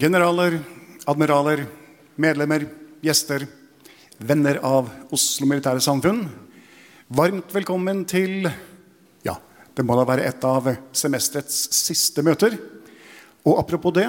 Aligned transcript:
Generaler, 0.00 0.54
admiraler, 1.04 1.66
medlemmer, 2.16 2.64
gjester, 3.04 3.42
venner 4.16 4.56
av 4.64 4.86
Oslo 5.12 5.44
Militære 5.50 5.82
Samfunn. 5.84 6.22
Varmt 7.12 7.52
velkommen 7.52 8.00
til 8.08 8.46
ja, 9.26 9.34
det 9.76 9.84
må 9.84 9.98
da 9.98 10.06
være 10.08 10.24
et 10.30 10.46
av 10.48 10.70
semesterets 10.96 11.58
siste 11.76 12.24
møter. 12.24 12.56
Og 13.44 13.60
apropos 13.60 13.92
det, 13.98 14.06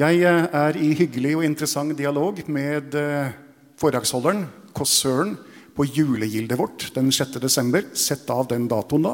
jeg 0.00 0.24
er 0.24 0.80
i 0.80 0.94
hyggelig 0.96 1.34
og 1.36 1.44
interessant 1.44 1.92
dialog 1.98 2.40
med 2.48 2.96
eh, 2.96 3.36
foredragsholderen, 3.76 4.46
kossøren, 4.72 5.36
på 5.76 5.84
julegildet 5.92 6.58
vårt 6.58 6.88
den 6.96 7.12
6. 7.14 7.36
desember. 7.38 7.84
Sett 7.92 8.26
av 8.32 8.48
den 8.50 8.64
datoen 8.66 9.04
da. 9.04 9.12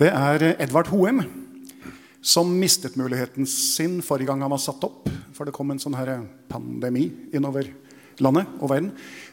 Det 0.00 0.08
er 0.08 0.48
Edvard 0.56 0.88
Hoem, 0.90 1.20
som 2.22 2.52
mistet 2.58 2.96
muligheten 2.96 3.46
sin 3.46 3.98
forrige 4.02 4.30
gang 4.30 4.44
han 4.44 4.52
var 4.54 4.62
satt 4.62 4.84
opp. 4.86 5.10
For 5.34 5.48
det 5.48 5.54
kom 5.56 5.72
en 5.74 5.80
sånn 5.82 5.98
her 5.98 6.14
pandemi 6.48 7.08
innover 7.34 7.66
landet 8.22 8.50
og 8.60 8.70
verden. 8.70 8.92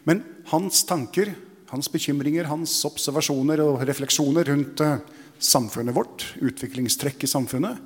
Men 0.10 0.24
hans 0.50 0.82
tanker, 0.90 1.36
hans 1.70 1.92
bekymringer, 1.94 2.50
hans 2.50 2.74
observasjoner 2.90 3.62
og 3.62 3.84
refleksjoner 3.86 4.50
rundt 4.50 4.82
eh, 4.82 5.02
samfunnet 5.40 5.96
vårt, 5.96 6.26
utviklingstrekk 6.42 7.24
i 7.24 7.30
samfunnet, 7.30 7.78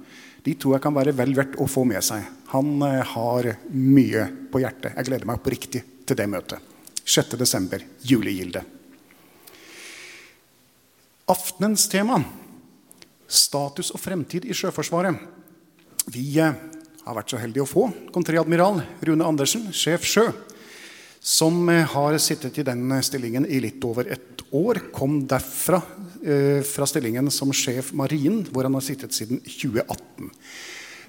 de 0.44 0.56
tror 0.60 0.78
jeg 0.78 0.84
kan 0.86 0.96
være 0.96 1.16
vel 1.16 1.36
verdt 1.36 1.58
å 1.62 1.68
få 1.72 1.84
med 1.88 2.04
seg. 2.04 2.24
Han 2.54 2.78
eh, 2.88 3.02
har 3.14 3.50
mye 3.74 4.28
på 4.54 4.64
hjertet. 4.64 4.96
Jeg 4.96 5.10
gleder 5.10 5.28
meg 5.28 5.42
oppriktig 5.42 5.84
til 6.08 6.20
det 6.20 6.30
møtet. 6.32 6.72
6. 7.04 7.36
desember, 7.36 7.84
julegilde. 8.08 8.64
Aftenens 11.32 11.90
tema 11.92 12.22
status 13.34 13.92
og 13.94 14.02
fremtid 14.02 14.46
i 14.46 14.56
Sjøforsvaret. 14.58 15.18
Vi 16.14 16.28
eh, 16.42 16.56
har 17.04 17.18
vært 17.18 17.34
så 17.34 17.42
heldige 17.42 17.66
å 17.66 17.70
få 17.70 17.88
kontreadmiral 18.16 18.82
Rune 19.08 19.28
Andersen, 19.28 19.70
sjef 19.76 20.06
sjø, 20.08 20.28
som 21.24 21.64
eh, 21.72 21.88
har 21.94 22.18
sittet 22.22 22.60
i 22.60 22.68
den 22.68 22.92
stillingen 23.04 23.48
i 23.48 23.62
litt 23.64 23.84
over 23.88 24.10
et 24.12 24.44
år. 24.54 24.86
Kom 24.96 25.22
derfra 25.30 25.82
eh, 26.24 26.62
fra 26.68 26.88
stillingen 26.90 27.32
som 27.34 27.54
sjef 27.56 27.94
Marinen, 27.98 28.44
hvor 28.52 28.68
han 28.68 28.78
har 28.78 28.86
sittet 28.86 29.16
siden 29.16 29.42
2018. 29.44 30.32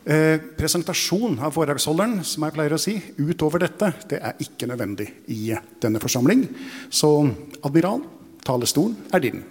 Eh, 0.05 0.37
presentasjon 0.59 1.39
av 1.41 1.55
foredragsholderen 1.57 2.19
som 2.29 2.45
jeg 2.45 2.55
pleier 2.57 2.77
å 2.77 2.81
si, 2.81 2.99
utover 3.17 3.65
dette, 3.65 3.89
det 4.11 4.21
er 4.21 4.43
ikke 4.45 4.69
nødvendig 4.69 5.09
i 5.33 5.55
denne 5.81 6.03
forsamling. 6.03 6.45
Så 6.93 7.15
admiral, 7.65 8.05
talerstolen 8.45 8.99
er 9.17 9.25
din. 9.25 9.45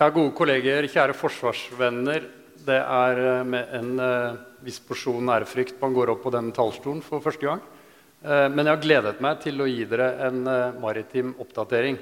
Ja, 0.00 0.06
gode 0.08 0.30
kolleger, 0.32 0.86
kjære 0.88 1.12
forsvarsvenner. 1.12 2.22
Det 2.64 2.76
er 2.80 3.18
eh, 3.20 3.40
med 3.44 3.72
en 3.76 3.88
eh, 4.00 4.38
viss 4.64 4.78
porsjon 4.80 5.28
ærefrykt 5.28 5.74
man 5.76 5.92
går 5.92 6.14
opp 6.14 6.22
på 6.24 6.30
denne 6.32 6.54
talerstolen 6.56 7.02
for 7.04 7.20
første 7.20 7.44
gang. 7.44 7.60
Eh, 8.24 8.46
men 8.48 8.64
jeg 8.64 8.72
har 8.72 8.80
gledet 8.80 9.20
meg 9.20 9.42
til 9.42 9.60
å 9.60 9.66
gi 9.68 9.84
dere 9.90 10.06
en 10.24 10.38
eh, 10.48 10.78
maritim 10.80 11.34
oppdatering. 11.44 11.98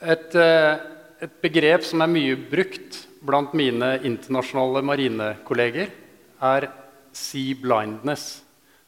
Et, 0.00 0.38
et, 0.40 1.36
begrep 1.44 1.84
som 1.84 2.06
er 2.06 2.12
mye 2.14 2.40
brukt 2.40 3.02
blant 3.20 3.52
mine 3.52 3.98
internasjonale 4.00 4.80
marinekolleger, 4.88 5.92
er 6.40 6.70
sea 7.12 7.60
blindness, 7.60 8.30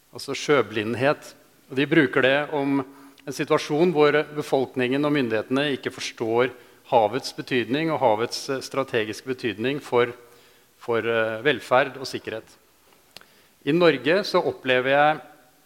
altså 0.09 0.33
sjøblindhet. 0.33 1.34
Og 1.69 1.77
de 1.77 1.91
bruker 1.93 2.25
det 2.25 2.37
om 2.56 2.81
en 3.27 3.37
situasjon 3.37 3.93
hvor 3.94 4.16
befolkningen 4.34 5.05
og 5.06 5.15
myndighetene 5.15 5.69
ikke 5.77 5.93
forstår 5.94 6.50
havets 6.91 7.34
betydning 7.37 7.93
og 7.93 8.00
havets 8.03 8.49
eh, 8.50 8.62
strategiske 8.65 9.28
betydning 9.28 9.78
for, 9.83 10.10
for 10.83 11.06
eh, 11.06 11.38
velferd 11.44 12.00
og 12.00 12.09
sikkerhet. 12.09 12.47
I 13.62 13.75
Norge 13.77 14.22
så 14.27 14.43
opplever 14.43 14.91
jeg 14.91 15.21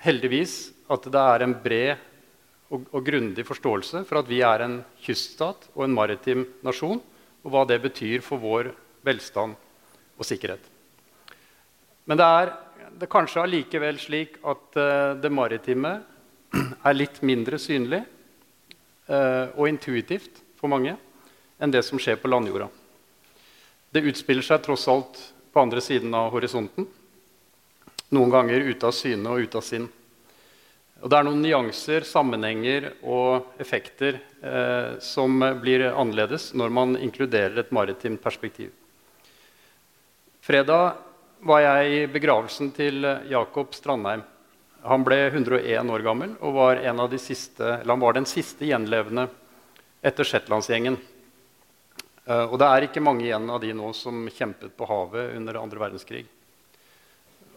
heldigvis 0.05 0.56
at 0.93 1.09
det 1.09 1.22
er 1.22 1.44
en 1.47 1.56
bred 1.62 1.94
og, 2.69 2.84
og 2.93 3.06
grundig 3.06 3.47
forståelse 3.47 4.05
for 4.06 4.21
at 4.21 4.28
vi 4.28 4.43
er 4.44 4.67
en 4.67 4.81
kyststat 5.03 5.71
og 5.75 5.87
en 5.87 5.94
maritim 5.97 6.44
nasjon, 6.67 7.00
og 7.47 7.53
hva 7.55 7.62
det 7.69 7.78
betyr 7.84 8.25
for 8.27 8.43
vår 8.43 8.73
velstand 9.06 9.55
og 10.19 10.27
sikkerhet. 10.27 10.61
Men 12.06 12.19
det 12.19 12.27
er, 12.27 12.53
det 13.00 13.11
kanskje 13.11 13.44
allikevel 13.44 13.99
slik 14.03 14.37
at 14.47 14.78
uh, 14.78 15.15
det 15.19 15.31
maritime 15.31 15.94
er 16.87 16.97
litt 16.97 17.22
mindre 17.27 17.59
synlig 17.61 18.03
uh, 19.11 19.53
og 19.56 19.69
intuitivt 19.69 20.43
for 20.59 20.72
mange 20.72 20.97
enn 21.59 21.72
det 21.72 21.83
som 21.87 22.00
skjer 22.00 22.19
på 22.21 22.31
landjorda. 22.31 22.69
Det 23.93 24.05
utspiller 24.11 24.44
seg 24.44 24.62
tross 24.65 24.87
alt 24.93 25.21
på 25.53 25.62
andre 25.62 25.81
siden 25.81 26.15
av 26.15 26.33
horisonten. 26.34 26.89
Noen 28.12 28.33
ganger 28.33 28.67
ute 28.69 28.89
av 28.89 28.94
syne 28.94 29.33
og 29.33 29.47
ute 29.47 29.59
av 29.59 29.65
sinn. 29.65 29.87
Og 31.00 31.12
det 31.12 31.19
er 31.19 31.27
noen 31.27 31.43
nyanser, 31.44 32.06
sammenhenger 32.09 32.91
og 33.05 33.56
effekter 33.61 34.19
eh, 34.41 34.97
som 35.05 35.43
blir 35.61 35.88
annerledes 35.91 36.50
når 36.56 36.73
man 36.73 36.97
inkluderer 36.97 37.61
et 37.61 37.73
maritimt 37.75 38.23
perspektiv. 38.23 38.70
Fredag 40.44 40.97
var 41.47 41.61
jeg 41.64 41.93
i 41.93 42.06
begravelsen 42.11 42.70
til 42.76 43.05
Jakob 43.29 43.75
Strandheim. 43.76 44.23
Han 44.87 45.03
ble 45.03 45.19
101 45.33 45.91
år 45.91 46.05
gammel 46.06 46.37
og 46.44 46.55
var, 46.55 46.79
de 47.11 47.19
siste, 47.19 47.75
var 47.83 48.15
den 48.15 48.27
siste 48.29 48.69
gjenlevende 48.69 49.27
etter 50.06 50.27
Shetlandsgjengen. 50.29 50.99
Uh, 52.27 52.47
og 52.50 52.56
det 52.62 52.69
er 52.69 52.87
ikke 52.87 53.03
mange 53.03 53.27
igjen 53.27 53.49
av 53.50 53.61
de 53.62 53.73
nå 53.75 53.93
som 53.94 54.27
kjempet 54.31 54.75
på 54.79 54.87
havet 54.91 55.35
under 55.38 55.59
andre 55.59 55.83
verdenskrig. 55.83 56.25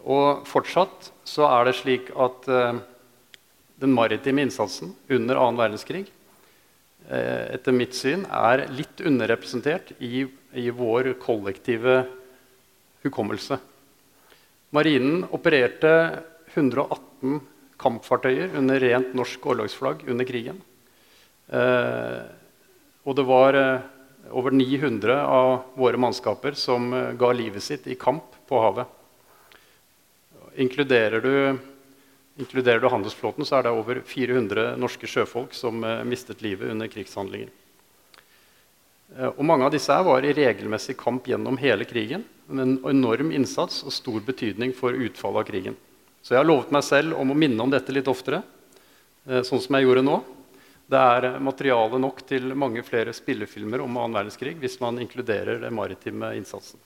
Og 0.09 0.45
fortsatt 0.49 1.11
så 1.27 1.47
er 1.49 1.67
det 1.67 1.75
slik 1.79 2.09
at 2.17 2.49
uh, 2.49 2.79
den 3.81 3.93
maritime 3.93 4.45
innsatsen 4.45 4.95
under 5.09 5.41
annen 5.41 5.59
verdenskrig 5.59 6.05
uh, 6.05 7.45
etter 7.53 7.75
mitt 7.75 7.97
syn 7.97 8.25
er 8.25 8.67
litt 8.73 9.01
underrepresentert 9.05 9.93
i, 9.99 10.25
i 10.53 10.69
vår 10.69 11.15
kollektive 11.21 12.03
hukommelse. 13.05 13.57
Marinen 14.73 15.23
opererte 15.33 15.93
118 16.53 17.39
kampfartøyer 17.79 18.57
under 18.59 18.81
rent 18.83 19.15
norsk 19.17 19.45
orlogsflagg 19.53 20.03
under 20.09 20.27
krigen. 20.27 20.59
Eh, 21.49 22.21
og 23.07 23.15
det 23.17 23.25
var 23.25 23.57
eh, 23.57 23.87
over 24.31 24.53
900 24.53 25.15
av 25.25 25.75
våre 25.79 25.97
mannskaper 25.97 26.57
som 26.59 26.91
eh, 26.93 27.11
ga 27.19 27.31
livet 27.33 27.63
sitt 27.63 27.87
i 27.87 27.97
kamp 27.99 28.35
på 28.49 28.61
havet. 28.61 28.95
Inkluderer 30.59 31.21
du, 31.23 31.33
inkluderer 32.41 32.83
du 32.83 32.89
handelsflåten, 32.91 33.45
så 33.45 33.59
er 33.59 33.67
det 33.67 33.73
over 33.77 34.01
400 34.05 34.75
norske 34.81 35.07
sjøfolk 35.07 35.55
som 35.57 35.83
eh, 35.83 36.03
mistet 36.07 36.43
livet 36.45 36.71
under 36.73 36.91
krigshandlinger. 36.91 37.51
Eh, 39.17 39.31
og 39.31 39.45
mange 39.45 39.65
av 39.65 39.73
disse 39.73 39.95
var 40.05 40.25
i 40.25 40.33
regelmessig 40.35 40.97
kamp 40.99 41.29
gjennom 41.29 41.57
hele 41.61 41.87
krigen. 41.89 42.25
med 42.47 42.67
En 42.67 42.79
enorm 42.91 43.31
innsats 43.31 43.83
og 43.83 43.93
stor 43.93 44.19
betydning 44.19 44.73
for 44.73 44.91
utfallet 44.93 45.45
av 45.45 45.47
krigen. 45.49 45.77
Så 46.29 46.35
jeg 46.35 46.43
har 46.43 46.45
lovet 46.45 46.69
meg 46.69 46.83
selv 46.85 47.15
om 47.17 47.31
å 47.33 47.35
minne 47.41 47.63
om 47.63 47.71
dette 47.73 47.89
litt 47.89 48.05
oftere, 48.05 48.43
eh, 49.25 49.39
sånn 49.41 49.63
som 49.63 49.73
jeg 49.73 49.87
gjorde 49.87 50.03
nå. 50.05 50.17
Det 50.85 50.99
er 51.01 51.25
eh, 51.25 51.37
materiale 51.41 51.97
nok 51.97 52.19
til 52.29 52.51
mange 52.53 52.83
flere 52.85 53.15
spillefilmer 53.17 53.81
om 53.81 53.97
annen 53.97 54.13
verdenskrig 54.13 54.53
hvis 54.61 54.75
man 54.77 55.01
inkluderer 55.01 55.57
den 55.63 55.73
maritime 55.73 56.29
innsatsen. 56.37 56.77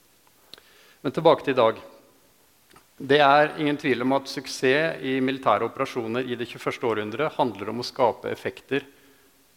Men 1.03 1.11
tilbake 1.11 1.43
til 1.43 1.57
i 1.57 1.59
dag. 1.59 1.81
Det 2.95 3.19
er 3.19 3.51
ingen 3.59 3.81
tvil 3.83 4.05
om 4.07 4.15
at 4.15 4.31
suksess 4.31 5.03
i 5.03 5.17
militære 5.19 5.67
operasjoner 5.67 6.23
i 6.23 6.39
det 6.39 6.47
21. 6.47 6.79
århundret 6.93 7.35
handler 7.35 7.73
om 7.73 7.83
å 7.83 7.89
skape 7.89 8.31
effekter 8.31 8.87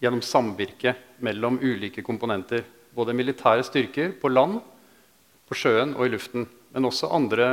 gjennom 0.02 0.18
samvirke 0.18 0.96
mellom 1.22 1.60
ulike 1.62 2.02
komponenter. 2.02 2.66
Både 2.90 3.14
militære 3.14 3.62
styrker 3.62 4.18
på 4.18 4.34
land, 4.34 4.58
på 5.46 5.54
sjøen 5.54 5.94
og 5.94 6.08
i 6.08 6.14
luften. 6.18 6.50
Men 6.74 6.90
også 6.90 7.14
andre 7.14 7.52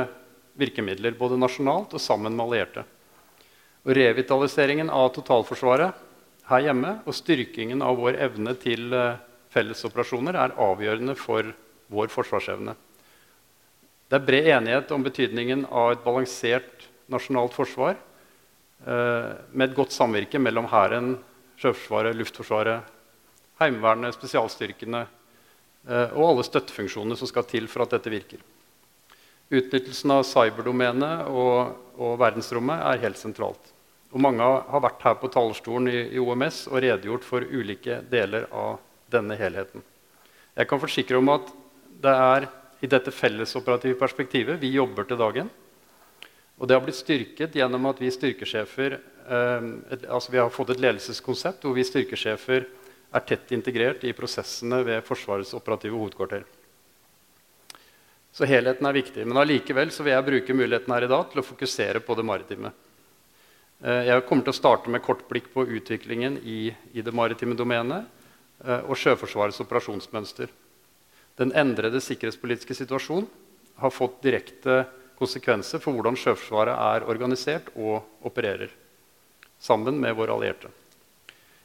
virkemidler, 0.58 1.16
både 1.18 1.38
nasjonalt 1.40 1.94
og 1.94 2.02
sammen 2.02 2.34
med 2.36 2.46
allierte. 2.46 2.84
Og 3.84 3.92
revitaliseringen 3.98 4.90
av 4.92 5.10
totalforsvaret 5.16 6.02
her 6.48 6.66
hjemme 6.66 6.98
og 7.04 7.16
styrkingen 7.16 7.82
av 7.84 7.98
vår 8.00 8.18
evne 8.26 8.54
til 8.60 8.92
eh, 8.92 9.20
fellesoperasjoner 9.54 10.36
er 10.36 10.56
avgjørende 10.60 11.16
for 11.18 11.52
vår 11.92 12.10
forsvarsevne. 12.12 12.74
Det 14.08 14.18
er 14.18 14.26
bred 14.26 14.48
enighet 14.52 14.92
om 14.92 15.04
betydningen 15.04 15.64
av 15.72 15.94
et 15.94 16.02
balansert 16.04 16.88
nasjonalt 17.12 17.56
forsvar 17.56 17.96
eh, 17.96 19.30
med 19.52 19.70
et 19.70 19.76
godt 19.76 19.94
samvirke 19.96 20.40
mellom 20.40 20.68
Hæren, 20.72 21.16
Sjøforsvaret, 21.60 22.16
Luftforsvaret, 22.18 22.92
Heimevernet, 23.60 24.16
spesialstyrkene 24.16 25.04
eh, 25.04 26.12
og 26.16 26.28
alle 26.30 26.46
støttefunksjonene 26.46 27.16
som 27.20 27.30
skal 27.30 27.48
til 27.48 27.70
for 27.70 27.86
at 27.86 27.96
dette 27.96 28.12
virker. 28.12 28.42
Utnyttelsen 29.52 30.12
av 30.14 30.22
cyberdomenet 30.24 31.28
og, 31.28 31.74
og, 31.98 32.14
verdensrommet 32.20 32.80
er 32.88 33.02
helt 33.04 33.20
sentralt. 33.20 33.72
Og 34.14 34.22
mange 34.22 34.46
har 34.46 34.82
vært 34.82 35.02
her 35.04 35.18
på 35.20 35.28
talerstolen 35.32 35.90
i, 35.90 35.98
i, 36.14 36.22
OMS 36.22 36.64
og 36.70 36.80
redegjort 36.84 37.26
for 37.26 37.44
ulike 37.44 38.00
deler 38.10 38.46
av 38.54 38.78
denne 39.12 39.36
helheten. 39.38 39.82
Jeg 40.54 40.70
kan 40.70 40.80
forsikre 40.80 41.18
om 41.18 41.32
at 41.34 41.50
det 42.04 42.14
er 42.14 42.48
i 42.84 42.90
dette 42.90 43.12
fellesoperative 43.14 43.98
perspektivet 43.98 44.60
vi 44.62 44.74
jobber 44.76 45.08
til 45.08 45.20
dagen. 45.20 45.50
Og 46.58 46.68
det 46.68 46.76
har 46.76 46.84
blitt 46.84 47.00
styrket 47.00 47.56
gjennom 47.58 47.90
at 47.90 48.00
vi 48.00 48.12
styrkesjefer 48.14 48.96
eh, 48.96 49.68
altså 50.06 50.32
vi 50.32 50.40
har 50.40 50.52
fått 50.54 50.74
et 50.76 50.82
ledelseskonsept 50.84 51.66
hvor 51.66 51.74
vi 51.76 51.86
styrkesjefer 51.86 52.68
er 53.14 53.24
tett 53.26 53.50
integrert 53.54 54.04
i 54.06 54.14
prosessene 54.16 54.80
ved 54.86 55.02
Forsvarets 55.06 55.54
operative 55.58 55.98
hovedkvarter. 55.98 56.46
Så 58.34 58.48
helheten 58.50 58.86
er 58.86 58.96
viktig. 58.96 59.26
Men 59.28 59.38
allikevel 59.38 59.92
vil 59.94 60.10
jeg 60.10 60.26
bruke 60.26 60.56
muligheten 60.58 60.94
her 60.94 61.06
i 61.06 61.10
dag 61.10 61.28
til 61.30 61.40
å 61.40 61.46
fokusere 61.46 62.02
på 62.02 62.16
det 62.18 62.26
maritime. 62.26 62.72
Eh, 63.78 64.08
jeg 64.08 64.24
kommer 64.26 64.46
til 64.46 64.54
å 64.54 64.58
starte 64.58 64.90
med 64.90 65.04
kort 65.06 65.22
blikk 65.30 65.52
på 65.54 65.66
utviklingen 65.78 66.40
i, 66.42 66.74
i 66.92 67.04
det 67.04 67.14
maritime 67.14 67.54
domenet 67.54 68.08
eh, 68.64 68.80
og 68.82 68.98
Sjøforsvarets 68.98 69.62
operasjonsmønster. 69.62 70.50
Den 71.38 71.54
endrede 71.54 72.02
sikkerhetspolitiske 72.02 72.74
situasjonen 72.78 73.28
har 73.82 73.94
fått 73.94 74.20
direkte 74.26 74.82
konsekvenser 75.18 75.82
for 75.82 75.94
hvordan 75.94 76.18
Sjøforsvaret 76.18 76.74
er 76.74 77.06
organisert 77.10 77.70
og 77.74 78.26
opererer, 78.26 78.70
sammen 79.62 79.98
med 80.00 80.14
våre 80.18 80.34
allierte. 80.34 80.70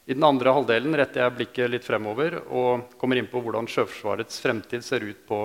I 0.10 0.13
den 0.18 0.25
andre 0.25 0.54
halvdelen 0.54 0.94
retter 0.98 1.22
jeg 1.22 1.36
blikket 1.38 1.74
litt 1.74 1.86
fremover 1.86 2.39
og 2.45 2.94
kommer 3.01 3.18
inn 3.18 3.30
på 3.30 3.42
hvordan 3.45 3.69
Sjøforsvarets 3.69 4.38
fremtid 4.42 4.86
ser 4.86 5.06
ut 5.06 5.25
på 5.30 5.42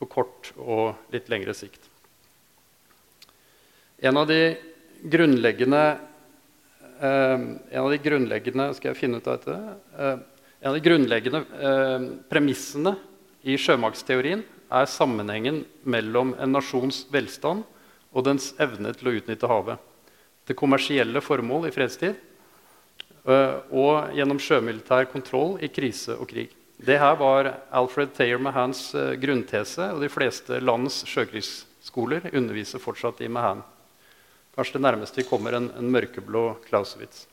på 0.00 0.08
kort 0.08 0.52
og 0.56 0.96
litt 1.12 1.28
lengre 1.30 1.54
sikt. 1.56 1.90
En 4.00 4.16
av 4.16 4.26
de 4.30 4.56
grunnleggende, 5.12 5.98
eh, 7.00 7.38
av 7.78 7.90
de 7.90 7.98
grunnleggende 7.98 8.74
Skal 8.74 8.92
jeg 8.92 9.00
finne 9.00 9.20
ut 9.20 9.28
av 9.28 9.38
dette? 9.38 9.56
Eh, 9.98 10.18
en 10.62 10.70
av 10.70 10.74
de 10.74 10.80
grunnleggende 10.80 11.44
eh, 11.60 12.06
premissene 12.28 12.96
i 13.44 13.56
sjømaktsteorien 13.56 14.42
er 14.70 14.86
sammenhengen 14.86 15.64
mellom 15.84 16.34
en 16.38 16.52
nasjons 16.52 17.06
velstand 17.12 17.64
og 18.12 18.24
dens 18.24 18.54
evne 18.58 18.92
til 18.94 19.08
å 19.08 19.14
utnytte 19.20 19.48
havet. 19.48 19.78
Til 20.46 20.56
kommersielle 20.56 21.20
formål 21.20 21.68
i 21.68 21.74
fredstid 21.74 22.16
og 23.24 24.14
gjennom 24.16 24.38
sjømilitær 24.40 25.04
kontroll 25.12 25.58
i 25.62 25.68
krise 25.68 26.16
og 26.16 26.30
krig. 26.30 26.48
Det 26.80 26.96
her 26.96 27.16
var 27.20 27.50
Alfred 27.76 28.14
Thayer 28.16 28.38
Mahans 28.40 28.94
uh, 28.96 29.12
grunntese, 29.20 29.84
og 29.92 30.00
de 30.00 30.08
fleste 30.08 30.62
landets 30.64 31.02
sjøkrigsskoler 31.04 32.30
underviser 32.32 32.80
fortsatt 32.80 33.20
i 33.20 33.28
Mahan. 33.28 33.60
Kanskje 34.56 34.78
det 34.78 34.86
nærmeste 34.86 35.20
vi 35.20 35.26
kommer 35.28 35.58
en, 35.58 35.66
en 35.76 35.90
mørkeblå 35.92 36.44
Clausewitz. 36.64 37.26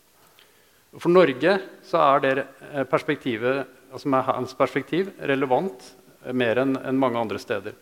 For 1.00 1.12
Norge 1.12 1.54
er 1.62 2.22
det 2.24 2.34
eh, 2.44 2.84
perspektivet, 2.88 3.66
altså 3.92 4.12
Mahans 4.12 4.56
perspektiv 4.58 5.14
relevant 5.20 5.88
eh, 6.26 6.36
mer 6.36 6.60
enn 6.64 6.76
en 6.80 7.00
mange 7.00 7.20
andre 7.20 7.40
steder. 7.40 7.76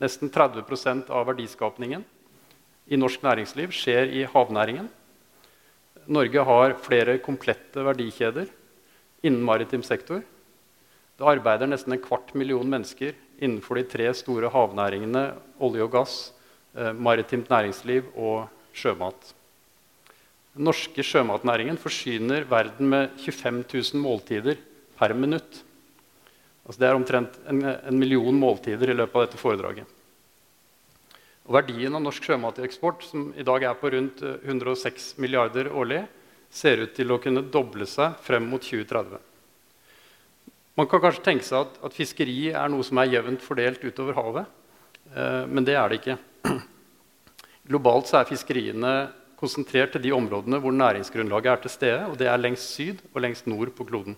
Nesten 0.00 0.32
30% 0.32 1.12
av 1.12 1.28
verdiskapningen 1.28 2.04
i 2.88 2.96
norsk 3.00 3.22
næringsliv 3.28 3.76
skjer 3.76 4.08
i 4.08 4.24
havnæringen. 4.24 4.88
Norge 6.08 6.48
har 6.48 6.76
flere 6.80 7.20
komplette 7.20 7.84
verdikjeder 7.84 8.48
innen 9.20 9.44
maritim 9.44 9.84
sektor. 9.84 10.24
Det 11.20 11.28
arbeider 11.28 11.68
nesten 11.68 11.92
en 11.92 12.00
kvart 12.00 12.30
million 12.32 12.64
mennesker 12.64 13.12
innenfor 13.44 13.76
de 13.76 13.82
tre 13.92 14.06
store 14.16 14.48
havnæringene 14.48 15.26
olje 15.60 15.84
og 15.84 15.92
gass, 15.92 16.14
eh, 16.72 16.94
maritimt 16.96 17.50
næringsliv 17.52 18.08
og 18.16 18.48
sjømat. 18.72 19.34
Den 20.56 20.64
norske 20.64 21.04
sjømatnæringen 21.04 21.76
forsyner 21.76 22.48
verden 22.48 22.88
med 22.88 23.12
25 23.20 23.64
000 23.68 24.00
måltider 24.00 24.56
per 24.96 25.12
minutt. 25.12 25.60
Altså 26.64 26.80
det 26.80 26.88
er 26.88 26.96
omtrent 26.96 27.36
en, 27.46 27.64
en, 27.68 27.98
million 27.98 28.34
måltider 28.40 28.88
i 28.88 28.96
løpet 28.96 29.16
av 29.16 29.26
dette 29.26 29.44
foredraget. 29.44 29.84
Og 31.44 31.52
verdien 31.52 31.94
av 31.94 32.00
norsk 32.00 32.24
sjømateksport, 32.24 33.04
som 33.04 33.34
i 33.36 33.44
dag 33.44 33.68
er 33.68 33.76
på 33.76 33.92
rundt 33.92 34.24
106 34.24 34.86
eh, 34.88 35.20
milliarder 35.20 35.68
årlig, 35.68 36.06
ser 36.48 36.80
ut 36.80 36.96
til 36.96 37.12
å 37.12 37.20
kunne 37.20 37.44
doble 37.44 37.84
seg 37.84 38.16
frem 38.24 38.48
mot 38.48 38.64
2030. 38.64 39.20
Man 40.78 40.86
kan 40.86 41.02
kanskje 41.02 41.24
tenke 41.26 41.46
seg 41.46 41.64
at, 41.64 41.78
at 41.86 41.96
fiskeri 41.96 42.52
er 42.54 42.70
noe 42.70 42.86
som 42.86 43.00
er 43.02 43.10
jevnt 43.10 43.42
fordelt 43.42 43.82
utover 43.82 44.16
havet. 44.18 44.50
Eh, 45.10 45.46
men 45.50 45.66
det 45.66 45.74
er 45.76 45.90
det 45.90 46.00
ikke. 46.00 46.18
Globalt 47.70 48.10
så 48.10 48.20
er 48.20 48.28
fiskeriene 48.30 48.92
konsentrert 49.40 49.94
til 49.96 50.04
de 50.04 50.12
områdene 50.14 50.60
hvor 50.62 50.74
næringsgrunnlaget 50.76 51.50
er 51.52 51.64
til 51.64 51.74
stede. 51.74 52.04
og 52.06 52.18
Det 52.20 52.28
er 52.30 52.40
lengst 52.40 52.76
syd 52.76 53.02
og 53.14 53.24
lengst 53.24 53.48
nord 53.50 53.72
på 53.74 53.86
kloden. 53.88 54.16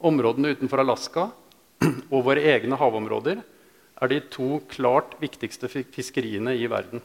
Områdene 0.00 0.54
utenfor 0.56 0.82
Alaska 0.82 1.28
og 2.14 2.26
våre 2.26 2.42
egne 2.56 2.78
havområder 2.80 3.42
er 4.00 4.08
de 4.08 4.20
to 4.32 4.62
klart 4.72 5.14
viktigste 5.20 5.68
fiskeriene 5.68 6.56
i 6.56 6.66
verden. 6.72 7.02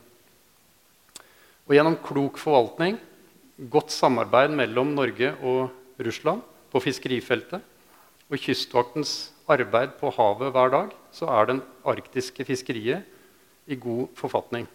Og 1.66 1.76
gjennom 1.76 1.98
klok 2.00 2.38
forvaltning, 2.40 2.98
godt 3.72 3.92
samarbeid 3.92 4.54
mellom 4.56 4.94
Norge 4.96 5.34
og 5.44 6.02
Russland 6.06 6.44
på 6.72 6.82
fiskerifeltet 6.84 7.64
og 8.32 8.42
Kystvaktens 8.42 9.32
arbeid 9.52 9.98
på 10.00 10.10
havet 10.16 10.54
hver 10.54 10.72
dag, 10.74 10.96
så 11.14 11.30
er 11.30 11.52
den 11.52 11.62
arktiske 11.86 12.46
fiskeriet 12.48 13.06
i 13.70 13.78
god 13.78 14.10
forfatning. 14.18 14.68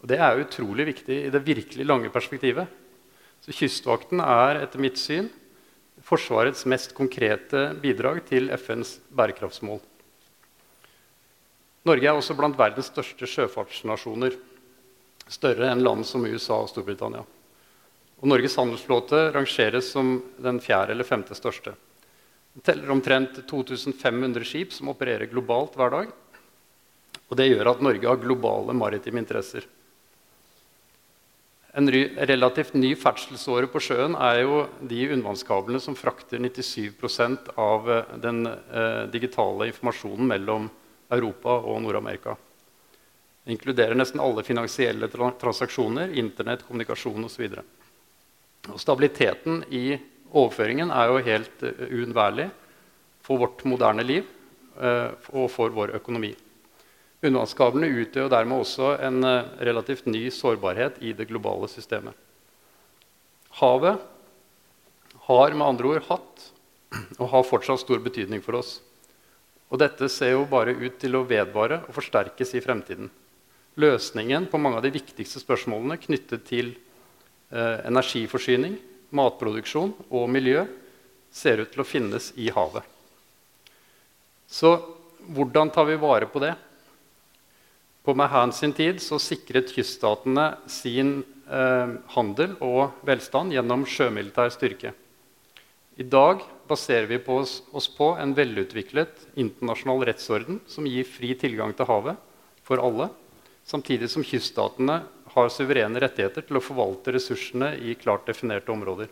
Og 0.00 0.08
Det 0.08 0.18
er 0.18 0.40
utrolig 0.40 0.86
viktig 0.86 1.26
i 1.26 1.30
det 1.30 1.46
virkelig 1.46 1.86
lange 1.86 2.10
perspektivet. 2.10 2.66
Så 3.44 3.52
Kystvakten 3.52 4.20
er 4.20 4.62
etter 4.62 4.80
mitt 4.80 4.98
syn 4.98 5.28
Forsvarets 6.00 6.64
mest 6.64 6.94
konkrete 6.96 7.74
bidrag 7.76 8.22
til 8.24 8.48
FNs 8.56 8.94
bærekraftsmål. 9.12 9.80
Norge 11.84 12.08
er 12.08 12.16
også 12.16 12.36
blant 12.38 12.56
verdens 12.56 12.88
største 12.88 13.28
sjøfartsnasjoner. 13.28 14.32
Større 15.28 15.68
enn 15.70 15.84
land 15.84 16.06
som 16.08 16.24
USA 16.24 16.62
og 16.62 16.70
Storbritannia. 16.72 17.20
Og 18.20 18.28
Norges 18.28 18.56
handelsflåte 18.56 19.28
rangeres 19.36 19.92
som 19.92 20.18
den 20.40 20.60
fjerde 20.64 20.96
eller 20.96 21.08
femte 21.08 21.36
største. 21.36 21.76
Teller 22.62 22.90
omtrent 22.92 23.40
2500 23.48 24.44
skip 24.44 24.72
som 24.76 24.90
opererer 24.92 25.30
globalt 25.30 25.76
hver 25.78 25.92
dag. 25.94 26.10
Og 27.30 27.38
det 27.38 27.48
gjør 27.48 27.70
at 27.72 27.84
Norge 27.84 28.08
har 28.08 28.20
globale 28.20 28.74
maritime 28.76 29.22
interesser. 29.22 29.64
En 31.78 31.86
relativt 31.86 32.74
ny 32.74 32.96
ferdselsåre 32.98 33.68
på 33.70 33.80
sjøen 33.84 34.16
er 34.18 34.40
jo 34.42 34.64
de 34.82 35.04
undervannskablene 35.14 35.78
som 35.82 35.94
frakter 35.94 36.42
97 36.42 37.52
av 37.54 37.90
eh, 37.94 38.14
den 38.18 38.42
eh, 38.48 39.04
digitale 39.12 39.68
informasjonen 39.70 40.26
mellom 40.32 40.66
Europa 41.14 41.60
og 41.62 41.78
Nord-Amerika. 41.84 42.34
Det 43.44 43.54
inkluderer 43.54 43.94
nesten 43.94 44.20
alle 44.22 44.42
finansielle 44.46 45.08
transaksjoner, 45.10 46.10
Internett, 46.18 46.66
kommunikasjon 46.66 47.24
osv. 47.24 47.46
Stabiliteten 48.76 49.62
i 49.70 49.94
overføringen 50.30 50.92
er 50.94 51.10
jo 51.10 51.24
helt 51.26 51.64
uh, 51.66 51.82
uunnværlig 51.90 52.48
for 53.26 53.42
vårt 53.42 53.64
moderne 53.68 54.04
liv 54.06 54.24
uh, 54.78 55.10
og 55.34 55.50
for 55.52 55.74
vår 55.74 55.96
økonomi. 56.00 56.32
Undervannskablene 57.20 57.90
utgjør 58.00 58.30
dermed 58.32 58.62
også 58.62 58.94
en 59.04 59.24
uh, 59.26 59.50
relativt 59.60 60.08
ny 60.08 60.28
sårbarhet 60.32 61.02
i 61.04 61.12
det 61.16 61.28
globale 61.28 61.68
systemet. 61.68 62.14
Havet 63.60 64.00
har 65.26 65.54
med 65.54 65.66
andre 65.66 65.94
ord 65.94 66.06
hatt 66.08 66.46
og 67.20 67.26
har 67.32 67.46
fortsatt 67.46 67.82
stor 67.82 68.00
betydning 68.02 68.42
for 68.42 68.58
oss. 68.60 68.78
Og 69.70 69.78
dette 69.78 70.08
ser 70.10 70.34
jo 70.34 70.46
bare 70.50 70.74
ut 70.74 70.98
til 70.98 71.14
å 71.14 71.26
vedvare 71.26 71.84
og 71.86 71.94
forsterkes 71.94 72.56
i 72.58 72.62
fremtiden. 72.64 73.10
Løsningen 73.78 74.48
på 74.50 74.58
mange 74.58 74.80
av 74.80 74.86
de 74.86 74.94
viktigste 74.94 75.42
spørsmålene 75.42 76.00
knyttet 76.02 76.42
til 76.48 76.72
eh, 76.74 77.78
energiforsyning, 77.86 78.74
matproduksjon 79.14 79.92
og 80.08 80.30
miljø 80.30 80.64
ser 81.30 81.62
ut 81.62 81.70
til 81.72 81.82
å 81.82 81.86
finnes 81.86 82.30
i 82.38 82.48
havet. 82.54 82.82
Så 84.50 84.74
hvordan 85.30 85.70
tar 85.70 85.86
vi 85.86 85.98
vare 86.00 86.26
på 86.30 86.42
det? 86.42 86.54
På 88.02 88.14
Mahan 88.16 88.52
sin 88.56 88.72
tid 88.74 88.98
så 89.02 89.20
sikret 89.20 89.70
kyststatene 89.74 90.46
sin 90.70 91.20
eh, 91.46 91.92
handel 92.16 92.56
og 92.64 92.96
velstand 93.06 93.54
gjennom 93.54 93.84
sjømilitær 93.86 94.50
styrke. 94.54 94.94
I 96.00 96.06
dag 96.08 96.40
baserer 96.70 97.06
vi 97.10 97.18
på 97.20 97.36
oss, 97.42 97.60
oss, 97.76 97.90
på 97.92 98.14
en 98.16 98.32
velutviklet 98.34 99.26
internasjonal 99.38 100.06
rettsorden 100.08 100.60
som 100.70 100.86
gir 100.88 101.04
fri 101.04 101.34
tilgang 101.38 101.74
til 101.76 101.88
havet 101.90 102.16
for 102.64 102.80
alle, 102.80 103.10
samtidig 103.68 104.08
som 104.10 104.24
kyststatene 104.24 105.02
har 105.34 105.50
suverene 105.52 106.00
rettigheter 106.02 106.44
til 106.46 106.58
å 106.58 106.64
forvalte 106.64 107.14
ressursene 107.14 107.72
i 107.78 107.94
klart 107.98 108.26
definerte 108.28 108.72
områder. 108.72 109.10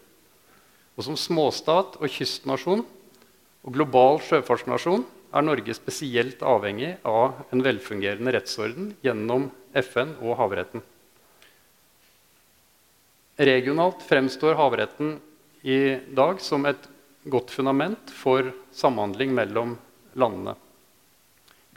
Og 0.98 1.04
Som 1.06 1.16
småstat 1.16 1.96
og 2.00 2.10
kystnasjon 2.10 2.82
og 2.82 3.74
global 3.74 4.18
sjøfartsnasjon 4.26 5.04
er 5.28 5.44
Norge 5.44 5.74
spesielt 5.76 6.42
avhengig 6.42 6.96
av 7.06 7.44
en 7.52 7.62
velfungerende 7.62 8.32
rettsorden 8.34 8.94
gjennom 9.04 9.50
FN 9.76 10.16
og 10.22 10.38
havretten. 10.40 10.82
Regionalt 13.38 14.02
fremstår 14.02 14.56
havretten 14.58 15.18
i 15.62 15.98
dag 16.16 16.40
som 16.42 16.64
et 16.66 16.88
godt 17.30 17.52
fundament 17.54 18.10
for 18.10 18.50
samhandling 18.74 19.30
mellom 19.36 19.76
landene. 20.18 20.56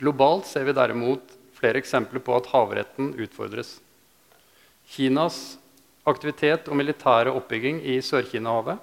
Globalt 0.01 0.47
ser 0.49 0.65
vi 0.65 0.73
derimot 0.73 1.35
flere 1.53 1.77
eksempler 1.81 2.23
på 2.25 2.33
at 2.33 2.49
havretten 2.49 3.11
utfordres. 3.21 3.75
Kinas 4.91 5.57
aktivitet 6.03 6.67
og 6.67 6.75
militære 6.75 7.31
oppbygging 7.31 7.79
i 7.93 8.01
Sør-Kina-havet 8.03 8.81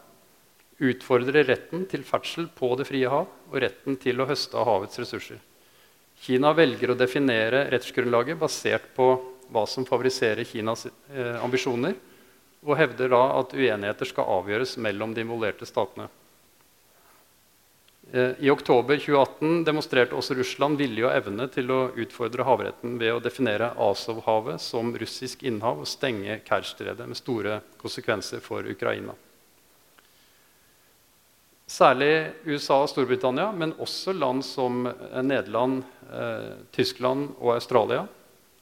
utfordrer 0.88 1.44
retten 1.44 1.82
til 1.90 2.04
ferdsel 2.06 2.46
på 2.54 2.70
det 2.78 2.86
frie 2.88 3.08
hav 3.10 3.26
og 3.50 3.56
retten 3.60 3.98
til 4.00 4.22
å 4.22 4.28
høste 4.28 4.56
av 4.56 4.68
havets 4.70 5.00
ressurser. 5.02 5.40
Kina 6.22 6.54
velger 6.56 6.92
å 6.92 6.98
definere 6.98 7.66
rettsgrunnlaget 7.72 8.38
basert 8.38 8.88
på 8.96 9.10
hva 9.52 9.64
som 9.68 9.86
favoriserer 9.88 10.48
Kinas 10.48 10.86
eh, 10.86 11.36
ambisjoner, 11.42 11.94
og 12.64 12.74
hevder 12.78 13.12
da 13.12 13.20
at 13.38 13.54
uenigheter 13.54 14.08
skal 14.08 14.32
avgjøres 14.38 14.76
mellom 14.82 15.12
de 15.14 15.22
involverte 15.22 15.66
statene. 15.68 16.08
Eh, 18.12 18.30
I 18.38 18.50
oktober 18.50 18.96
2018 18.96 19.64
demonstrerte 19.64 20.16
også 20.16 20.32
Russland 20.38 20.80
vilje 20.80 21.04
og 21.04 21.12
evne 21.12 21.44
til 21.52 21.68
å 21.68 21.80
utfordre 21.92 22.46
havretten 22.48 22.96
ved 23.00 23.12
å 23.12 23.20
definere 23.20 23.74
Azov-havet 23.76 24.62
som 24.64 24.94
russisk 24.96 25.44
innhav 25.44 25.82
og 25.82 25.90
stenge 25.90 26.38
Kerstredet, 26.46 27.04
med 27.04 27.20
store 27.20 27.60
konsekvenser 27.80 28.40
for 28.40 28.64
Ukraina. 28.64 29.12
Særlig 31.68 32.32
USA 32.48 32.80
og 32.80 32.88
Storbritannia, 32.88 33.50
men 33.52 33.76
også 33.76 34.16
land 34.16 34.40
som 34.46 34.88
Nederland, 35.20 35.82
eh, 36.08 36.54
Tyskland 36.72 37.34
og 37.36 37.58
Australia 37.58 38.06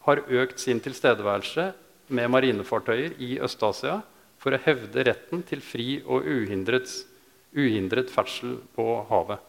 har 0.08 0.26
økt 0.26 0.58
sin 0.58 0.80
tilstedeværelse 0.82 1.72
med 2.08 2.30
marinefartøyer 2.34 3.14
i 3.22 3.36
Øst-Asia 3.38 4.00
for 4.42 4.50
å 4.50 4.62
hevde 4.66 5.06
retten 5.06 5.46
til 5.46 5.62
fri 5.62 6.02
og 6.02 6.26
uhindret, 6.26 6.90
uhindret 7.54 8.10
ferdsel 8.12 8.58
på 8.76 8.86
havet. 9.10 9.42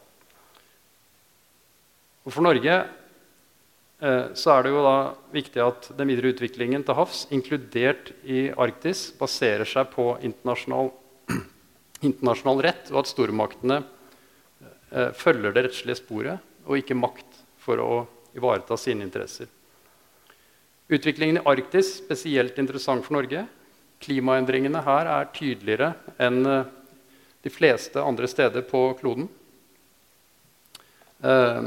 Og 2.28 2.34
for 2.34 2.44
Norge 2.44 2.74
eh, 2.76 4.24
så 4.36 4.52
er 4.52 4.64
det 4.64 4.72
jo 4.74 4.84
da 4.84 4.96
viktig 5.32 5.62
at 5.64 5.90
den 5.96 6.10
videre 6.12 6.34
utviklingen 6.34 6.84
til 6.84 6.98
havs, 6.98 7.24
inkludert 7.32 8.12
i 8.28 8.48
Arktis, 8.52 9.08
baserer 9.16 9.68
seg 9.68 9.88
på 9.94 10.10
internasjonal, 10.28 10.92
internasjonal 12.08 12.64
rett, 12.68 12.92
og 12.92 13.02
at 13.02 13.12
stormaktene 13.12 13.80
eh, 13.80 15.10
følger 15.16 15.56
det 15.56 15.68
rettslige 15.68 16.02
sporet, 16.02 16.44
og 16.68 16.82
ikke 16.82 16.98
makt 16.98 17.44
for 17.64 17.80
å 17.80 17.92
ivareta 18.36 18.76
sine 18.76 19.06
interesser. 19.08 19.48
Utviklingen 20.88 21.40
i 21.40 21.46
Arktis 21.48 21.98
spesielt 21.98 22.60
interessant 22.60 23.04
for 23.04 23.18
Norge. 23.18 23.42
Klimaendringene 24.04 24.80
her 24.84 25.08
er 25.16 25.32
tydeligere 25.36 25.94
enn 26.20 26.44
eh, 26.48 26.74
de 27.48 27.52
fleste 27.52 28.02
andre 28.04 28.28
steder 28.30 28.64
på 28.68 28.92
kloden. 29.00 29.26
Eh, 31.24 31.62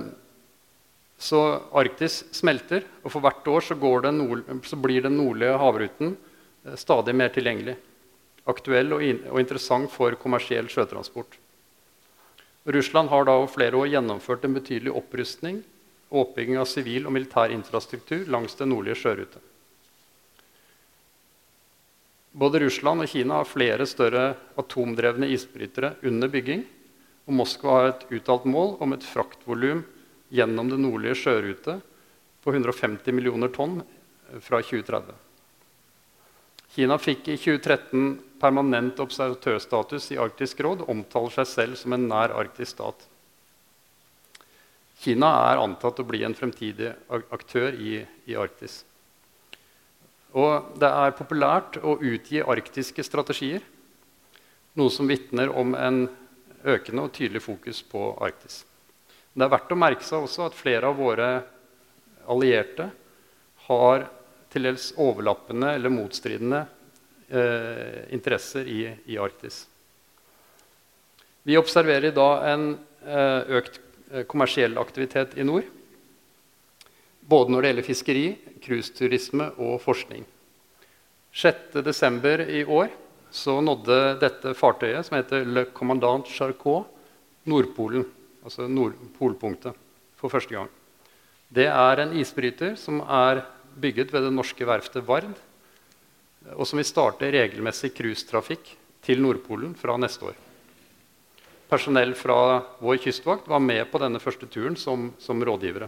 så 1.21 1.41
Arktis 1.77 2.21
smelter, 2.33 2.85
og 3.03 3.13
for 3.13 3.25
hvert 3.25 3.49
år 3.51 3.65
så, 3.65 3.77
nord, 4.13 4.45
så 4.65 4.79
blir 4.79 5.03
den 5.05 5.17
nordlige 5.17 5.57
havruten 5.57 6.15
eh, 6.65 6.77
stadig 6.77 7.17
mer 7.17 7.33
tilgjengelig. 7.33 7.75
Aktuell 8.49 8.93
og, 8.95 9.03
og 9.29 9.41
interessant 9.41 9.91
for 9.91 10.15
kommersiell 10.21 10.69
sjøtransport. 10.71 11.37
Russland 12.71 13.09
har 13.09 13.25
da 13.25 13.35
over 13.37 13.49
flere 13.49 13.77
år 13.77 13.89
gjennomført 13.89 14.45
en 14.45 14.55
betydelig 14.55 14.93
opprustning 14.93 15.63
oppbygging 16.11 16.59
av 16.59 16.67
sivil 16.67 17.07
og 17.07 17.15
militær 17.15 17.53
infrastruktur 17.55 18.27
langs 18.31 18.57
den 18.59 18.71
nordlige 18.73 18.99
sjørute. 18.99 19.39
Både 22.31 22.61
Russland 22.63 23.03
og 23.03 23.09
Kina 23.11 23.41
har 23.41 23.49
flere 23.49 23.85
større 23.89 24.35
atomdrevne 24.59 25.27
isbrytere 25.33 25.97
under 26.07 26.31
bygging. 26.31 26.63
Og 27.27 27.35
Moskva 27.41 27.73
har 27.75 27.89
et 27.89 28.05
uttalt 28.17 28.47
mål 28.47 28.77
om 28.83 28.95
et 28.95 29.05
fraktvolum 29.05 29.83
gjennom 30.31 30.71
det 30.71 30.79
nordlige 30.79 31.19
sjørute 31.25 31.77
på 32.41 32.53
150 32.55 33.11
millioner 33.13 33.51
tonn 33.53 33.81
fra 34.39 34.61
2030. 34.63 35.11
Kina 36.71 36.95
fikk 36.95 37.27
i 37.27 37.35
2013 37.35 38.13
permanent 38.39 38.99
observatørstatus 39.03 40.13
i 40.15 40.19
Arktisk 40.23 40.63
råd 40.63 40.85
og 40.85 40.93
omtaler 40.93 41.33
seg 41.41 41.49
selv 41.51 41.79
som 41.79 41.93
en 41.97 42.07
nær 42.07 42.31
arktisk 42.39 42.77
stat. 42.77 43.03
Kina 45.01 45.33
er 45.49 45.59
antatt 45.59 45.99
å 45.99 46.05
bli 46.07 46.23
en 46.23 46.37
fremtidig 46.37 46.93
aktør 47.11 47.75
i, 47.75 47.99
i 48.29 48.37
Arktis. 48.39 48.83
Og 50.37 50.77
det 50.79 50.87
er 50.87 51.15
populært 51.17 51.77
å 51.83 51.97
utgi 51.99 52.39
arktiske 52.39 53.03
strategier, 53.03 53.63
noe 54.79 54.93
som 54.93 55.09
vitner 55.09 55.51
om 55.51 55.75
en 55.75 56.05
økende 56.63 57.07
og 57.07 57.13
tydelig 57.15 57.41
fokus 57.43 57.81
på 57.83 58.13
Arktis. 58.23 58.61
Det 59.33 59.43
er 59.43 59.51
verdt 59.51 59.73
å 59.73 59.79
merke 59.79 60.05
seg 60.05 60.23
også 60.23 60.45
at 60.47 60.55
flere 60.55 60.87
av 60.87 60.99
våre 60.99 61.29
allierte 62.31 62.87
har 63.67 64.07
til 64.51 64.67
dels 64.67 64.91
overlappende 64.99 65.73
eller 65.75 65.91
motstridende 65.91 66.61
eh, 67.27 68.07
interesser 68.15 68.67
i, 68.67 68.81
i, 69.11 69.17
Arktis. 69.19 69.65
Vi 71.43 71.57
observerer 71.59 72.11
i 72.11 72.15
dag 72.15 72.47
en 72.51 72.67
eh, 73.03 73.57
økt 73.59 73.79
Eh, 74.11 74.25
kommersiell 74.27 74.75
aktivitet 74.77 75.37
i 75.39 75.43
nord. 75.47 75.63
Både 77.19 77.53
når 77.53 77.61
det 77.61 77.69
gjelder 77.69 77.85
fiskeri, 77.87 78.25
cruiseturisme 78.63 79.51
og 79.61 79.79
forskning. 79.83 80.25
6.12. 81.33 82.49
i 82.49 82.63
år 82.65 82.91
nådde 83.63 83.99
dette 84.19 84.53
fartøyet, 84.53 85.05
som 85.07 85.15
heter 85.17 85.45
Le 85.47 85.65
Commandant 85.71 86.27
Charcot, 86.27 86.89
Nordpolen. 87.45 88.05
Altså 88.43 88.67
Nordpolpunktet 88.67 89.77
for 90.17 90.29
første 90.29 90.55
gang. 90.55 90.69
Det 91.49 91.67
er 91.67 92.01
en 92.01 92.13
isbryter 92.17 92.75
som 92.75 93.01
er 93.01 93.45
bygget 93.79 94.13
ved 94.13 94.27
det 94.27 94.33
norske 94.33 94.67
verftet 94.67 95.07
Vard, 95.07 95.29
og 96.55 96.67
som 96.67 96.81
vil 96.81 96.89
starte 96.89 97.31
regelmessig 97.31 97.93
cruisetrafikk 97.95 98.75
til 99.05 99.21
Nordpolen 99.21 99.75
fra 99.77 99.97
neste 100.01 100.31
år 100.31 100.39
personell 101.71 102.11
fra 102.19 102.61
vår 102.83 102.99
kystvakt 103.05 103.47
var 103.47 103.63
med 103.63 103.85
på 103.91 103.99
denne 104.01 104.19
første 104.19 104.47
turen 104.51 104.75
som, 104.79 105.11
som 105.19 105.39
rådgivere. 105.39 105.87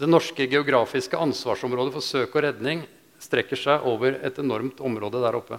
Det 0.00 0.08
norske 0.08 0.46
geografiske 0.48 1.18
ansvarsområdet 1.20 1.92
for 1.92 2.04
søk 2.04 2.36
og 2.38 2.44
redning 2.46 2.86
strekker 3.20 3.58
seg 3.60 3.82
over 3.84 4.14
et 4.24 4.38
enormt 4.40 4.78
område 4.80 5.20
der 5.20 5.36
oppe. 5.36 5.58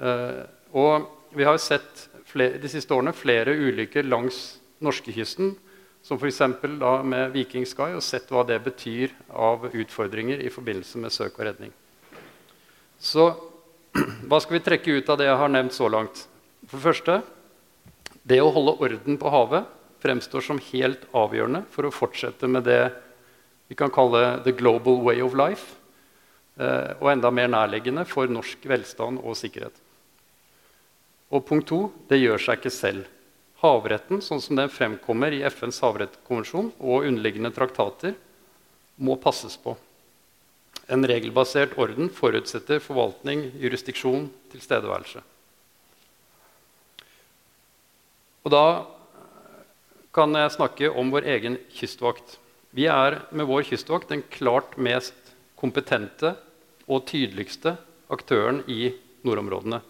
Eh, 0.00 0.40
og 0.72 1.10
vi 1.36 1.44
har 1.44 1.60
sett 1.60 2.06
de 2.32 2.70
siste 2.72 2.94
årene 2.96 3.12
flere 3.12 3.52
ulykker 3.52 4.08
langs 4.08 4.38
norskekysten, 4.80 5.52
som 6.02 6.16
f.eks. 6.16 6.40
med 7.04 7.34
Viking 7.36 7.66
Sky, 7.68 7.92
og 7.92 8.02
sett 8.02 8.32
hva 8.32 8.46
det 8.48 8.56
betyr 8.64 9.12
av 9.28 9.68
utfordringer 9.68 10.40
i 10.40 10.50
forbindelse 10.50 10.98
med 10.98 11.12
søk 11.12 11.36
og 11.36 11.44
redning. 11.50 11.76
Så 12.96 13.28
hva 14.28 14.40
skal 14.40 14.56
vi 14.56 14.64
trekke 14.64 14.96
ut 14.96 15.12
av 15.12 15.20
det 15.20 15.28
jeg 15.28 15.40
har 15.44 15.52
nevnt 15.52 15.76
så 15.76 15.92
langt? 15.92 16.24
For 16.64 16.78
det 16.78 16.86
første 16.88 17.20
det 18.24 18.40
å 18.40 18.50
holde 18.54 18.78
orden 18.88 19.20
på 19.20 19.30
havet 19.36 19.68
fremstår 20.02 20.44
som 20.44 20.60
helt 20.72 21.06
avgjørende 21.14 21.62
for 21.70 21.86
å 21.86 21.94
fortsette 21.94 22.50
med 22.50 22.66
det 22.66 22.90
vi 23.68 23.76
kan 23.78 23.90
kalle 23.90 24.42
'the 24.42 24.52
global 24.52 25.00
way 25.00 25.22
of 25.22 25.32
life', 25.32 25.76
eh, 26.58 26.92
og 27.00 27.12
enda 27.12 27.30
mer 27.30 27.48
nærliggende 27.48 28.04
for 28.04 28.26
norsk 28.26 28.66
velstand 28.68 29.18
og 29.22 29.36
sikkerhet. 29.36 29.72
Og 31.32 31.46
punkt 31.46 31.68
to 31.68 31.92
det 32.08 32.20
gjør 32.20 32.38
seg 32.38 32.58
ikke 32.58 32.70
selv. 32.70 33.06
Havretten, 33.62 34.20
sånn 34.20 34.42
som 34.42 34.56
den 34.56 34.68
fremkommer 34.68 35.32
i 35.32 35.42
FNs 35.48 35.80
havrettskonvensjon 35.80 36.72
og 36.80 37.06
underliggende 37.06 37.54
traktater, 37.54 38.14
må 38.98 39.16
passes 39.16 39.56
på. 39.56 39.76
En 40.88 41.06
regelbasert 41.06 41.78
orden 41.78 42.10
forutsetter 42.10 42.80
forvaltning, 42.82 43.52
jurisdiksjon, 43.56 44.28
tilstedeværelse. 44.50 45.22
Og 48.42 48.50
da 48.50 48.66
kan 50.12 50.34
jeg 50.36 50.52
snakke 50.52 50.90
om 50.92 51.12
vår 51.12 51.26
egen 51.34 51.56
kystvakt. 51.72 52.36
Vi 52.72 52.86
er 52.88 53.22
med 53.32 53.48
vår 53.48 53.64
kystvakt 53.70 54.12
den 54.12 54.24
klart 54.32 54.76
mest 54.76 55.32
kompetente 55.60 56.34
og 56.88 57.06
tydeligste 57.08 57.76
aktøren 58.12 58.60
i 58.68 58.92
nordområdene. 59.24 59.80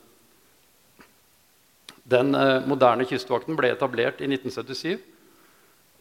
Den 2.03 2.35
eh, 2.35 2.61
moderne 2.67 3.07
kystvakten 3.09 3.57
ble 3.59 3.73
etablert 3.73 4.21
i 4.23 4.29
1977 4.29 5.01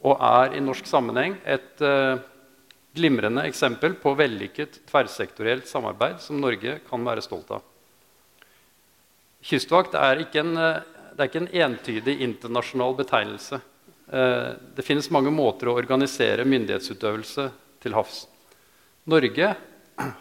og 0.01 0.17
er 0.17 0.55
i 0.57 0.61
norsk 0.63 0.87
sammenheng 0.89 1.37
et 1.45 1.81
eh, 1.85 2.21
glimrende 2.97 3.45
eksempel 3.47 3.95
på 4.01 4.15
vellykket 4.17 4.81
tverrsektorielt 4.89 5.69
samarbeid 5.69 6.19
som 6.21 6.41
Norge 6.41 6.79
kan 6.89 7.05
være 7.05 7.23
stolt 7.25 7.53
av. 7.53 7.61
Kystvakt 9.45 9.95
er 9.97 10.25
ikke 10.25 10.41
en 10.43 10.57
eh, 10.57 10.81
er 11.11 11.27
ikke 11.27 11.41
en 11.43 11.53
entydig 11.67 12.21
internasjonal 12.23 12.95
betegnelse. 12.97 13.59
Eh, 14.11 14.49
det 14.75 14.83
finnes 14.83 15.07
mange 15.13 15.31
måter 15.31 15.69
å 15.71 15.77
organisere 15.79 16.43
myndighetsutøvelse 16.43 17.47
til 17.83 17.95
havs. 17.95 18.25
Norge 19.07 19.53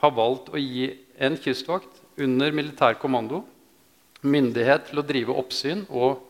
har 0.00 0.12
valgt 0.14 0.52
å 0.54 0.60
gi 0.60 0.92
en 1.18 1.36
kystvakt 1.36 1.98
under 2.20 2.54
militær 2.54 2.94
kommando 3.00 3.42
myndighet 4.22 4.90
til 4.90 5.00
å 5.00 5.06
drive 5.06 5.34
oppsyn 5.42 5.84
og 5.88 6.22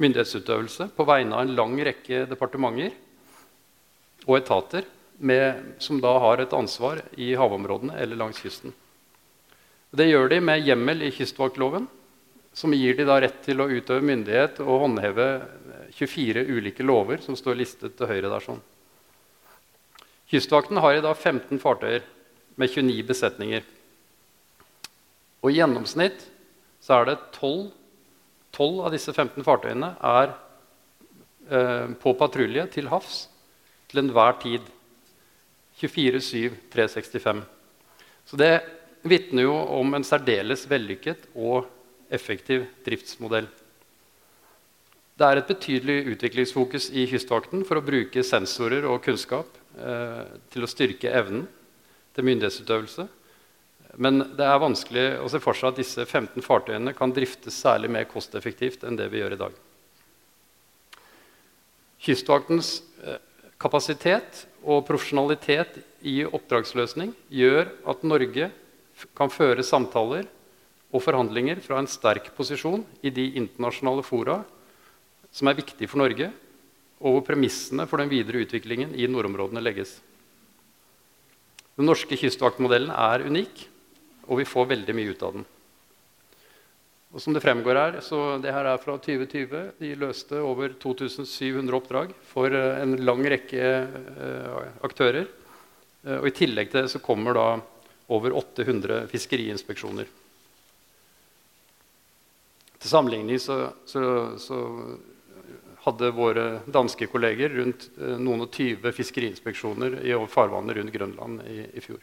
myndighetsutøvelse 0.00 0.90
på 0.96 1.06
vegne 1.08 1.36
av 1.36 1.44
en 1.44 1.54
lang 1.56 1.76
rekke 1.82 2.24
departementer 2.30 2.94
og 4.28 4.36
etater 4.38 4.86
med, 5.20 5.76
som 5.82 5.98
da 6.00 6.14
har 6.22 6.40
et 6.40 6.54
ansvar 6.56 7.02
i 7.20 7.32
havområdene 7.36 7.96
eller 8.00 8.20
langs 8.20 8.40
kysten. 8.40 8.72
Det 9.90 10.06
gjør 10.06 10.30
de 10.30 10.38
med 10.44 10.62
hjemmel 10.62 11.02
i 11.02 11.10
kystvaktloven 11.12 11.88
som 12.56 12.74
gir 12.74 12.96
de 12.98 13.06
rett 13.06 13.42
til 13.44 13.60
å 13.62 13.68
utøve 13.70 14.04
myndighet 14.04 14.60
og 14.64 14.86
håndheve 14.86 15.26
24 16.00 16.46
ulike 16.48 16.86
lover 16.86 17.20
som 17.24 17.36
står 17.36 17.58
listet 17.60 17.96
til 17.98 18.08
høyre 18.08 18.30
der. 18.30 18.44
sånn. 18.44 18.62
Kystvakten 20.30 20.78
har 20.80 20.94
i 20.94 21.02
dag 21.04 21.16
15 21.16 21.58
fartøyer 21.58 22.04
med 22.56 22.70
29 22.70 23.02
besetninger. 23.08 23.64
Og 25.42 25.50
I 25.50 25.58
gjennomsnitt 25.58 26.26
så 26.80 27.00
er 27.00 27.10
det 27.10 27.16
12, 27.36 27.70
12 28.56 28.80
av 28.86 28.94
disse 28.94 29.12
15 29.12 29.44
fartøyene 29.44 29.94
er 30.00 30.34
eh, 31.50 31.88
på 32.00 32.14
patrulje 32.18 32.66
til 32.76 32.90
havs 32.92 33.24
til 33.90 34.04
enhver 34.04 34.38
tid. 34.42 34.62
24-7, 35.80 36.52
365. 36.70 37.40
Så 38.28 38.36
det 38.36 38.52
vitner 39.02 39.46
jo 39.46 39.54
om 39.80 39.94
en 39.96 40.04
særdeles 40.04 40.66
vellykket 40.68 41.30
og 41.34 41.64
effektiv 42.12 42.66
driftsmodell. 42.84 43.48
Det 45.20 45.28
er 45.28 45.36
et 45.36 45.50
betydelig 45.50 46.14
utviklingsfokus 46.14 46.86
i 46.96 47.02
Kystvakten 47.10 47.60
for 47.68 47.76
å 47.76 47.84
bruke 47.84 48.22
sensorer 48.24 48.86
og 48.88 49.02
kunnskap 49.04 49.48
eh, 49.76 50.28
til 50.48 50.64
å 50.64 50.68
styrke 50.70 51.10
evnen 51.12 51.42
til 52.16 52.24
myndighetsutøvelse. 52.24 53.04
Men 54.00 54.22
det 54.38 54.46
er 54.46 54.62
vanskelig 54.62 55.02
å 55.20 55.26
se 55.28 55.40
for 55.44 55.58
seg 55.58 55.74
at 55.74 55.80
disse 55.82 56.06
15 56.06 56.40
fartøyene 56.46 56.94
kan 56.96 57.12
driftes 57.12 57.58
særlig 57.60 57.90
mer 57.92 58.06
kosteffektivt 58.08 58.86
enn 58.88 58.96
det 58.96 59.10
vi 59.12 59.20
gjør 59.20 59.34
i 59.36 59.38
dag. 59.42 59.58
Kystvaktens 62.00 62.70
eh, 63.04 63.18
kapasitet 63.60 64.46
og 64.64 64.86
profesjonalitet 64.88 65.82
i 66.00 66.22
oppdragsløsning 66.24 67.12
gjør 67.28 67.68
at 67.92 68.06
Norge 68.08 68.48
kan 69.20 69.34
føre 69.34 69.66
samtaler 69.68 70.24
og 70.88 71.04
forhandlinger 71.04 71.60
fra 71.60 71.76
en 71.82 71.90
sterk 71.92 72.32
posisjon 72.40 72.86
i 73.04 73.12
de 73.12 73.26
internasjonale 73.42 74.06
fora 74.06 74.38
som 75.32 75.50
er 75.50 75.58
viktig 75.58 75.88
for 75.90 76.02
Norge, 76.02 76.30
og 77.00 77.16
hvor 77.16 77.26
premissene 77.30 77.86
for 77.88 78.02
den 78.02 78.10
videre 78.12 78.42
utviklingen 78.44 78.92
i 78.98 79.08
nordområdene 79.08 79.62
legges. 79.62 79.94
Den 81.78 81.88
norske 81.88 82.18
kystvaktmodellen 82.18 82.90
er 82.92 83.24
unik, 83.24 83.64
og 84.28 84.42
vi 84.42 84.48
får 84.48 84.68
veldig 84.74 84.96
mye 84.98 85.14
ut 85.14 85.24
av 85.24 85.38
den. 85.38 85.48
Og 87.10 87.22
som 87.22 87.34
Det 87.34 87.42
fremgår 87.42 87.74
her, 87.74 87.98
så 88.06 88.38
det 88.38 88.52
her 88.54 88.68
er 88.70 88.78
fra 88.78 88.94
2020. 88.94 89.72
De 89.80 89.94
løste 89.98 90.38
over 90.46 90.76
2700 90.78 91.74
oppdrag 91.74 92.12
for 92.22 92.54
eh, 92.54 92.82
en 92.84 92.94
lang 93.02 93.24
rekke 93.26 93.58
eh, 93.58 94.60
aktører. 94.86 95.26
Eh, 96.04 96.20
og 96.20 96.28
I 96.28 96.36
tillegg 96.36 96.70
til 96.70 96.84
det 96.84 96.92
så 96.92 97.02
kommer 97.02 97.34
da 97.34 97.46
over 98.14 98.36
800 98.38 99.08
fiskeriinspeksjoner. 99.10 100.06
Til 102.80 102.88
sammenligning 102.88 103.42
så, 103.42 103.58
så, 103.84 104.02
så, 104.38 104.60
hadde 105.84 106.10
våre 106.12 106.46
danske 106.68 107.08
kolleger 107.10 107.52
rundt 107.56 107.88
eh, 107.98 108.16
noen 108.20 108.44
og 108.44 108.52
tyve 108.54 108.92
fiskeriinspeksjoner 108.94 110.00
i 110.04 110.14
farvannet 110.28 110.76
rundt 110.76 110.94
Grønland 110.94 111.42
i, 111.48 111.64
i 111.72 111.84
fjor. 111.84 112.00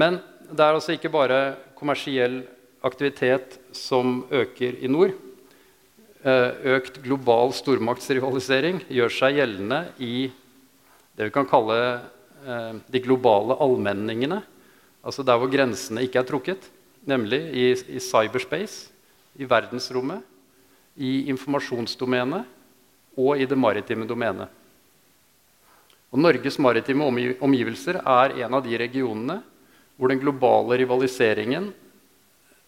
Men 0.00 0.18
det 0.50 0.64
er 0.64 0.74
altså 0.74 0.96
ikke 0.96 1.12
bare 1.12 1.40
kommersiell 1.78 2.42
aktivitet 2.86 3.58
som 3.76 4.24
øker 4.34 4.78
i 4.82 4.90
nord. 4.90 5.14
Eh, 6.20 6.50
økt 6.76 7.00
global 7.04 7.54
stormaktsrivalisering 7.56 8.82
gjør 8.92 9.14
seg 9.14 9.38
gjeldende 9.38 9.84
i 10.02 10.30
det 11.16 11.28
vi 11.28 11.34
kan 11.34 11.48
kalle 11.48 11.76
eh, 11.96 12.74
de 12.92 13.00
globale 13.04 13.56
allmenningene 13.60 14.42
Altså 15.00 15.24
der 15.24 15.38
hvor 15.40 15.48
grensene 15.48 16.02
ikke 16.04 16.20
er 16.20 16.26
trukket, 16.28 16.66
nemlig 17.08 17.38
i, 17.56 17.70
i 17.72 18.00
cyberspace, 18.04 18.90
i 19.38 19.46
verdensrommet, 19.48 20.22
i 20.96 21.30
informasjonsdomenet 21.30 23.18
og 23.20 23.40
i 23.40 23.46
det 23.48 23.58
maritime 23.58 24.06
domenet. 24.08 24.48
Og 26.10 26.18
Norges 26.18 26.58
maritime 26.58 27.06
omgivelser 27.40 28.00
er 28.00 28.34
en 28.42 28.56
av 28.58 28.64
de 28.64 28.78
regionene 28.80 29.38
hvor 29.96 30.10
den 30.10 30.22
globale 30.22 30.80
rivaliseringen 30.80 31.70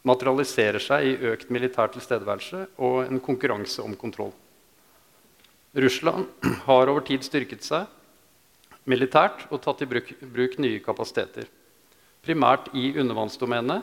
materialiserer 0.07 0.83
seg 0.83 1.07
i 1.07 1.17
økt 1.33 1.51
militær 1.55 1.91
tilstedeværelse 1.95 2.67
og 2.83 3.03
en 3.07 3.23
konkurranse 3.23 3.83
om 3.83 3.97
kontroll. 3.99 4.33
Russland 5.75 6.29
har 6.69 6.93
over 6.93 7.03
tid 7.07 7.27
styrket 7.27 7.67
seg 7.67 7.91
militært 8.87 9.47
og 9.51 9.63
tatt 9.63 9.83
i 9.83 9.91
bruk, 9.91 10.15
bruk 10.23 10.59
nye 10.63 10.83
kapasiteter 10.83 11.51
primært 12.23 12.71
i 12.79 12.93
undervannsdomenet, 13.01 13.83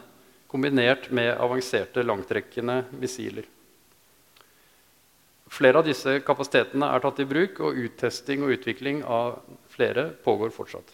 kombinert 0.49 1.09
med 1.13 1.31
avanserte 1.37 2.03
langtrekkende 2.05 2.83
missiler. 2.99 3.47
Flere 5.49 5.81
av 5.81 5.87
disse 5.87 6.19
kapasitetene 6.25 6.91
er 6.93 7.01
tatt 7.03 7.21
i 7.23 7.27
bruk, 7.29 7.61
og 7.65 7.77
uttesting 7.81 8.43
og 8.45 8.53
utvikling 8.57 9.01
av 9.05 9.39
flere 9.73 10.09
pågår 10.25 10.53
fortsatt. 10.53 10.93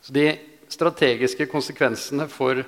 Så 0.00 0.12
de 0.16 0.26
strategiske 0.72 1.46
konsekvensene 1.52 2.28
for 2.32 2.62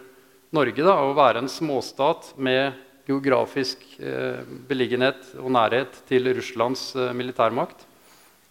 Norge 0.57 0.85
da, 0.85 0.99
å 1.03 1.17
være 1.17 1.43
en 1.43 1.51
småstat 1.51 2.35
med 2.37 2.77
geografisk 3.07 3.83
eh, 3.99 4.45
beliggenhet 4.69 5.37
og 5.41 5.51
nærhet 5.55 6.01
til 6.09 6.29
Russlands 6.37 6.91
eh, 6.97 7.13
militærmakt 7.17 7.87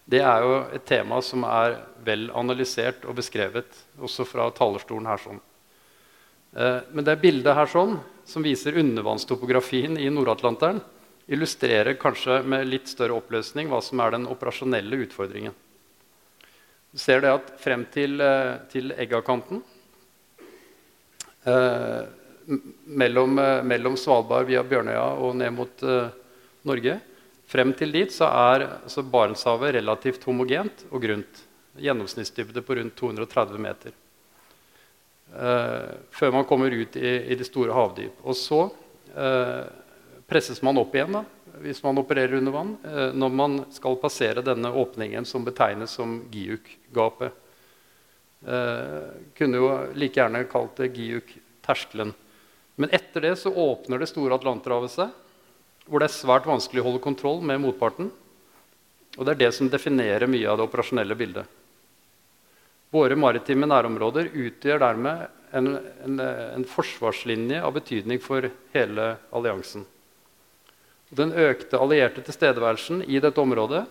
det 0.06 0.22
er 0.22 0.44
jo 0.46 0.58
et 0.78 0.86
tema 0.86 1.18
som 1.26 1.44
er 1.50 1.80
vel 2.06 2.28
analysert 2.38 3.08
og 3.10 3.18
beskrevet 3.18 3.80
også 3.98 4.26
fra 4.30 4.52
talerstolen 4.54 5.10
her. 5.10 5.18
sånn. 5.18 5.42
Eh, 6.56 6.80
men 6.92 7.06
det 7.06 7.20
bildet 7.22 7.58
her 7.58 7.70
sånn, 7.70 7.98
som 8.26 8.46
viser 8.46 8.78
undervannstopografien 8.80 10.00
i 10.02 10.10
Nord-Atlanteren, 10.10 10.82
illustrerer 11.28 11.98
kanskje 12.00 12.42
med 12.46 12.68
litt 12.70 12.90
større 12.90 13.18
oppløsning 13.18 13.70
hva 13.72 13.82
som 13.84 14.02
er 14.02 14.14
den 14.16 14.28
operasjonelle 14.30 15.00
utfordringen. 15.06 15.56
Du 16.94 17.02
ser 17.02 17.22
det 17.26 17.34
at 17.34 17.50
frem 17.60 17.86
til, 17.92 18.22
eh, 18.22 18.54
til 18.72 18.94
Eggakanten 18.96 19.64
eh, 21.46 22.06
mellom, 22.86 23.40
eh, 23.40 23.64
mellom, 23.64 23.98
Svalbard 23.98 24.48
via 24.48 24.64
Bjørnøya 24.64 25.10
og 25.20 25.36
ned 25.36 25.52
mot 25.54 25.84
eh, 25.84 26.08
Norge 26.66 27.02
Frem 27.46 27.74
til 27.78 27.92
dit 27.94 28.10
så 28.14 28.26
er 28.26 28.64
altså 28.66 29.04
Barentshavet 29.06 29.76
relativt 29.78 30.24
homogent 30.26 30.88
og 30.90 31.04
grunt. 31.06 31.44
Gjennomsnittsdybde 31.78 32.64
på 32.66 32.80
rundt 32.80 32.96
230 32.98 33.62
meter. 33.62 33.94
Eh, 35.36 35.96
før 36.16 36.32
man 36.32 36.46
kommer 36.48 36.72
ut 36.72 36.96
i, 36.96 37.10
i 37.32 37.36
det 37.36 37.48
store 37.48 37.76
havdyp. 37.76 38.22
Og 38.24 38.38
så 38.40 38.62
eh, 39.16 39.64
presses 40.30 40.62
man 40.64 40.80
opp 40.80 40.96
igjen 40.96 41.18
da, 41.18 41.24
hvis 41.64 41.82
man 41.84 42.00
opererer 42.00 42.38
under 42.40 42.56
vann, 42.56 42.76
eh, 42.88 43.10
når 43.16 43.34
man 43.36 43.58
skal 43.76 44.00
passere 44.00 44.46
denne 44.46 44.72
åpningen 44.72 45.28
som 45.28 45.44
betegnes 45.48 45.98
som 46.00 46.22
Giuk-gapet. 46.32 47.42
Kunne 48.46 49.58
jo 49.58 49.68
like 49.98 50.20
gjerne 50.20 50.44
kalt 50.46 50.76
det 50.78 50.92
Giuk-terskelen. 50.94 52.12
Men 52.78 52.92
etter 52.94 53.24
det 53.24 53.32
så 53.42 53.50
åpner 53.50 53.98
det 53.98 54.10
store 54.12 54.38
Atlanterhavet 54.38 54.94
seg, 54.94 55.16
hvor 55.88 56.04
det 56.04 56.12
er 56.12 56.14
svært 56.14 56.46
vanskelig 56.46 56.84
å 56.84 56.86
holde 56.92 57.02
kontroll 57.02 57.42
med 57.42 57.64
motparten. 57.64 58.12
Og 59.18 59.26
det 59.26 59.34
er 59.34 59.42
det 59.48 59.50
som 59.58 59.72
definerer 59.72 60.30
mye 60.30 60.46
av 60.52 60.60
det 60.60 60.68
operasjonelle 60.68 61.18
bildet. 61.18 61.50
Våre 62.96 63.18
maritime 63.20 63.68
nærområder 63.68 64.30
utgjør 64.32 64.80
dermed 64.80 65.26
en, 65.56 65.74
en, 66.06 66.22
en 66.22 66.66
forsvarslinje 66.70 67.60
av 67.64 67.74
betydning 67.76 68.22
for 68.24 68.48
hele 68.76 69.10
alliansen. 69.36 69.84
Den 71.16 71.34
økte 71.36 71.80
allierte 71.80 72.24
tilstedeværelsen 72.26 73.04
i 73.08 73.20
dette 73.24 73.42
området 73.42 73.84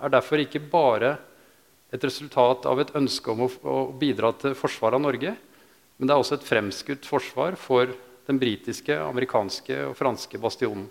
er 0.00 0.12
derfor 0.12 0.42
ikke 0.42 0.62
bare 0.72 1.16
et 1.90 2.04
resultat 2.06 2.68
av 2.70 2.80
et 2.80 2.92
ønske 2.96 3.32
om 3.32 3.46
å, 3.46 3.48
å 3.48 3.78
bidra 3.98 4.30
til 4.38 4.54
forsvaret 4.58 5.00
av 5.00 5.04
Norge, 5.04 5.34
men 5.98 6.08
det 6.08 6.14
er 6.14 6.22
også 6.22 6.38
et 6.38 6.46
fremskutt 6.46 7.08
forsvar 7.08 7.58
for 7.60 7.90
den 8.28 8.38
britiske, 8.40 8.94
amerikanske 8.94 9.80
og 9.88 9.96
franske 9.98 10.38
bastionen. 10.40 10.86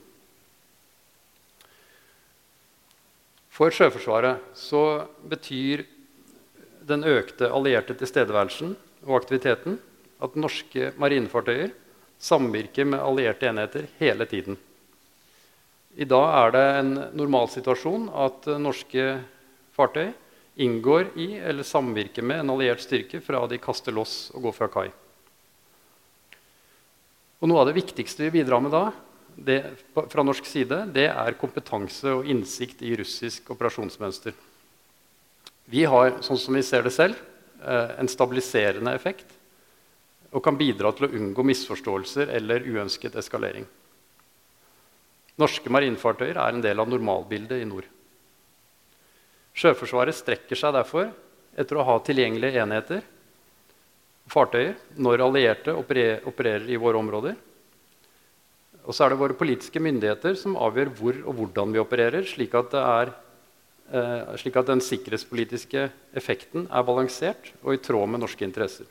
For 3.59 3.73
Sjøforsvaret 3.75 4.53
så 4.55 4.83
betyr 5.31 5.85
den 6.89 7.05
økte 7.07 7.51
allierte 7.53 7.95
tilstedeværelsen 7.97 8.73
og 9.07 9.19
aktiviteten 9.21 9.77
at 10.19 10.35
norske 10.35 10.91
marinefartøyer 10.99 11.71
samvirker 12.19 12.87
med 12.89 12.99
allierte 12.99 13.47
enheter 13.47 13.87
hele 13.99 14.27
tiden. 14.27 14.57
I 15.95 16.05
dag 16.05 16.25
er 16.45 16.55
det 16.55 16.65
en 16.79 16.91
normalsituasjon 17.17 18.09
at 18.13 18.49
norske 18.61 19.05
fartøy 19.75 20.11
inngår 20.59 21.13
i 21.15 21.29
eller 21.39 21.63
samvirker 21.63 22.25
med 22.25 22.43
en 22.43 22.53
alliert 22.53 22.83
styrke 22.83 23.21
fra 23.23 23.45
de 23.47 23.59
kaster 23.61 23.95
loss 23.95 24.29
og 24.35 24.49
går 24.49 24.57
fra 24.57 24.69
kai. 24.71 24.89
Og 27.39 27.47
Noe 27.47 27.61
av 27.61 27.69
det 27.69 27.77
viktigste 27.79 28.25
vi 28.25 28.41
bidrar 28.41 28.59
med 28.63 28.75
da, 28.75 28.89
det, 29.39 29.61
fra 29.95 30.25
norsk 30.27 30.43
side, 30.43 30.81
det 30.91 31.07
er 31.07 31.37
kompetanse 31.39 32.11
og 32.11 32.27
innsikt 32.27 32.83
i 32.83 32.91
russisk 32.99 33.53
operasjonsmønster. 33.55 34.35
Vi 35.69 35.83
har, 35.85 36.15
sånn 36.25 36.39
som 36.41 36.55
vi 36.57 36.63
ser 36.65 36.83
det 36.85 36.93
selv, 36.95 37.17
eh, 37.61 37.99
en 37.99 38.07
stabiliserende 38.09 38.93
effekt 38.97 39.35
og 40.31 40.43
kan 40.43 40.57
bidra 40.57 40.91
til 40.93 41.07
å 41.07 41.13
unngå 41.13 41.45
misforståelser 41.45 42.29
eller 42.37 42.65
uønsket 42.65 43.15
eskalering. 43.15 43.65
Norske 45.39 45.71
marinefartøyer 45.71 46.37
er 46.37 46.53
en 46.53 46.61
del 46.61 46.79
av 46.79 46.89
normalbildet 46.89 47.61
i 47.61 47.67
nord. 47.69 47.85
Sjøforsvaret 49.53 50.15
strekker 50.15 50.57
seg 50.57 50.75
derfor 50.75 51.09
etter 51.57 51.77
å 51.77 51.85
ha 51.87 51.97
tilgjengelige 52.05 52.61
enheter 52.63 53.01
og 54.25 54.33
fartøyer 54.33 54.75
når 54.97 55.23
allierte 55.25 55.73
opererer 55.73 56.67
i 56.69 56.77
våre 56.77 56.99
områder. 57.01 57.37
Og 58.85 58.95
så 58.95 59.05
er 59.05 59.13
det 59.13 59.21
våre 59.21 59.37
politiske 59.37 59.81
myndigheter 59.81 60.37
som 60.39 60.57
avgjør 60.57 60.93
hvor 60.97 61.17
og 61.25 61.35
hvordan 61.39 61.73
vi 61.73 61.81
opererer, 61.81 62.25
slik 62.25 62.53
at, 62.57 62.71
det 62.73 62.83
er, 62.83 63.11
slik 64.37 64.57
at 64.59 64.69
den 64.69 64.83
sikkerhetspolitiske 64.85 65.87
effekten 66.17 66.67
er 66.69 66.85
balansert 66.85 67.51
og 67.63 67.73
i 67.73 67.81
tråd 67.81 68.11
med 68.11 68.21
norske 68.21 68.45
interesser 68.45 68.85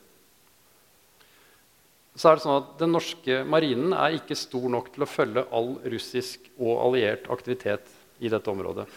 så 2.18 2.30
er 2.30 2.38
det 2.38 2.44
sånn 2.44 2.58
at 2.58 2.70
Den 2.80 2.94
norske 2.94 3.42
marinen 3.46 3.94
er 3.94 4.16
ikke 4.18 4.38
stor 4.38 4.66
nok 4.72 4.90
til 4.94 5.04
å 5.04 5.10
følge 5.10 5.46
all 5.54 5.76
russisk 5.92 6.48
og 6.58 6.74
alliert 6.88 7.28
aktivitet 7.30 7.92
i 8.18 8.30
dette 8.32 8.50
området. 8.50 8.88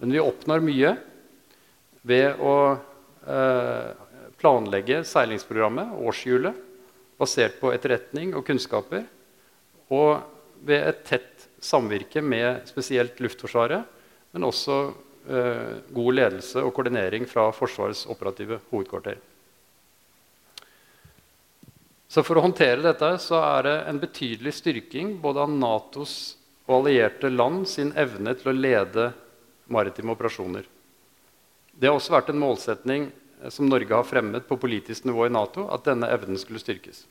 Men 0.00 0.14
vi 0.14 0.22
oppnår 0.22 0.62
mye 0.64 0.94
ved 2.06 2.38
å 2.40 2.54
eh, 3.26 3.88
planlegge 4.40 5.02
seilingsprogrammet, 5.08 5.96
årshjulet, 6.00 6.66
basert 7.20 7.58
på 7.60 7.72
etterretning 7.74 8.32
og 8.38 8.46
kunnskaper, 8.46 9.02
og 9.92 10.22
ved 10.64 10.86
et 10.86 11.02
tett 11.08 11.48
samvirke 11.60 12.22
med 12.24 12.62
spesielt 12.70 13.18
Luftforsvaret, 13.20 13.82
men 14.34 14.46
også 14.46 14.76
eh, 15.28 15.80
god 15.94 16.16
ledelse 16.16 16.62
og 16.62 16.72
koordinering 16.76 17.26
fra 17.28 17.48
Forsvarets 17.54 18.06
operative 18.10 18.60
hovedkvarter. 18.70 19.18
Så 22.10 22.24
For 22.26 22.38
å 22.38 22.42
håndtere 22.42 22.82
dette 22.82 23.12
så 23.22 23.38
er 23.38 23.66
det 23.68 23.76
en 23.86 24.00
betydelig 24.02 24.56
styrking 24.58 25.14
både 25.22 25.44
av 25.44 25.52
Natos 25.54 26.14
og 26.66 26.80
allierte 26.80 27.30
land 27.30 27.68
sin 27.70 27.92
evne 27.98 28.34
til 28.38 28.50
å 28.50 28.56
lede 28.56 29.10
maritime 29.70 30.16
operasjoner. 30.16 30.66
Det 31.70 31.88
har 31.88 31.94
også 31.96 32.16
vært 32.16 32.32
en 32.32 32.42
målsetning 32.42 33.08
eh, 33.10 33.50
som 33.54 33.70
Norge 33.70 33.94
har 33.94 34.06
fremmet 34.06 34.46
på 34.48 34.58
politisk 34.58 35.06
nivå 35.06 35.28
i 35.28 35.34
Nato, 35.34 35.68
at 35.70 35.86
denne 35.86 36.10
evnen 36.10 36.38
skulle 36.38 36.62
styrkes. 36.62 37.04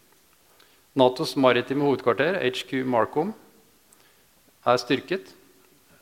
Natos 0.99 1.36
maritime 1.39 1.86
hovedkvarter, 1.86 2.39
HQ 2.43 2.84
Marcom, 2.89 3.32
er 4.67 4.79
styrket. 4.82 5.32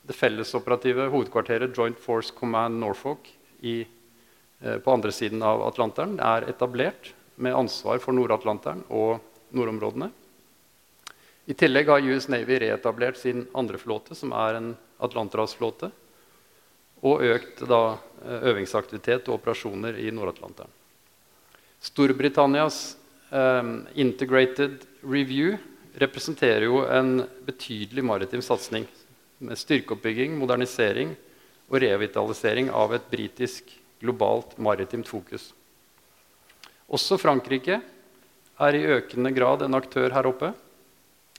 Det 0.07 0.15
fellesoperative 0.15 1.09
hovedkvarteret 1.11 1.75
Joint 1.75 1.97
Force 1.99 2.31
Command 2.35 2.79
Norfolk 2.79 3.27
i, 3.59 3.81
eh, 4.61 4.77
på 4.77 4.91
andre 4.91 5.11
siden 5.11 5.41
av 5.43 5.65
Atlanteren 5.67 6.15
er 6.23 6.47
etablert 6.47 7.11
med 7.35 7.55
ansvar 7.55 7.99
for 7.99 8.15
Nord-Atlanteren 8.15 8.85
og 8.87 9.19
nordområdene. 9.51 10.07
I 11.47 11.53
tillegg 11.53 11.91
har 11.91 12.07
US 12.07 12.27
Navy 12.31 12.59
reetablert 12.59 13.17
sin 13.17 13.47
andre 13.55 13.77
flåte, 13.77 14.15
som 14.15 14.31
er 14.31 14.55
en 14.55 14.77
atlanterhavsflåte, 15.03 15.91
og 17.03 17.21
økt 17.21 17.67
da, 17.67 17.97
eh, 18.23 18.47
øvingsaktivitet 18.53 19.27
og 19.27 19.41
operasjoner 19.41 19.99
i 19.99 20.09
Nord-Atlanteren. 20.11 20.71
Storbritannias 21.81 22.95
eh, 23.31 23.83
Integrated 23.95 24.87
Review 25.03 25.57
representerer 25.99 26.63
jo 26.63 26.85
en 26.85 27.27
betydelig 27.45 28.03
maritim 28.03 28.41
satsing 28.41 28.87
med 29.43 29.59
styrkeoppbygging, 29.59 30.37
modernisering 30.39 31.13
og 31.67 31.81
revitalisering 31.83 32.71
av 32.73 32.95
et 32.95 33.09
britisk 33.11 33.73
globalt 34.01 34.55
maritimt 34.61 35.09
fokus. 35.09 35.51
Også 36.87 37.17
Frankrike 37.19 37.81
er 38.57 38.77
i 38.77 38.85
økende 38.97 39.33
grad 39.35 39.65
en 39.65 39.77
aktør 39.77 40.13
her 40.15 40.29
oppe 40.29 40.53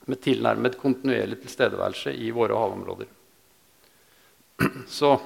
med 0.09 0.21
tilnærmet 0.25 0.79
kontinuerlig 0.81 1.41
tilstedeværelse 1.43 2.13
i 2.15 2.31
våre 2.35 2.57
havområder. 2.59 3.09
Så 4.99 5.17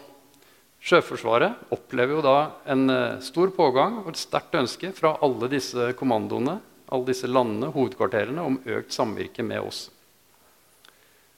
Sjøforsvaret 0.83 1.71
opplever 1.71 2.17
jo 2.17 2.23
da 2.25 2.39
en 2.73 2.91
eh, 2.91 3.21
stor 3.23 3.53
pågang 3.55 4.01
og 4.01 4.09
et 4.11 4.19
sterkt 4.19 4.57
ønske 4.59 4.91
fra 4.97 5.15
alle 5.23 5.47
disse 5.53 5.93
kommandoene, 5.99 6.57
alle 6.91 7.07
disse 7.07 7.31
landene, 7.31 7.71
hovedkvarterene, 7.71 8.43
om 8.43 8.59
økt 8.67 8.91
samvirke 8.91 9.47
med 9.47 9.63
oss. 9.63 9.85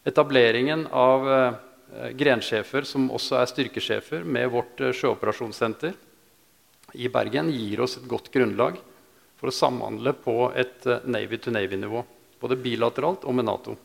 Etableringen 0.05 0.87
av 0.87 1.33
eh, 1.33 1.55
grensjefer 2.13 2.85
som 2.85 3.09
også 3.09 3.39
er 3.41 3.49
styrkesjefer, 3.49 4.25
med 4.25 4.51
vårt 4.53 4.83
eh, 4.85 4.93
sjøoperasjonssenter, 4.93 5.95
i 6.95 7.09
Bergen 7.09 7.49
gir 7.51 7.81
oss 7.81 7.97
et 7.99 8.07
godt 8.09 8.29
grunnlag 8.35 8.77
for 9.41 9.49
å 9.49 9.55
samhandle 9.55 10.13
på 10.13 10.51
et 10.53 10.85
eh, 10.87 11.09
Navy-to-Navy-nivå. 11.09 12.05
Både 12.41 12.61
bilateralt 12.61 13.25
og 13.25 13.39
med 13.39 13.49
Nato. 13.49 13.79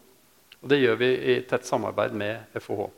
Og 0.60 0.68
det 0.68 0.82
gjør 0.82 1.00
vi 1.00 1.14
i 1.16 1.38
tett 1.48 1.64
samarbeid 1.64 2.12
med 2.12 2.60
FOH. 2.60 2.90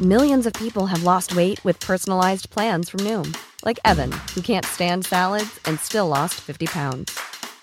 Millions 0.00 0.46
of 0.46 0.52
people 0.52 0.86
have 0.86 1.02
lost 1.02 1.34
weight 1.34 1.58
with 1.64 1.80
personalized 1.80 2.50
plans 2.50 2.88
from 2.88 3.00
Noom. 3.00 3.34
Like 3.64 3.80
Evan, 3.84 4.12
who 4.32 4.42
can't 4.42 4.64
stand 4.64 5.04
salads 5.06 5.58
and 5.64 5.80
still 5.80 6.06
lost 6.06 6.34
50 6.34 6.68
pounds. 6.68 7.27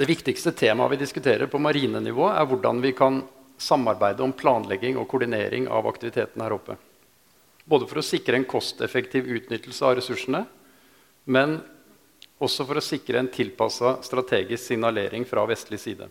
Det 0.00 0.06
viktigste 0.08 0.54
temaet 0.56 0.94
vi 0.94 0.96
diskuterer 1.02 1.48
på 1.52 1.58
marinenivå, 1.60 2.30
er 2.32 2.46
hvordan 2.48 2.78
vi 2.80 2.94
kan 2.96 3.18
samarbeide 3.60 4.24
om 4.24 4.32
planlegging 4.32 4.96
og 4.96 5.04
koordinering 5.10 5.66
av 5.68 5.84
aktiviteten 5.90 6.40
her 6.40 6.54
oppe. 6.56 6.78
Både 7.68 7.84
for 7.90 8.00
å 8.00 8.04
sikre 8.06 8.38
en 8.38 8.46
kosteffektiv 8.48 9.28
utnyttelse 9.28 9.84
av 9.84 9.98
ressursene, 9.98 10.40
men 11.28 11.58
også 12.40 12.64
for 12.64 12.80
å 12.80 12.86
sikre 12.86 13.20
en 13.20 13.28
tilpassa 13.28 13.98
strategisk 14.08 14.70
signalering 14.70 15.28
fra 15.28 15.44
vestlig 15.44 15.82
side. 15.84 16.08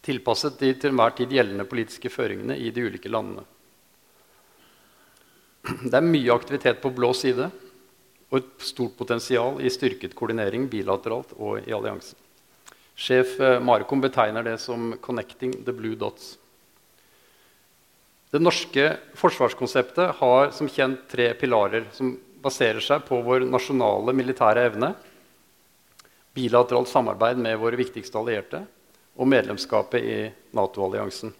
Tilpasset 0.00 0.56
de 0.64 0.72
til 0.72 0.94
enhver 0.94 1.18
tid 1.20 1.36
gjeldende 1.36 1.68
politiske 1.68 2.08
føringene 2.08 2.56
i 2.56 2.72
de 2.72 2.88
ulike 2.88 3.12
landene. 3.12 3.44
Det 5.84 5.98
er 5.98 6.12
mye 6.14 6.32
aktivitet 6.32 6.80
på 6.80 6.96
blå 6.96 7.12
side 7.12 7.52
og 8.30 8.40
et 8.40 8.70
stort 8.72 8.96
potensial 8.96 9.60
i 9.60 9.68
styrket 9.68 10.16
koordinering 10.16 10.70
bilateralt 10.72 11.36
og 11.36 11.60
i 11.60 11.76
alliansen. 11.76 12.22
Sjef 12.96 13.36
eh, 13.40 13.60
Markom 13.60 14.00
betegner 14.00 14.42
det 14.42 14.58
som 14.58 14.94
'connecting 14.94 15.64
the 15.64 15.72
blue 15.72 15.96
dots'. 15.96 16.36
Det 18.30 18.40
norske 18.42 18.96
forsvarskonseptet 19.14 20.16
har 20.16 20.50
som 20.50 20.68
kjent 20.68 21.04
tre 21.08 21.34
pilarer 21.34 21.86
som 21.92 22.16
baserer 22.42 22.80
seg 22.80 23.04
på 23.06 23.20
vår 23.22 23.44
nasjonale 23.46 24.12
militære 24.12 24.64
evne, 24.66 24.94
bilateralt 26.34 26.88
samarbeid 26.88 27.38
med 27.38 27.58
våre 27.58 27.78
viktigste 27.78 28.18
allierte 28.18 28.64
og 29.16 29.28
medlemskapet 29.28 30.02
i 30.02 30.18
Nato-alliansen. 30.56 31.32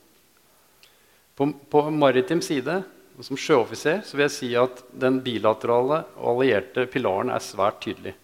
På, 1.36 1.50
på 1.70 1.82
maritim 1.90 2.40
side 2.40 2.78
som 3.20 3.36
sjøoffiser 3.36 4.04
vil 4.12 4.24
jeg 4.26 4.36
si 4.36 4.48
at 4.56 4.82
den 4.92 5.20
bilaterale 5.24 6.04
og 6.16 6.36
allierte 6.36 6.86
pilaren 6.88 7.32
er 7.32 7.44
svært 7.44 7.82
tydelig. 7.84 8.14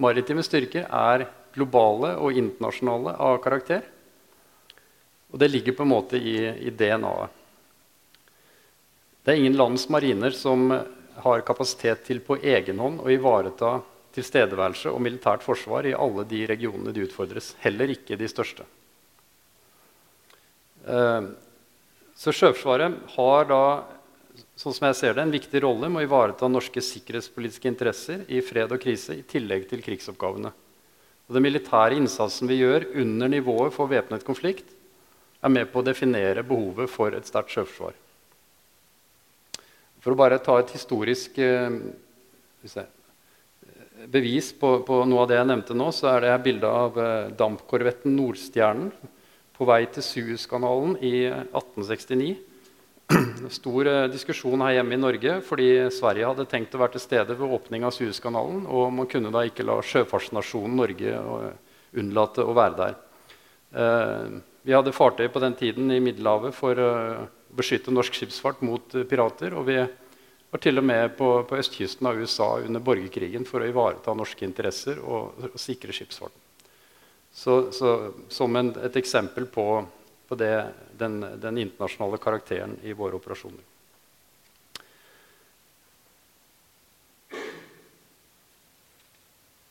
Maritime 0.00 0.42
styrker 0.46 0.86
er 0.86 1.26
globale 1.54 2.14
og 2.20 2.36
internasjonale 2.36 3.16
av 3.18 3.38
karakter. 3.44 3.84
Og 5.30 5.38
det 5.38 5.50
ligger 5.50 5.76
på 5.78 5.86
en 5.86 5.92
måte 5.92 6.18
i, 6.18 6.36
i 6.46 6.70
DNA-et. 6.70 7.36
Det 9.20 9.34
er 9.34 9.38
ingen 9.42 9.58
lands 9.58 9.84
mariner 9.92 10.32
som 10.34 10.70
har 11.20 11.42
kapasitet 11.44 12.06
til 12.06 12.22
på 12.24 12.38
egen 12.40 12.78
hånd 12.80 13.02
å 13.04 13.10
ivareta 13.12 13.74
tilstedeværelse 14.16 14.90
og 14.90 15.02
militært 15.04 15.44
forsvar 15.44 15.86
i 15.86 15.94
alle 15.94 16.24
de 16.26 16.40
regionene 16.48 16.94
de 16.96 17.04
utfordres. 17.04 17.52
Heller 17.62 17.92
ikke 17.92 18.18
de 18.18 18.28
største. 18.32 18.64
Eh, 20.88 21.28
så 22.16 22.34
Sjøforsvaret 22.34 22.96
har 23.14 23.46
da 23.52 23.62
sånn 24.58 24.74
som 24.76 24.88
jeg 24.88 24.98
ser 24.98 25.14
det, 25.16 25.24
en 25.24 25.34
viktig 25.34 25.62
rolle 25.64 25.88
med 25.88 26.02
å 26.02 26.08
ivareta 26.08 26.48
norske 26.48 26.82
sikkerhetspolitiske 26.84 27.70
interesser 27.70 28.24
i 28.28 28.42
fred 28.44 28.72
og 28.72 28.82
krise 28.82 29.16
i 29.18 29.24
tillegg 29.26 29.68
til 29.70 29.84
krigsoppgavene. 29.84 30.52
Og 31.30 31.36
Den 31.36 31.44
militære 31.46 31.94
innsatsen 31.94 32.50
vi 32.50 32.56
gjør 32.58 32.88
under 32.98 33.30
nivået 33.30 33.70
for 33.70 33.86
væpnet 33.86 34.24
konflikt, 34.26 34.66
er 35.40 35.52
med 35.54 35.70
på 35.70 35.78
å 35.78 35.86
definere 35.86 36.42
behovet 36.42 36.90
for 36.90 37.14
et 37.14 37.28
sterkt 37.28 37.54
sjøforsvar. 37.54 37.94
For 40.02 40.10
å 40.10 40.18
bare 40.18 40.40
ta 40.42 40.56
et 40.58 40.72
historisk 40.74 41.38
eh, 41.38 41.70
bevis 44.10 44.50
på, 44.58 44.80
på, 44.82 44.98
noe 45.06 45.22
av 45.22 45.30
det 45.30 45.38
jeg 45.38 45.48
nevnte 45.52 45.78
nå, 45.78 45.92
så 45.94 46.10
er 46.16 46.26
det 46.26 46.34
her 46.34 46.66
av 46.66 46.98
eh, 46.98 47.30
dampkorvetten 47.38 48.18
Nordstjernen 48.18 48.90
på 49.54 49.70
vei 49.70 49.84
til 49.94 50.02
Suezkanalen 50.02 50.98
i 50.98 51.28
1869 51.30 52.49
stor 53.50 53.86
eh, 53.86 54.08
diskusjon 54.10 54.62
her 54.64 54.76
hjemme 54.78 54.94
i 54.94 55.00
Norge 55.00 55.36
fordi 55.46 55.68
Sverige 55.94 56.28
hadde 56.30 56.46
tenkt 56.50 56.74
å 56.74 56.80
være 56.82 56.96
til 56.96 57.04
stede 57.04 57.36
ved 57.38 57.54
åpning 57.56 57.86
av 57.86 57.94
Suezkanalen. 57.96 58.64
Og 58.70 58.92
man 58.94 59.08
kunne 59.10 59.32
da 59.34 59.44
ikke 59.46 59.66
la 59.66 59.80
sjøfartsnasjonen 59.84 60.78
Norge 60.78 61.14
eh, 61.16 61.50
unnlate 62.00 62.46
å 62.46 62.56
være 62.56 62.78
der. 62.78 62.98
Eh, 63.70 64.38
vi 64.66 64.76
hadde 64.76 64.94
fartøy 64.94 65.28
på 65.32 65.42
den 65.42 65.56
tiden 65.58 65.90
i 65.94 66.02
Middelhavet 66.04 66.54
for 66.54 66.78
å 66.78 66.90
beskytte 67.56 67.92
norsk 67.94 68.18
skipsfart 68.18 68.60
mot 68.66 68.94
pirater. 69.08 69.56
Og 69.58 69.66
vi 69.70 69.78
var 70.50 70.62
til 70.62 70.78
og 70.78 70.86
med 70.86 71.16
på, 71.18 71.30
på 71.48 71.58
østkysten 71.58 72.10
av 72.10 72.20
USA 72.20 72.52
under 72.60 72.82
borgerkrigen 72.84 73.46
for 73.48 73.62
å 73.62 73.70
ivareta 73.70 74.14
norske 74.14 74.44
interesser 74.46 75.00
og, 75.00 75.38
og 75.50 75.58
sikre 75.58 75.94
skipsfarten. 75.96 76.46
Så, 77.30 77.70
så 77.70 77.90
som 78.28 78.56
en, 78.58 78.72
et 78.82 78.96
eksempel 78.98 79.46
på 79.50 79.64
på 80.30 80.38
det, 80.38 80.54
den, 80.98 81.18
den, 81.42 81.58
internasjonale 81.58 82.18
karakteren 82.22 82.76
i 82.86 82.92
våre 82.94 83.18
operasjoner. 83.18 83.64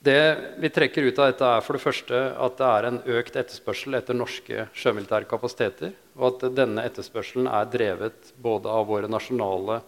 Det 0.03 0.55
vi 0.59 0.71
trekker 0.71 1.07
ut 1.07 1.19
av 1.19 1.29
dette, 1.31 1.47
er 1.47 1.63
for 1.63 1.75
det 1.75 1.83
første 1.83 2.19
at 2.43 2.59
det 2.59 2.67
er 2.67 2.87
en 2.87 2.99
økt 3.19 3.39
etterspørsel 3.39 3.95
etter 3.99 4.19
norske 4.19 4.67
sjømilitære 4.75 5.27
kapasiteter, 5.31 5.95
og 6.19 6.27
at 6.27 6.45
denne 6.59 6.83
etterspørselen 6.87 7.47
er 7.47 7.71
drevet 7.71 8.33
både 8.43 8.71
av 8.71 8.87
våre 8.91 9.11
nasjonale, 9.11 9.79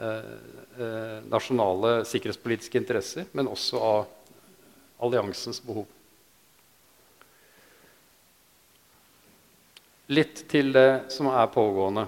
eh, 0.00 0.36
eh, 0.76 1.18
nasjonale 1.32 1.94
sikkerhetspolitiske 2.12 2.80
interesser, 2.80 3.28
men 3.32 3.48
også 3.48 3.80
av 3.80 4.06
alliansens 5.00 5.64
behov. 5.64 5.88
Litt 10.12 10.42
til 10.50 10.72
det 10.74 11.12
som 11.12 11.28
er 11.30 11.46
pågående. 11.52 12.02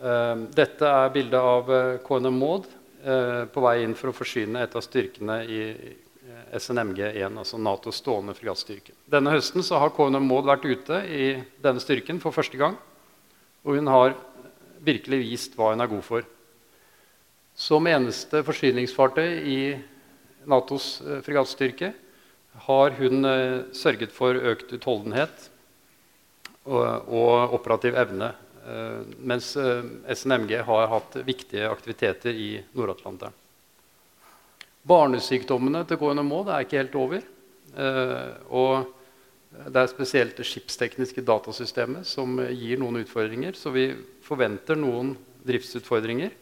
Eh, 0.00 0.36
dette 0.56 0.86
er 0.86 1.10
bildet 1.12 1.40
av 1.40 1.72
eh, 1.74 1.98
KNM 2.06 2.38
Maud 2.40 2.68
eh, 3.04 3.42
på 3.52 3.64
vei 3.64 3.80
inn 3.84 3.96
for 3.98 4.12
å 4.12 4.16
forsyne 4.16 4.62
et 4.64 4.76
av 4.78 4.84
styrkene 4.86 5.42
i 5.44 5.60
SNMG-1, 6.56 7.36
altså 7.42 7.58
Natos 7.60 8.00
stående 8.00 8.32
fregattstyrke. 8.38 8.94
Denne 9.10 9.34
høsten 9.34 9.66
har 9.76 9.92
KNM 9.92 10.30
Maud 10.30 10.48
vært 10.48 10.64
ute 10.64 11.02
i 11.04 11.28
denne 11.60 11.82
styrken 11.82 12.22
for 12.22 12.34
første 12.34 12.56
gang. 12.60 12.78
Og 13.66 13.76
hun 13.76 13.92
har 13.92 14.16
virkelig 14.80 15.20
vist 15.26 15.58
hva 15.58 15.74
hun 15.74 15.84
er 15.84 15.90
god 15.90 16.06
for. 16.06 16.26
Som 17.60 17.90
eneste 17.90 18.40
forsyningsfartøy 18.46 19.28
i 19.52 19.60
Natos 20.48 20.94
fregattstyrke 21.26 21.92
har 22.70 22.96
hun 22.96 23.26
sørget 23.76 24.14
for 24.16 24.38
økt 24.54 24.72
utholdenhet 24.78 25.50
og, 26.70 27.56
operativ 27.56 27.98
evne. 27.98 28.32
Uh, 28.60 29.02
mens 29.24 29.54
uh, 29.56 29.80
eh, 29.80 30.14
SNMG 30.14 30.58
har 30.66 30.90
hatt 30.92 31.16
viktige 31.26 31.68
aktiviteter 31.70 32.36
i 32.36 32.50
Nord-Atlanteren. 32.76 33.34
Barnesykdommene 34.86 35.82
til 35.88 35.98
KNMO 36.00 36.42
er 36.46 36.66
ikke 36.66 36.80
helt 36.82 36.98
over. 37.00 37.24
Uh, 37.74 38.28
og 38.52 39.64
det 39.66 39.80
er 39.80 39.90
spesielt 39.90 40.36
det 40.38 40.46
skipstekniske 40.46 41.24
datasystemet 41.26 42.06
som 42.06 42.38
gir 42.52 42.78
noen 42.80 43.00
utfordringer. 43.00 43.58
Så 43.58 43.72
vi 43.74 43.88
forventer 44.24 44.78
noen 44.78 45.16
driftsutfordringer 45.48 46.36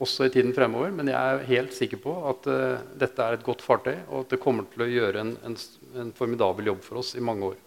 også 0.00 0.28
i 0.28 0.32
tiden 0.32 0.54
fremover. 0.56 0.94
Men 0.94 1.10
jeg 1.12 1.18
er 1.18 1.46
helt 1.50 1.76
sikker 1.76 2.00
på 2.00 2.14
at 2.30 2.48
dette 2.96 3.26
er 3.26 3.36
et 3.36 3.44
godt 3.44 3.64
fartøy, 3.64 3.98
og 4.06 4.24
at 4.24 4.32
det 4.32 4.40
kommer 4.40 4.70
til 4.72 4.86
å 4.86 4.90
gjøre 4.90 5.22
en, 5.22 5.36
en, 5.44 5.60
en 6.00 6.16
formidabel 6.16 6.72
jobb 6.72 6.82
for 6.86 7.02
oss 7.02 7.12
i 7.18 7.24
mange 7.24 7.52
år. 7.52 7.60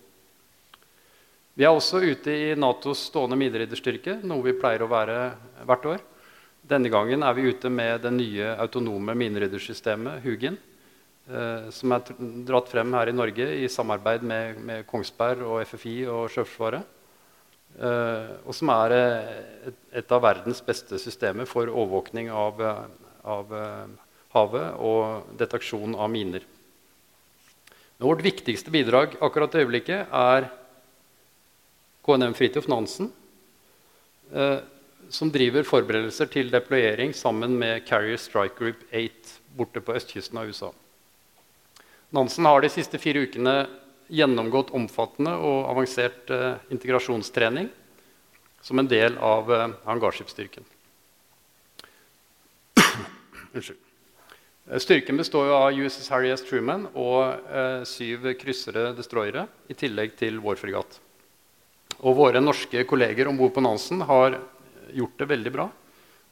Vi 1.59 1.65
er 1.67 1.75
også 1.75 1.99
ute 1.99 2.31
i 2.31 2.51
Natos 2.55 3.01
stående 3.09 3.35
middelridderstyrke, 3.35 4.21
noe 4.23 4.45
vi 4.45 4.53
pleier 4.55 4.85
å 4.85 4.87
være 4.87 5.15
hvert 5.67 5.87
år. 5.91 6.03
Denne 6.63 6.87
gangen 6.87 7.25
er 7.27 7.33
vi 7.35 7.49
ute 7.51 7.67
med 7.67 8.05
det 8.05 8.13
nye 8.15 8.53
autonome 8.63 9.11
mineryddersystemet, 9.19 10.21
Hugin, 10.23 10.55
eh, 11.27 11.65
som 11.75 11.91
er 11.91 12.13
dratt 12.47 12.71
frem 12.71 12.95
her 12.95 13.11
i 13.11 13.15
Norge 13.17 13.47
i 13.59 13.67
samarbeid 13.67 14.23
med, 14.23 14.61
med 14.69 14.85
Kongsberg 14.87 15.43
og 15.43 15.65
FFI 15.67 15.97
og 16.07 16.29
Sjøforsvaret. 16.31 16.95
Eh, 17.75 18.31
og 18.45 18.55
som 18.55 18.71
er 18.77 18.95
eh, 18.95 19.33
et, 19.73 19.81
et, 19.99 20.15
av 20.15 20.23
verdens 20.23 20.63
beste 20.63 20.95
systemer 21.03 21.43
for 21.43 21.67
overvåkning 21.67 22.31
av, 22.31 22.63
av 23.35 23.51
eh, 23.51 23.91
havet 24.37 24.79
og 24.79 25.35
deteksjon 25.43 25.99
av 25.99 26.07
miner. 26.15 26.47
Men 27.99 28.07
vårt 28.13 28.23
viktigste 28.23 28.71
bidrag 28.71 29.19
akkurat 29.19 29.59
i 29.59 29.65
øyeblikket 29.65 30.15
er 30.23 30.49
KNM 32.09 32.33
Fridtjof 32.33 32.67
Nansen, 32.67 33.11
eh, 34.33 34.57
som 35.09 35.29
driver 35.29 35.65
forberedelser 35.65 36.29
til 36.33 36.49
deployering 36.49 37.13
sammen 37.13 37.53
med 37.59 37.85
Carrier 37.85 38.17
Strike 38.17 38.57
Group 38.57 38.81
8 38.89 39.35
borte 39.57 39.81
på 39.81 39.93
østkysten 39.93 40.37
av 40.41 40.49
USA. 40.49 40.71
Nansen 42.09 42.45
har 42.49 42.61
de 42.61 42.69
siste 42.73 42.97
fire 42.97 43.21
ukene 43.27 43.67
gjennomgått 44.09 44.71
omfattende 44.73 45.35
og 45.37 45.67
avansert 45.69 46.31
eh, 46.33 46.55
integrasjonstrening 46.73 47.69
som 48.65 48.81
en 48.81 48.89
del 48.89 49.17
av 49.21 49.51
eh, 49.53 49.67
hangarskipsstyrken. 49.85 50.65
Unnskyld. 53.53 53.77
Eh, 54.71 54.81
styrken 54.81 55.21
består 55.21 55.53
av 55.53 55.77
USS 55.77 56.09
Harry 56.09 56.33
S. 56.33 56.41
Truman 56.49 56.87
og 56.95 57.53
eh, 57.53 57.85
syv 57.85 58.31
kryssere 58.41 58.95
destroyere, 58.97 59.45
i 59.69 59.77
tillegg 59.77 60.17
til 60.17 60.41
vår 60.41 60.57
fregatt. 60.57 60.97
Og 61.99 62.15
våre 62.15 62.41
norske 62.43 62.85
kolleger 62.87 63.27
om 63.27 63.37
bord 63.39 63.53
på 63.55 63.63
Nansen 63.63 64.01
har 64.07 64.37
gjort 64.95 65.19
det 65.19 65.29
veldig 65.29 65.53
bra. 65.53 65.67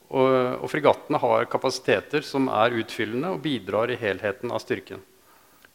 Og, 0.07 0.33
og 0.63 0.69
fregattene 0.71 1.19
har 1.19 1.49
kapasiteter 1.51 2.23
som 2.23 2.47
er 2.47 2.77
utfyllende 2.79 3.33
og 3.35 3.41
bidrar 3.43 3.91
i 3.91 3.99
helheten 3.99 4.53
av 4.55 4.63
styrken. 4.63 5.01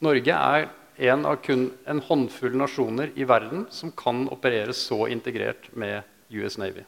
Norge 0.03 0.39
er 0.39 0.71
en 1.13 1.27
av 1.29 1.39
kun 1.45 1.69
en 1.89 2.01
håndfull 2.05 2.57
nasjoner 2.59 3.13
i 3.17 3.27
verden 3.29 3.67
som 3.73 3.93
kan 3.97 4.25
operere 4.33 4.75
så 4.77 5.07
integrert 5.13 5.69
med 5.77 6.03
US 6.33 6.59
Navy. 6.61 6.85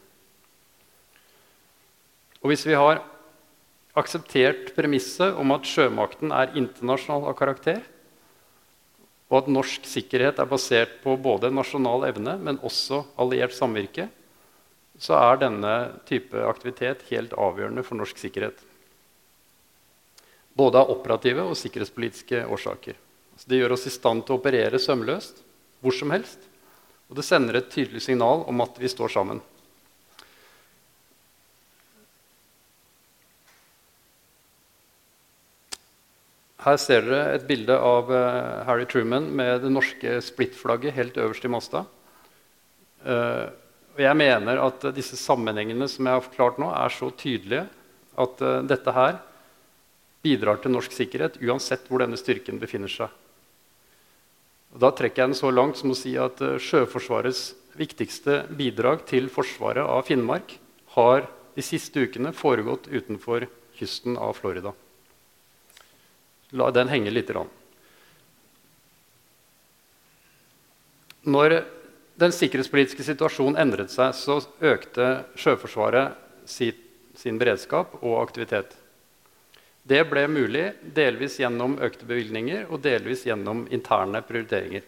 Og 2.44 2.52
hvis 2.52 2.64
vi 2.68 2.76
har 2.76 3.00
akseptert 3.96 4.72
premisset 4.76 5.36
om 5.40 5.54
at 5.54 5.68
sjømakten 5.68 6.32
er 6.34 6.56
internasjonal 6.58 7.30
av 7.30 7.36
karakter, 7.38 7.80
og 9.30 9.38
at 9.40 9.50
norsk 9.50 9.86
sikkerhet 9.88 10.38
er 10.38 10.48
basert 10.50 10.98
på 11.04 11.16
både 11.20 11.50
nasjonal 11.52 12.04
evne, 12.10 12.36
men 12.38 12.60
også 12.62 13.02
alliert 13.20 13.56
samvirke, 13.56 14.08
så 15.00 15.16
er 15.18 15.40
denne 15.40 15.74
type 16.06 16.38
aktivitet 16.46 17.02
helt 17.10 17.32
avgjørende 17.34 17.82
for 17.86 17.98
norsk 17.98 18.20
sikkerhet. 18.20 18.60
Både 20.54 20.78
av 20.78 20.92
operative 20.92 21.48
og 21.48 21.56
sikkerhetspolitiske 21.58 22.44
årsaker. 22.46 23.00
Så 23.34 23.50
det 23.50 23.58
gjør 23.58 23.74
oss 23.74 23.88
i 23.90 23.94
stand 23.94 24.22
til 24.22 24.36
å 24.36 24.38
operere 24.38 24.78
sømløst 24.78 25.40
hvor 25.82 25.96
som 25.96 26.12
helst. 26.14 26.38
Og 27.10 27.18
det 27.18 27.26
sender 27.26 27.58
et 27.58 27.72
tydelig 27.72 28.04
signal 28.04 28.44
om 28.48 28.62
at 28.62 28.78
vi 28.78 28.88
står 28.90 29.10
sammen. 29.16 29.42
Her 36.64 36.78
ser 36.80 37.04
dere 37.04 37.34
et 37.34 37.44
bilde 37.48 37.74
av 37.76 38.08
uh, 38.08 38.64
Harry 38.64 38.86
Truman 38.88 39.26
med 39.36 39.66
det 39.66 39.72
norske 39.72 40.16
splittflagget 40.24 40.96
helt 40.96 41.18
øverst 41.20 41.44
i 41.44 41.52
masta. 41.52 41.84
Og 43.04 43.98
jeg 44.00 44.16
mener 44.16 44.62
at 44.64 44.86
disse 44.96 45.18
sammenhengene 45.20 45.84
som 45.92 46.06
jeg 46.08 46.16
har 46.16 46.22
forklart 46.24 46.56
nå, 46.62 46.70
er 46.72 46.94
så 46.94 47.10
tydelige 47.12 47.66
at 48.16 48.40
uh, 48.40 48.62
dette 48.64 48.94
her 48.96 49.18
bidrar 50.24 50.62
til 50.62 50.72
norsk 50.72 50.94
sikkerhet 50.96 51.36
uansett 51.44 51.84
hvor 51.90 52.00
denne 52.00 52.16
styrken 52.16 52.56
befinner 52.62 52.88
seg. 52.88 53.12
Og 54.72 54.80
da 54.80 54.88
trekker 54.96 55.20
jeg 55.20 55.34
den 55.34 55.38
så 55.38 55.52
langt 55.52 55.76
som 55.78 55.92
å 55.92 55.98
si 55.98 56.14
at 56.16 56.40
Sjøforsvarets 56.40 57.42
viktigste 57.76 58.46
bidrag 58.56 59.04
til 59.10 59.28
forsvaret 59.32 59.84
av 59.84 60.08
Finnmark 60.08 60.56
har 60.96 61.28
de 61.54 61.62
siste 61.62 62.06
ukene 62.06 62.32
foregått 62.34 62.88
utenfor 62.90 63.46
kysten 63.78 64.18
av 64.18 64.34
Florida. 64.38 64.74
La 66.54 66.70
den 66.70 66.90
henge 66.92 67.10
litt. 67.10 67.32
Når 71.24 71.56
den 72.20 72.34
sikkerhetspolitiske 72.34 73.06
situasjonen 73.06 73.58
endret 73.58 73.90
seg, 73.90 74.14
så 74.14 74.38
økte 74.62 75.24
Sjøforsvaret 75.40 76.14
sin 76.46 77.40
beredskap 77.40 77.96
og 78.02 78.20
aktivitet. 78.22 78.76
Det 79.84 80.00
ble 80.08 80.24
mulig 80.30 80.68
delvis 80.96 81.40
gjennom 81.42 81.76
økte 81.82 82.06
bevilgninger 82.08 82.70
og 82.70 82.80
delvis 82.84 83.26
gjennom 83.26 83.66
interne 83.74 84.22
prioriteringer. 84.24 84.84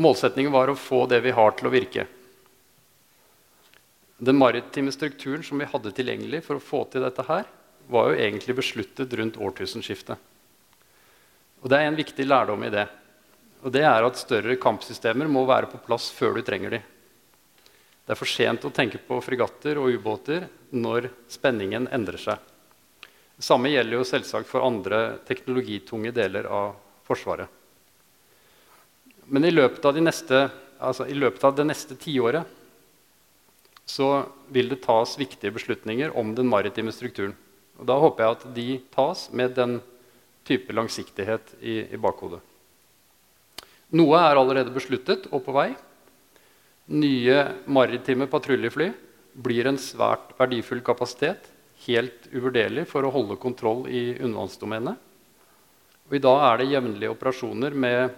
Målsettingen 0.00 0.54
var 0.54 0.70
å 0.72 0.78
få 0.78 1.04
det 1.10 1.20
vi 1.26 1.34
har, 1.36 1.52
til 1.52 1.68
å 1.68 1.72
virke. 1.74 2.06
Den 4.22 4.38
maritime 4.38 4.94
strukturen 4.94 5.42
som 5.44 5.60
vi 5.60 5.68
hadde 5.68 5.92
tilgjengelig 5.92 6.44
for 6.46 6.56
å 6.56 6.64
få 6.64 6.84
til 6.88 7.04
dette 7.04 7.26
her, 7.26 7.44
var 7.92 8.10
jo 8.10 8.18
egentlig 8.18 8.56
besluttet 8.58 9.12
rundt 9.18 9.38
årtusenskiftet. 9.40 10.16
Og 11.62 11.70
Det 11.70 11.78
er 11.78 11.86
en 11.86 11.98
viktig 11.98 12.26
lærdom 12.26 12.64
i 12.66 12.72
det. 12.72 12.86
Og 13.62 13.70
det 13.70 13.84
er 13.86 14.02
at 14.02 14.18
Større 14.18 14.56
kampsystemer 14.58 15.28
må 15.30 15.44
være 15.46 15.70
på 15.70 15.78
plass 15.84 16.08
før 16.10 16.34
du 16.34 16.42
trenger 16.42 16.78
dem. 16.78 16.88
Det 18.02 18.14
er 18.14 18.18
for 18.18 18.26
sent 18.26 18.64
å 18.66 18.72
tenke 18.74 18.98
på 18.98 19.20
fregatter 19.22 19.78
og 19.78 19.92
ubåter 19.94 20.48
når 20.74 21.06
spenningen 21.30 21.86
endrer 21.94 22.18
seg. 22.18 22.40
Det 23.36 23.46
samme 23.46 23.70
gjelder 23.70 24.00
jo 24.00 24.06
selvsagt 24.06 24.50
for 24.50 24.66
andre 24.66 25.18
teknologitunge 25.28 26.10
deler 26.14 26.48
av 26.50 26.74
Forsvaret. 27.06 27.46
Men 29.26 29.46
i 29.46 29.50
løpet 29.54 29.84
av, 29.86 29.94
de 29.94 30.02
neste, 30.02 30.42
altså 30.78 31.06
i 31.10 31.16
løpet 31.16 31.44
av 31.46 31.54
det 31.58 31.66
neste 31.66 31.96
tiåret 31.98 32.58
så 33.86 34.24
vil 34.54 34.70
det 34.70 34.82
tas 34.84 35.14
viktige 35.18 35.54
beslutninger 35.54 36.14
om 36.18 36.34
den 36.34 36.50
maritime 36.50 36.94
strukturen. 36.94 37.34
Og 37.80 37.88
Da 37.88 37.98
håper 37.98 38.24
jeg 38.24 38.36
at 38.36 38.48
de 38.56 38.66
tas 38.92 39.28
med 39.32 39.54
den 39.56 39.78
type 40.46 40.74
langsiktighet 40.74 41.54
i, 41.60 41.86
i 41.94 42.00
bakhodet. 42.00 42.42
Noe 43.92 44.18
er 44.18 44.38
allerede 44.40 44.72
besluttet 44.74 45.28
og 45.30 45.44
på 45.46 45.54
vei. 45.54 45.70
Nye 46.92 47.38
maritime 47.70 48.26
patruljefly 48.30 48.90
blir 49.32 49.68
en 49.68 49.78
svært 49.80 50.32
verdifull 50.38 50.82
kapasitet 50.84 51.48
helt 51.86 52.28
uvurderlig 52.32 52.86
for 52.90 53.04
å 53.04 53.12
holde 53.12 53.38
kontroll 53.40 53.86
i 53.90 54.12
undervannsdomenet. 54.18 54.96
I 56.12 56.20
dag 56.20 56.42
er 56.44 56.60
det 56.60 56.70
jevnlige 56.74 57.12
operasjoner 57.14 57.76
med, 57.84 58.16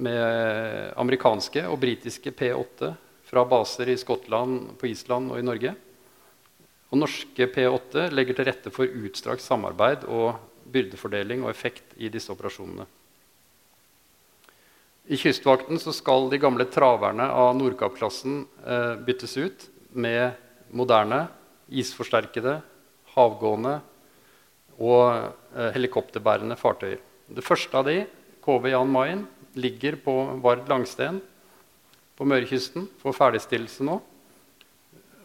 med 0.00 0.94
amerikanske 1.00 1.66
og 1.68 1.76
britiske 1.82 2.32
P8 2.32 2.92
fra 3.28 3.44
baser 3.48 3.90
i 3.92 3.98
Skottland, 4.00 4.74
på 4.80 4.88
Island 4.88 5.32
og 5.34 5.40
i 5.40 5.44
Norge. 5.44 5.74
Og 6.94 7.00
norske 7.00 7.48
P8 7.50 8.12
legger 8.14 8.36
til 8.38 8.46
rette 8.46 8.70
for 8.70 8.86
utstrakt 8.86 9.42
samarbeid 9.42 10.04
og 10.06 10.36
byrdefordeling 10.70 11.42
og 11.42 11.50
effekt 11.50 11.96
i 11.98 12.06
disse 12.06 12.30
operasjonene. 12.30 12.86
I 15.10 15.18
Kystvakten 15.18 15.82
skal 15.82 16.30
de 16.30 16.38
gamle 16.38 16.68
traverne 16.70 17.26
av 17.34 17.50
Nordkapp-klassen 17.58 18.44
eh, 18.62 18.94
byttes 19.02 19.34
ut 19.36 19.66
med 19.90 20.38
moderne 20.70 21.26
isforsterkede, 21.66 22.60
havgående 23.16 23.74
og 24.78 25.02
eh, 25.10 25.74
helikopterbærende 25.74 26.56
fartøyer. 26.56 27.02
Det 27.26 27.44
første 27.44 27.82
av 27.82 27.90
de, 27.90 28.04
KV 28.46 28.70
Jan 28.70 28.94
Mayen, 28.94 29.26
ligger 29.58 29.98
på 29.98 30.14
Vard 30.46 30.70
Langsten 30.70 31.18
på 32.14 32.30
Mørekysten 32.30 32.86
for 33.02 33.18
ferdigstillelse 33.18 33.82
nå. 33.82 33.98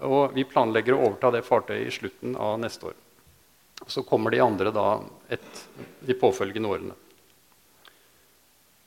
Og 0.07 0.35
vi 0.35 0.45
planlegger 0.47 0.95
å 0.95 1.03
overta 1.07 1.31
det 1.35 1.43
fartøyet 1.47 1.87
i 1.87 1.93
slutten 1.93 2.35
av 2.39 2.59
neste 2.61 2.91
år. 2.91 2.97
Så 3.87 4.03
kommer 4.07 4.31
de 4.31 4.41
andre 4.43 4.71
da 4.75 4.87
et, 5.31 5.63
de 6.05 6.15
påfølgende 6.19 6.71
årene. 6.71 6.95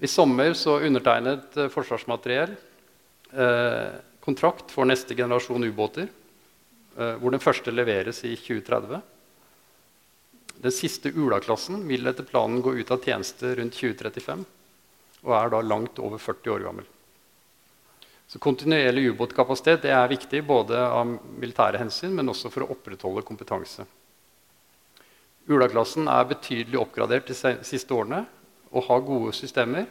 I 0.02 0.08
sommer 0.10 0.56
så 0.58 0.80
undertegnet 0.82 1.56
eh, 1.56 1.68
Forsvarsmateriell 1.70 2.56
eh, 3.30 3.92
kontrakt 4.24 4.72
for 4.74 4.88
neste 4.88 5.14
generasjon 5.14 5.64
ubåter. 5.68 6.08
Eh, 6.98 7.14
hvor 7.20 7.32
den 7.32 7.42
første 7.42 7.72
leveres 7.72 8.24
i 8.26 8.34
2030. 8.36 9.00
Den 10.62 10.74
siste 10.74 11.12
Ula-klassen 11.14 11.84
vil 11.88 12.06
etter 12.08 12.26
planen 12.26 12.60
gå 12.64 12.74
ut 12.76 12.90
av 12.92 13.04
tjeneste 13.04 13.54
rundt 13.58 13.78
2035 13.78 14.44
og 15.22 15.32
er 15.38 15.52
da 15.54 15.62
langt 15.62 16.00
over 16.02 16.18
40 16.18 16.52
år 16.56 16.66
gammel. 16.66 16.86
Så 18.32 18.38
Kontinuerlig 18.40 19.10
ubåtkapasitet 19.12 19.82
er 19.92 20.08
viktig 20.08 20.38
både 20.48 20.78
av 20.80 21.04
militære 21.36 21.82
hensyn, 21.82 22.14
men 22.16 22.32
også 22.32 22.48
for 22.48 22.64
å 22.64 22.70
opprettholde 22.72 23.20
kompetanse. 23.28 23.84
Ula-klassen 25.52 26.08
er 26.08 26.30
betydelig 26.30 26.80
oppgradert 26.80 27.28
de 27.28 27.36
siste 27.36 27.92
årene 27.92 28.22
og 28.70 28.86
har 28.88 29.04
gode 29.04 29.34
systemer. 29.36 29.84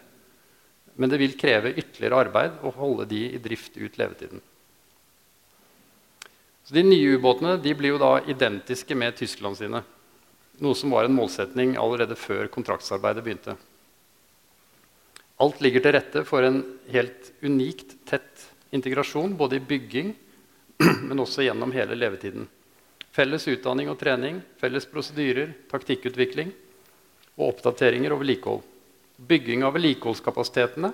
Men 0.98 1.14
det 1.14 1.22
vil 1.22 1.38
kreve 1.38 1.76
ytterligere 1.76 2.24
arbeid 2.26 2.58
å 2.66 2.74
holde 2.80 3.06
de 3.14 3.22
i 3.30 3.42
drift 3.46 3.78
ut 3.78 4.02
levetiden. 4.02 4.42
Så 6.66 6.74
De 6.74 6.82
nye 6.88 7.18
ubåtene 7.22 7.60
de 7.62 7.76
blir 7.78 7.94
jo 7.94 8.02
da 8.02 8.16
identiske 8.26 8.98
med 8.98 9.22
Tyskland 9.22 9.62
sine. 9.62 9.84
Noe 10.58 10.74
som 10.74 10.89
var 10.89 11.06
en 11.06 11.14
målsetning 11.14 11.78
allerede 11.78 12.18
før 12.18 12.50
kontraktsarbeidet 12.50 13.22
begynte. 13.22 13.62
Alt 15.42 15.62
ligger 15.64 15.82
til 15.82 15.96
rette 15.96 16.22
for 16.28 16.46
en 16.46 16.62
helt 16.94 17.32
unikt 17.42 17.96
tett 18.06 18.50
integrasjon, 18.76 19.34
både 19.38 19.58
i 19.58 19.64
bygging, 19.66 20.12
men 21.08 21.22
også 21.24 21.46
gjennom 21.48 21.74
hele 21.74 21.98
levetiden. 21.98 22.46
Felles 23.12 23.48
utdanning 23.50 23.89
og 23.92 23.98
trening, 24.00 24.39
felles 24.62 24.86
prosedyrer, 24.88 25.56
taktikkutvikling 25.72 26.54
og 27.39 27.48
oppdateringer 27.50 28.14
og 28.14 28.22
vedlikehold. 28.22 28.62
Bygging 29.18 29.66
av 29.66 29.74
vedlikeholdskapasitetene 29.76 30.94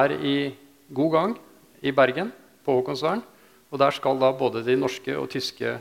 er 0.00 0.16
i 0.16 0.36
god 0.92 1.12
gang 1.12 1.36
i 1.84 1.92
Bergen, 1.94 2.32
på 2.62 2.78
Haakonsvern. 2.78 3.22
Og 3.72 3.80
der 3.80 3.94
skal 3.96 4.18
da 4.20 4.32
både 4.36 4.62
de 4.66 4.76
norske 4.78 5.14
og 5.18 5.30
tyske 5.32 5.78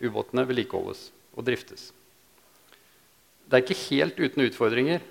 ubåtene 0.00 0.44
vedlikeholdes 0.48 1.08
og 1.36 1.46
driftes. 1.46 1.88
Det 3.48 3.56
er 3.56 3.64
ikke 3.64 3.82
helt 3.88 4.20
uten 4.20 4.44
utfordringer 4.46 5.02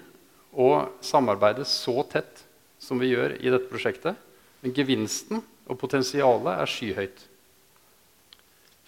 å 0.53 0.69
samarbeide 1.05 1.65
så 1.67 2.01
tett 2.09 2.45
som 2.79 2.99
vi 3.01 3.11
gjør 3.11 3.37
i 3.39 3.51
dette 3.51 3.69
prosjektet. 3.69 4.17
Men 4.63 4.75
gevinsten 4.75 5.43
og 5.69 5.77
potensialet 5.79 6.63
er 6.63 6.71
skyhøyt. 6.71 7.25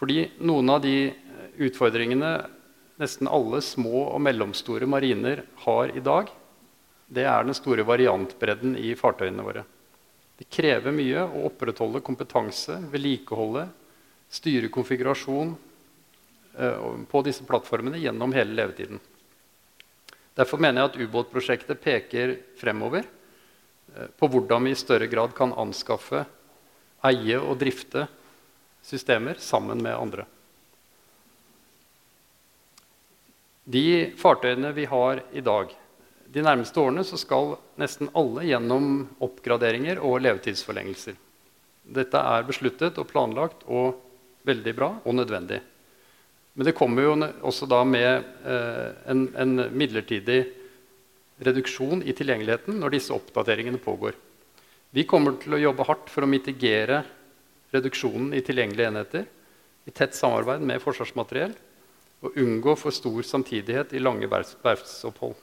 Fordi 0.01 0.26
noen 0.41 0.72
av 0.74 0.82
de 0.84 1.12
utfordringene 1.62 2.32
nesten 3.01 3.30
alle 3.30 3.62
små 3.66 4.07
og 4.07 4.22
mellomstore 4.24 4.88
mariner 4.89 5.43
har 5.66 5.93
i 5.93 6.03
dag, 6.03 6.30
det 7.12 7.26
er 7.28 7.45
den 7.45 7.57
store 7.57 7.86
variantbredden 7.86 8.78
i 8.80 8.93
fartøyene 8.97 9.45
våre. 9.45 9.66
Det 10.39 10.47
krever 10.49 10.93
mye 10.95 11.26
å 11.26 11.45
opprettholde 11.51 12.01
kompetanse, 12.05 12.78
vedlikeholde, 12.89 13.68
styre 14.32 14.72
konfigurasjon 14.74 15.51
eh, 16.57 16.86
på 17.12 17.22
disse 17.28 17.45
plattformene 17.45 17.99
gjennom 18.01 18.34
hele 18.34 18.55
levetiden. 18.57 19.01
Derfor 20.41 20.57
mener 20.57 20.81
jeg 20.81 20.89
at 20.89 20.99
ubåtprosjektet 21.05 21.81
peker 21.83 22.33
fremover 22.57 23.05
eh, 23.05 24.07
på 24.17 24.29
hvordan 24.31 24.65
vi 24.65 24.73
i 24.73 24.79
større 24.79 25.09
grad 25.11 25.35
kan 25.37 25.53
anskaffe, 25.53 26.23
eie 27.05 27.37
og 27.37 27.59
drifte 27.61 28.07
systemer 28.85 29.37
sammen 29.37 29.83
med 29.85 29.93
andre. 29.93 30.25
De 33.69 34.09
fartøyene 34.17 34.71
vi 34.73 34.87
har 34.89 35.21
i 35.37 35.43
dag 35.45 35.69
De 36.31 36.41
nærmeste 36.41 36.79
årene 36.81 37.03
skal 37.05 37.57
nesten 37.77 38.09
alle 38.17 38.45
gjennom 38.47 38.85
oppgraderinger 39.21 39.99
og 39.99 40.21
levetidsforlengelser. 40.23 41.17
Dette 41.83 42.17
er 42.17 42.47
besluttet 42.47 42.97
og 43.01 43.09
planlagt 43.09 43.65
og 43.67 43.99
veldig 44.47 44.73
bra 44.77 44.89
og 45.03 45.17
nødvendig. 45.17 45.59
Men 46.54 46.68
det 46.68 46.76
kommer 46.76 47.06
jo 47.06 47.14
også 47.47 47.68
da 47.70 47.80
med 47.88 48.26
eh, 48.43 48.89
en, 49.12 49.24
en, 49.39 49.54
midlertidig 49.72 50.41
reduksjon 51.41 52.04
i 52.04 52.14
tilgjengeligheten 52.16 52.80
når 52.82 52.97
disse 52.97 53.16
oppdateringene 53.16 53.80
pågår. 53.82 54.18
Vi 54.91 55.08
kommer 55.08 55.38
til 55.39 55.56
å 55.56 55.62
jobbe 55.62 55.88
hardt 55.88 56.12
for 56.12 56.28
å 56.28 56.30
mitigere 56.30 57.02
reduksjonen 57.72 58.34
i 58.36 58.43
tilgjengelige 58.43 58.91
enheter 58.91 59.30
i 59.88 59.93
tett 59.95 60.18
samarbeid 60.18 60.64
med 60.68 60.84
Forsvarsmateriell 60.84 61.54
og 62.22 62.36
unngå 62.38 62.76
for 62.78 62.93
stor 62.93 63.24
samtidighet 63.26 63.95
i 63.95 64.04
lange 64.04 64.28
verftsopphold. 64.30 65.39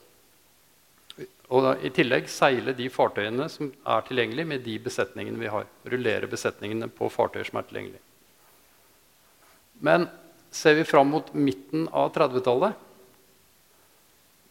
Og 1.49 1.65
da, 1.65 1.73
I 1.81 1.89
tillegg 1.91 2.29
seile 2.29 2.75
de 2.77 2.85
fartøyene 2.93 3.49
som 3.51 3.71
er 3.73 4.05
tilgjengelige, 4.05 4.47
med 4.47 4.61
de 4.63 4.75
besetningene 4.85 5.41
vi 5.41 5.49
har. 5.49 5.65
Rullere 5.89 6.29
besetningene 6.29 6.87
på 6.93 7.09
fartøyer 7.11 7.49
som 7.49 7.57
er 7.59 7.65
tilgjengelige. 7.67 8.03
Men 9.83 10.05
ser 10.51 10.75
vi 10.75 10.83
fram 10.87 11.11
mot 11.13 11.33
midten 11.33 11.87
av 11.91 12.11
30-tallet, 12.15 12.73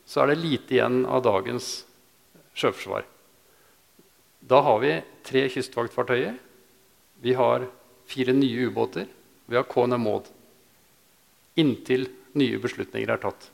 så 0.08 0.22
er 0.22 0.32
det 0.32 0.40
lite 0.40 0.76
igjen 0.78 1.02
av 1.04 1.22
dagens 1.26 1.82
sjøforsvar. 2.56 3.04
Da 4.48 4.62
har 4.64 4.78
vi 4.80 4.94
tre 5.26 5.44
kystvaktfartøyer. 5.52 6.38
Vi 7.20 7.34
har 7.36 7.66
fire 8.08 8.32
nye 8.32 8.70
ubåter. 8.70 9.08
Vi 9.46 9.56
har 9.58 9.66
KNM 9.68 10.00
Maud. 10.06 10.30
Inntil 11.60 12.08
nye 12.38 12.60
beslutninger 12.62 13.12
er 13.12 13.20
tatt. 13.20 13.50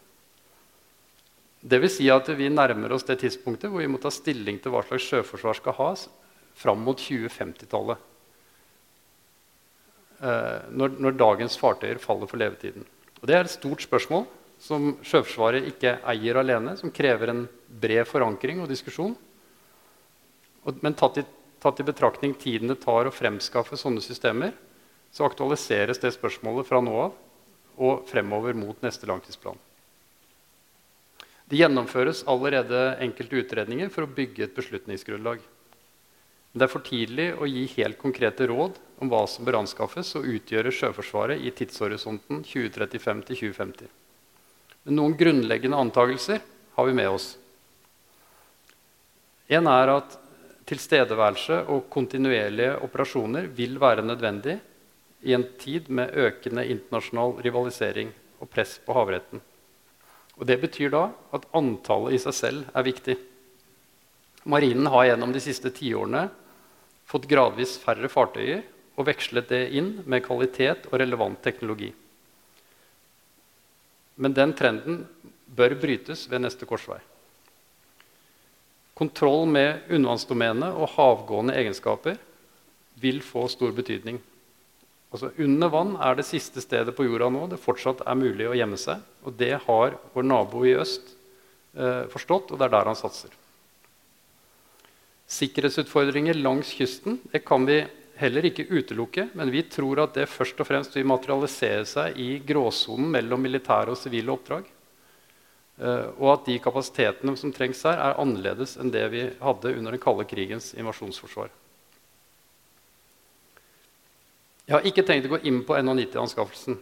Det 1.64 1.80
vil 1.80 1.90
si 1.90 2.11
at 2.12 2.28
vi 2.36 2.51
nærmer 2.53 2.92
oss 2.92 3.07
det 3.09 3.22
tidspunktet 3.22 3.72
hvor 3.72 3.80
vi 3.80 3.88
må 3.88 3.99
ta 4.03 4.12
stilling 4.12 4.59
til 4.61 4.74
hva 4.74 4.82
slags 4.84 5.07
sjøforsvar 5.09 5.57
skal 5.59 5.78
ha 5.78 5.92
fram 6.61 6.82
mot 6.84 7.01
2050-tallet. 7.01 7.97
Eh, 10.23 10.71
når, 10.71 10.95
når, 11.03 11.17
dagens 11.19 11.57
fartøyer 11.59 11.99
faller 11.99 12.31
for 12.31 12.39
levetiden. 12.39 12.87
Og 13.21 13.27
det 13.27 13.35
er 13.35 13.47
et 13.47 13.55
stort 13.55 13.83
spørsmål 13.83 14.29
som 14.62 14.93
Sjøforsvaret 15.03 15.67
ikke 15.73 15.97
eier 16.12 16.39
alene, 16.39 16.77
som 16.79 16.93
krever 16.95 17.33
en 17.33 17.43
bred 17.67 18.07
forankring 18.07 18.62
og 18.62 18.71
diskusjon. 18.71 19.17
Men 20.81 20.97
tatt 20.97 21.19
i, 21.21 21.25
tatt 21.61 21.83
i 21.83 21.89
betraktning 21.89 22.37
tiden 22.41 22.71
det 22.71 22.79
tar 22.85 23.11
å 23.11 23.12
fremskaffe 23.12 23.77
sånne 23.81 24.05
systemer, 24.05 24.55
så 25.15 25.27
aktualiseres 25.27 26.01
det 26.03 26.15
spørsmålet 26.15 26.69
fra 26.69 26.81
nå 26.83 26.95
av 27.09 27.21
og 27.75 28.07
fremover 28.07 28.55
mot 28.55 28.79
neste 28.87 29.09
langtidsplan. 29.11 29.59
Det 31.51 31.59
gjennomføres 31.59 32.23
allerede 32.31 32.95
enkelte 33.03 33.43
utredninger 33.43 33.91
for 33.93 34.07
å 34.07 34.15
bygge 34.15 34.47
et 34.47 34.55
beslutningsgrunnlag. 34.57 35.43
Men 36.53 36.62
det 36.62 36.69
er 36.69 36.73
for 36.73 36.87
tidlig 36.87 37.33
å 37.35 37.51
gi 37.51 37.67
helt 37.75 37.99
konkrete 38.01 38.47
råd 38.49 38.79
om 39.03 39.11
hva 39.11 39.24
som 39.30 39.47
bør 39.47 39.61
anskaffes 39.62 40.14
og 40.18 40.26
utgjøre 40.30 40.72
Sjøforsvaret 40.74 41.42
i 41.42 41.53
tidshorisonten 41.57 42.42
2035-2050. 42.47 43.88
Men 44.84 44.99
noen 44.99 45.16
grunnleggende 45.18 45.80
antakelser 45.80 46.42
har 46.76 46.88
vi 46.88 46.97
med 46.97 47.09
oss. 47.11 47.30
En 49.49 49.68
er 49.68 49.92
at 49.92 50.18
tilstedeværelse 50.68 51.64
og 51.72 51.88
kontinuerlige 51.92 52.78
operasjoner 52.84 53.49
vil 53.57 53.76
være 53.80 54.05
nødvendig 54.05 54.59
i 55.24 55.34
en 55.36 55.45
tid 55.61 55.88
med 55.88 56.14
økende 56.20 56.64
internasjonal 56.68 57.36
rivalisering 57.45 58.12
og 58.40 58.51
press 58.53 58.78
på 58.84 58.97
havretten. 58.97 59.40
Og 60.36 60.47
Det 60.47 60.59
betyr 60.61 60.90
da 60.90 61.05
at 61.32 61.47
antallet 61.55 62.16
i 62.16 62.22
seg 62.22 62.34
selv 62.34 62.70
er 62.74 62.86
viktig. 62.86 63.16
Marinen 64.45 64.88
har 64.92 65.07
gjennom 65.09 65.32
de 65.32 65.40
siste 65.40 65.70
tiårene 65.72 66.26
fått 67.09 67.28
gradvis 67.30 67.76
færre 67.80 68.11
fartøyer 68.12 68.64
og 68.95 69.09
vekslet 69.09 69.49
det 69.51 69.62
inn 69.76 69.97
med 70.07 70.24
kvalitet 70.26 70.88
og 70.90 70.99
relevant 71.01 71.40
teknologi. 71.42 71.90
Men 74.14 74.36
den 74.36 74.55
trenden 74.55 75.03
bør 75.47 75.74
brytes 75.80 76.28
ved 76.30 76.45
neste 76.45 76.66
korsvei. 76.68 77.01
Kontroll 78.95 79.49
med 79.51 79.88
undervannsdomenet 79.90 80.76
og 80.78 80.92
havgående 80.95 81.57
egenskaper 81.59 82.20
vil 83.03 83.18
få 83.26 83.49
stor 83.51 83.74
betydning 83.74 84.20
Altså 85.14 85.30
Under 85.38 85.70
vann 85.70 85.92
er 86.03 86.16
det 86.18 86.26
siste 86.26 86.59
stedet 86.62 86.90
på 86.97 87.05
jorda 87.07 87.28
nå 87.30 87.45
det 87.47 87.61
fortsatt 87.62 88.01
er 88.03 88.18
mulig 88.18 88.49
å 88.51 88.57
gjemme 88.59 88.78
seg. 88.80 89.03
Og 89.22 89.36
det 89.38 89.53
har 89.62 89.95
vår 90.14 90.26
nabo 90.26 90.64
i 90.66 90.74
øst 90.74 91.12
eh, 91.78 92.09
forstått, 92.11 92.51
og 92.51 92.59
det 92.59 92.66
er 92.66 92.72
der 92.74 92.90
han 92.90 92.99
satser. 92.99 93.30
Sikkerhetsutfordringer 95.30 96.34
langs 96.34 96.72
kysten 96.74 97.20
det 97.30 97.45
kan 97.47 97.62
vi 97.68 97.84
heller 98.19 98.47
ikke 98.47 98.67
utelukke, 98.71 99.29
men 99.35 99.51
vi 99.51 99.65
tror 99.71 100.05
at 100.05 100.15
det 100.19 100.31
først 100.31 100.61
og 100.62 100.69
fremst 100.69 100.95
vil 100.97 101.07
materialisere 101.09 101.85
seg 101.89 102.19
i 102.21 102.39
gråsonen 102.47 103.11
mellom 103.17 103.43
militære 103.43 103.95
og 103.95 103.99
sivile 103.99 104.35
oppdrag. 104.35 104.69
Eh, 105.83 106.07
og 106.21 106.29
at 106.37 106.47
de 106.47 106.61
kapasitetene 106.62 107.35
som 107.39 107.53
trengs 107.55 107.83
her, 107.87 107.99
er 107.99 108.21
annerledes 108.23 108.77
enn 108.79 108.93
det 108.95 109.05
vi 109.11 109.27
hadde 109.41 109.75
under 109.75 109.95
den 109.95 110.03
kalde 110.03 110.27
krigens 110.31 110.71
invasjonsforsvar. 110.79 111.51
Jeg 114.65 114.77
har 114.79 114.87
ikke 114.89 115.05
tenkt 115.05 115.27
å 115.29 115.35
gå 115.35 115.43
inn 115.51 115.65
på 115.67 115.77
NH90-anskaffelsen, 115.77 116.79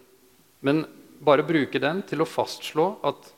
men 0.63 0.85
bare 1.25 1.47
bruke 1.47 1.81
den 1.83 2.05
til 2.07 2.23
å 2.23 2.29
fastslå 2.29 2.85
at 3.09 3.33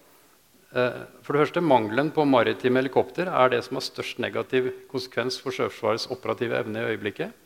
eh, 0.75 0.99
for 1.23 1.37
det 1.37 1.47
første, 1.47 1.63
mangelen 1.65 2.11
på 2.13 2.27
maritime 2.29 2.83
helikopter 2.83 3.31
er 3.31 3.55
det 3.55 3.63
som 3.65 3.79
har 3.79 3.87
størst 3.87 4.21
negativ 4.21 4.73
konsekvens 4.91 5.39
for 5.41 5.55
Sjøforsvarets 5.55 6.11
operative 6.13 6.59
evne 6.59 6.83
i 6.83 6.93
øyeblikket. 6.93 7.44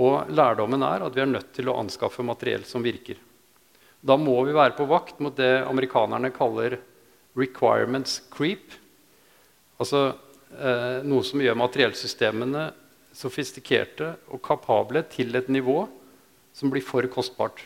Og 0.00 0.30
lærdommen 0.34 0.82
er 0.82 1.04
at 1.06 1.14
vi 1.14 1.22
er 1.22 1.30
nødt 1.30 1.52
til 1.54 1.70
å 1.70 1.76
anskaffe 1.78 2.24
materiell 2.26 2.64
som 2.66 2.82
virker. 2.82 3.20
Da 4.04 4.16
må 4.20 4.36
vi 4.44 4.56
være 4.56 4.76
på 4.76 4.88
vakt 4.90 5.20
mot 5.22 5.36
det 5.36 5.64
amerikanerne 5.64 6.32
kaller 6.34 6.78
'requirements 7.34 8.20
creep'. 8.30 8.76
Altså 9.80 10.14
eh, 10.58 11.02
noe 11.06 11.22
som 11.24 11.40
gjør 11.40 11.56
materiellsystemene 11.58 12.72
sofistikerte 13.14 14.16
og 14.28 14.42
kapable 14.42 15.02
til 15.10 15.34
et 15.36 15.48
nivå 15.48 15.86
som 16.54 16.70
blir 16.70 16.82
for 16.82 17.06
kostbart. 17.06 17.62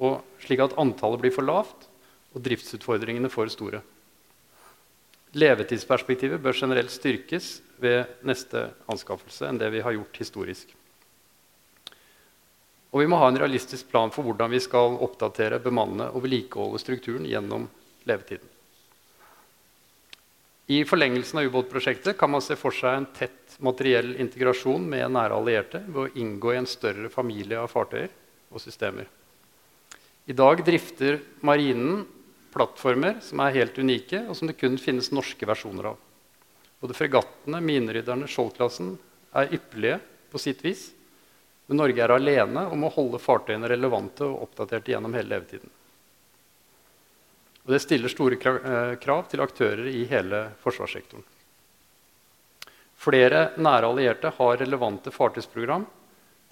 Og 0.00 0.20
slik 0.40 0.60
at 0.64 0.76
antallet 0.80 1.20
blir 1.20 1.32
for 1.32 1.44
lavt 1.44 1.88
og 2.32 2.42
driftsutfordringene 2.42 3.30
for 3.32 3.48
store. 3.52 3.82
Levetidsperspektivet 5.32 6.40
bør 6.42 6.56
generelt 6.56 6.92
styrkes 6.92 7.60
ved 7.80 8.04
neste 8.26 8.70
anskaffelse 8.90 9.48
enn 9.48 9.60
det 9.60 9.70
vi 9.72 9.80
har 9.84 9.94
gjort 9.96 10.18
historisk. 10.20 10.74
Og 12.92 13.00
vi 13.00 13.08
må 13.08 13.18
ha 13.20 13.28
en 13.30 13.38
realistisk 13.40 13.88
plan 13.88 14.12
for 14.12 14.26
hvordan 14.26 14.52
vi 14.52 14.60
skal 14.60 14.98
oppdatere, 15.00 15.62
bemanne 15.64 16.10
og 16.12 16.26
vedlikeholde 16.26 16.80
strukturen 16.82 17.24
gjennom 17.28 17.64
levetiden. 18.08 18.48
I 20.72 20.84
forlengelsen 20.88 21.40
av 21.40 21.48
ubåtprosjektet 21.48 22.16
kan 22.20 22.30
man 22.32 22.44
se 22.44 22.54
for 22.56 22.72
seg 22.76 22.94
en 22.96 23.08
tett 23.16 23.56
materiell 23.64 24.14
integrasjon 24.22 24.84
med 24.88 25.10
nære 25.12 25.36
allierte 25.36 25.82
ved 25.88 26.00
å 26.04 26.20
inngå 26.22 26.52
i 26.52 26.60
en 26.60 26.68
større 26.70 27.10
familie 27.12 27.58
av 27.60 27.72
fartøyer 27.72 28.12
og 28.52 28.62
systemer. 28.62 29.08
I 30.30 30.36
dag 30.38 30.62
drifter 30.64 31.18
Marinen 31.42 32.04
plattformer 32.52 33.18
som 33.24 33.40
er 33.42 33.56
helt 33.56 33.78
unike, 33.80 34.22
og 34.28 34.36
som 34.38 34.48
det 34.48 34.58
kun 34.60 34.76
finnes 34.80 35.10
norske 35.12 35.48
versjoner 35.48 35.92
av. 35.92 36.00
Både 36.82 36.96
fregattene, 36.96 37.60
minerydderne, 37.64 38.28
Skjold-klassen 38.30 38.94
er 39.38 39.52
ypperlige 39.56 39.98
på 40.32 40.40
sitt 40.42 40.62
vis. 40.64 40.90
Men 41.66 41.78
Norge 41.78 42.02
er 42.02 42.14
alene 42.14 42.66
om 42.74 42.84
å 42.84 42.90
holde 42.92 43.20
fartøyene 43.22 43.70
relevante 43.70 44.26
og 44.26 44.48
oppdaterte 44.48 44.92
gjennom 44.92 45.14
hele 45.14 45.36
levetiden. 45.36 45.70
Og 47.62 47.74
det 47.74 47.82
stiller 47.84 48.10
store 48.10 48.38
eh, 48.38 48.94
krav 49.02 49.28
til 49.30 49.42
aktører 49.44 49.86
i 49.86 50.02
hele 50.10 50.48
forsvarssektoren. 50.64 51.22
Flere 53.02 53.52
nære 53.58 53.90
allierte 53.90 54.30
har 54.36 54.58
relevante 54.60 55.10
fartøysprogram 55.14 55.86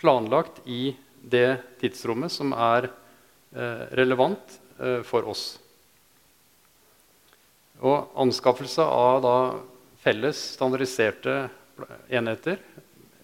planlagt 0.00 0.62
i 0.66 0.94
det 1.20 1.60
tidsrommet 1.82 2.32
som 2.32 2.54
er 2.54 2.88
eh, 2.90 3.82
relevant 3.98 4.56
eh, 4.78 5.02
for 5.06 5.26
oss. 5.30 5.44
Og 7.80 8.14
anskaffelse 8.22 8.84
av 8.84 9.26
felles, 10.00 10.38
standardiserte 10.54 11.42
enheter 12.12 12.60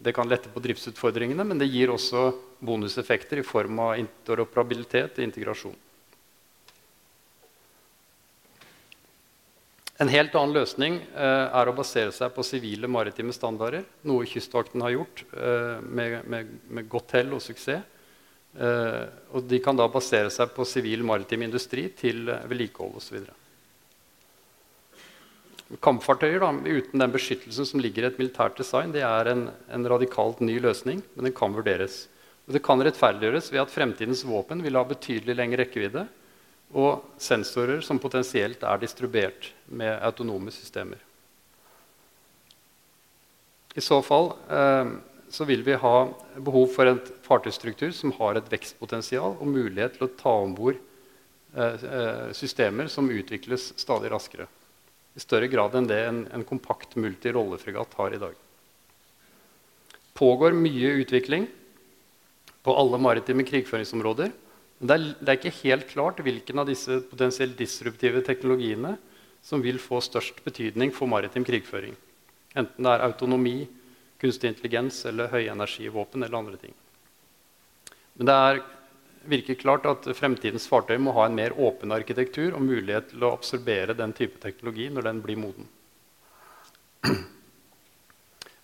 det 0.07 0.15
kan 0.15 0.29
lette 0.31 0.53
på 0.55 0.63
driftsutfordringene, 0.63 1.43
men 1.43 1.59
det 1.59 1.67
gir 1.67 1.91
også 1.91 2.29
bonuseffekter 2.63 3.43
i 3.43 3.47
form 3.47 3.81
av 3.83 3.97
interoperabilitet 3.99 5.19
og 5.19 5.27
integrasjon. 5.27 5.75
En 9.99 10.13
helt 10.13 10.35
annen 10.37 10.53
løsning 10.53 10.99
eh, 11.01 11.47
er 11.57 11.69
å 11.69 11.75
basere 11.75 12.13
seg 12.13 12.35
på 12.37 12.45
sivile 12.45 12.89
maritime 12.91 13.33
standarder, 13.33 13.87
noe 14.07 14.29
Kystvakten 14.29 14.85
har 14.85 14.93
gjort 14.93 15.25
eh, 15.33 15.81
med, 15.83 16.19
med, 16.29 16.53
med, 16.69 16.89
godt 16.93 17.17
hell 17.17 17.33
og 17.35 17.43
suksess. 17.43 17.83
Eh, 18.57 19.03
og 19.37 19.49
de 19.49 19.59
kan 19.65 19.77
da 19.77 19.89
basere 19.93 20.31
seg 20.33 20.53
på 20.55 20.69
sivil 20.69 21.03
maritim 21.05 21.43
industri 21.49 21.89
til 21.97 22.29
eh, 22.29 22.45
vedlikehold 22.49 23.01
osv. 23.01 23.25
Kampfartøyer 25.83 26.39
da, 26.45 26.53
uten 26.55 27.03
den 27.03 27.15
beskyttelsen 27.15 27.67
som 27.67 27.81
ligger 27.83 28.05
i 28.05 28.11
et 28.13 28.21
militært 28.21 28.59
design, 28.59 28.93
det 28.95 29.03
er 29.03 29.33
en, 29.33 29.49
en 29.73 29.89
radikalt 29.91 30.39
ny 30.45 30.61
løsning, 30.63 31.01
men 31.17 31.27
den 31.27 31.35
kan 31.35 31.57
vurderes. 31.57 32.05
Og 32.47 32.55
det 32.55 32.63
kan 32.63 32.83
rettferdiggjøres 32.87 33.51
ved 33.51 33.65
at 33.65 33.73
fremtidens 33.75 34.23
våpen 34.29 34.63
vil 34.63 34.79
ha 34.79 34.85
betydelig 34.87 35.35
lengre 35.35 35.65
rekkevidde 35.65 36.07
og 36.79 37.19
sensorer 37.23 37.83
som 37.83 37.99
potensielt 38.03 38.63
er 38.63 38.79
distribuert 38.83 39.51
med 39.67 39.99
autonome 40.07 40.55
systemer. 40.55 41.03
I 43.77 43.83
så 43.85 43.99
fall 44.07 44.31
eh, 44.49 44.93
så 45.29 45.45
vil 45.45 45.65
vi 45.67 45.75
ha 45.77 45.97
behov 46.39 46.71
for 46.73 46.89
en 46.89 47.01
fartøystruktur 47.27 47.91
som 47.95 48.15
har 48.21 48.39
et 48.39 48.53
vekstpotensial 48.53 49.35
og 49.35 49.51
mulighet 49.51 49.99
til 49.99 50.07
å 50.07 50.15
ta 50.17 50.37
om 50.47 50.55
bord 50.57 50.79
eh, 50.79 51.75
eh, 51.75 52.29
systemer 52.39 52.89
som 52.93 53.11
utvikles 53.11 53.73
stadig 53.77 54.15
raskere. 54.15 54.47
I 55.17 55.23
større 55.23 55.49
grad 55.49 55.75
enn 55.79 55.89
det 55.89 56.01
en, 56.05 56.25
en 56.35 56.45
kompakt 56.45 56.97
multirollefregatt 57.01 57.95
har 57.97 58.15
i 58.15 58.21
dag. 58.21 58.35
pågår 60.17 60.53
mye 60.57 60.95
utvikling 61.03 61.47
på 62.65 62.75
alle 62.77 62.99
maritime 62.99 63.45
krigføringsområder. 63.45 64.31
Men 64.79 64.89
det 64.89 64.95
er, 64.97 65.05
det 65.21 65.29
er, 65.29 65.39
ikke 65.39 65.61
helt 65.63 65.89
klart 65.89 66.21
hvilken 66.25 66.61
av 66.61 66.69
disse 66.69 67.01
potensielt 67.11 67.57
disruptive 67.59 68.23
teknologiene 68.25 68.97
som 69.45 69.63
vil 69.63 69.79
få 69.81 70.01
størst 70.05 70.43
betydning 70.45 70.93
for 70.93 71.09
maritim 71.09 71.45
krigføring. 71.47 71.95
Enten 72.57 72.89
det 72.89 72.93
er 72.93 73.05
autonomi, 73.07 73.69
kunstig 74.21 74.51
intelligens 74.51 75.03
eller 75.09 75.31
høyenergivåpen 75.33 76.25
eller 76.25 76.39
andre 76.41 76.61
ting. 76.61 76.75
Men 78.17 78.29
det 78.29 78.37
er, 78.49 78.63
virker 79.29 79.59
klart 79.61 79.87
at 79.89 80.07
fremtidens 80.17 80.69
fartøy 80.71 80.97
må 81.03 81.15
ha 81.17 81.27
en 81.27 81.37
mer 81.37 81.55
åpen 81.59 81.95
arkitektur 81.95 82.55
og 82.55 82.65
mulighet 82.65 83.11
til 83.13 83.27
å 83.27 83.33
absorbere 83.37 83.97
den 83.99 84.15
type 84.17 84.41
teknologi 84.43 84.89
når 84.93 85.09
den 85.09 85.23
blir 85.25 85.41
moden. 85.41 85.69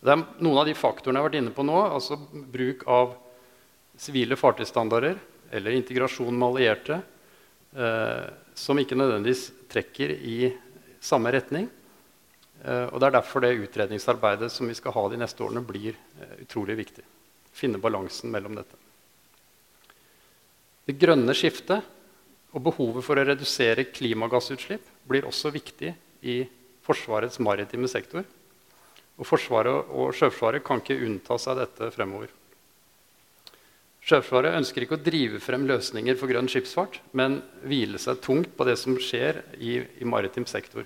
Det 0.03 0.11
er 0.11 0.23
noen 0.43 0.59
av 0.59 0.67
de 0.67 0.75
faktorene 0.75 1.19
jeg 1.19 1.23
har 1.23 1.29
vært 1.29 1.39
inne 1.39 1.53
på 1.55 1.63
nå, 1.63 1.77
altså 1.79 2.17
bruk 2.33 2.83
av 2.91 3.13
sivile 3.99 4.35
fartøystandarder, 4.35 5.15
eller 5.53 5.77
integrasjon 5.77 6.33
med 6.33 6.47
allierte 6.49 6.97
eh, 7.77 8.27
som 8.57 8.79
ikke 8.81 8.97
nødvendigvis 8.99 9.45
trekker 9.71 10.11
i 10.11 10.37
samme 11.03 11.31
retning. 11.31 11.69
Eh, 12.63 12.87
og 12.89 12.99
Det 12.99 13.07
er 13.07 13.15
derfor 13.15 13.45
det 13.45 13.55
utredningsarbeidet 13.63 14.51
som 14.51 14.67
vi 14.67 14.75
skal 14.75 14.95
ha 14.97 15.07
de 15.13 15.23
neste 15.23 15.45
årene, 15.45 15.63
blir 15.63 15.95
eh, 15.95 16.39
utrolig 16.43 16.81
viktig. 16.83 17.05
Finne 17.53 17.79
balansen 17.79 18.33
mellom 18.33 18.59
dette. 18.59 18.82
Det 20.83 20.97
grønne 20.99 21.35
skiftet 21.37 21.85
og 22.53 22.63
behovet 22.65 23.05
for 23.05 23.17
å 23.17 23.25
redusere 23.25 23.87
klimagassutslipp 23.89 24.85
blir 25.09 25.27
også 25.27 25.51
viktig 25.53 25.93
i 26.27 26.41
Forsvarets 26.83 27.39
maritime 27.39 27.87
sektor. 27.87 28.25
Og 29.15 29.27
Forsvaret 29.27 29.91
og 29.93 30.11
Sjøforsvaret 30.17 30.63
kan 30.65 30.81
ikke 30.81 30.99
unnta 31.05 31.37
seg 31.39 31.59
dette 31.61 31.89
fremover. 31.95 32.31
Sjøforsvaret 34.03 34.57
ønsker 34.59 34.83
ikke 34.83 34.97
å 34.97 35.03
drive 35.05 35.39
frem 35.39 35.63
løsninger 35.69 36.17
for 36.19 36.27
grønn 36.27 36.49
skipsfart, 36.51 36.99
men 37.15 37.39
hvile 37.63 38.01
seg 38.01 38.19
tungt 38.25 38.51
på 38.57 38.67
det 38.67 38.75
som 38.81 38.97
skjer 38.99 39.39
i, 39.55 39.77
i 39.79 40.07
maritim 40.09 40.47
sektor. 40.49 40.83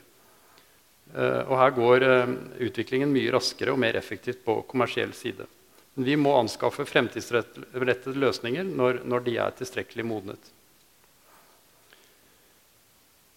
Uh, 1.15 1.41
og 1.47 1.55
her 1.57 1.73
går 1.73 2.05
uh, 2.05 2.33
utviklingen 2.67 3.09
mye 3.09 3.31
raskere 3.33 3.73
og 3.73 3.79
mer 3.81 3.97
effektivt 3.97 4.43
på 4.45 4.59
kommersiell 4.69 5.15
side. 5.17 5.47
Men 5.97 6.05
vi 6.05 6.15
må 6.21 6.35
anskaffe 6.37 6.83
fremtidsrettede 6.85 8.19
løsninger 8.21 8.67
når, 8.69 8.99
når 9.09 9.23
de 9.25 9.31
er 9.41 9.55
tilstrekkelig 9.57 10.03
modnet. 10.05 10.51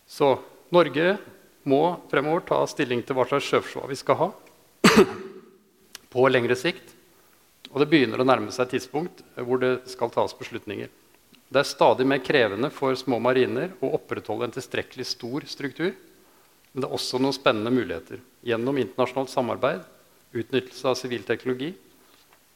Så 0.05 0.35
Norge 0.69 1.15
må 1.65 1.81
fremover 2.11 2.45
ta 2.51 2.59
stilling 2.69 3.01
til 3.01 3.17
hva 3.17 3.25
slags 3.31 3.49
sjøforsvar 3.49 3.89
vi 3.89 3.97
skal 3.97 4.21
ha 4.21 4.29
på 6.13 6.29
lengre 6.29 6.61
sikt. 6.61 6.85
Og 7.73 7.81
det 7.81 7.89
begynner 7.95 8.21
å 8.21 8.29
nærme 8.29 8.53
seg 8.53 8.67
et 8.67 8.77
tidspunkt 8.77 9.25
hvor 9.41 9.65
det 9.65 9.75
skal 9.89 10.13
tas 10.13 10.37
beslutninger. 10.37 10.93
Det 11.49 11.65
er 11.65 11.73
stadig 11.73 12.05
mer 12.13 12.21
krevende 12.21 12.69
for 12.77 12.93
små 12.93 13.23
mariner 13.25 13.73
å 13.81 13.95
opprettholde 13.97 14.51
en 14.51 14.59
tilstrekkelig 14.61 15.09
stor 15.17 15.49
struktur. 15.49 15.95
Men 16.75 16.85
det 16.85 16.91
er 16.91 16.99
også 17.01 17.25
noen 17.25 17.41
spennende 17.41 17.73
muligheter 17.73 18.21
gjennom 18.45 18.85
internasjonalt 18.85 19.33
samarbeid, 19.33 19.87
utnyttelse 20.37 20.93
av 20.93 21.01
sivil 21.01 21.25
teknologi 21.25 21.73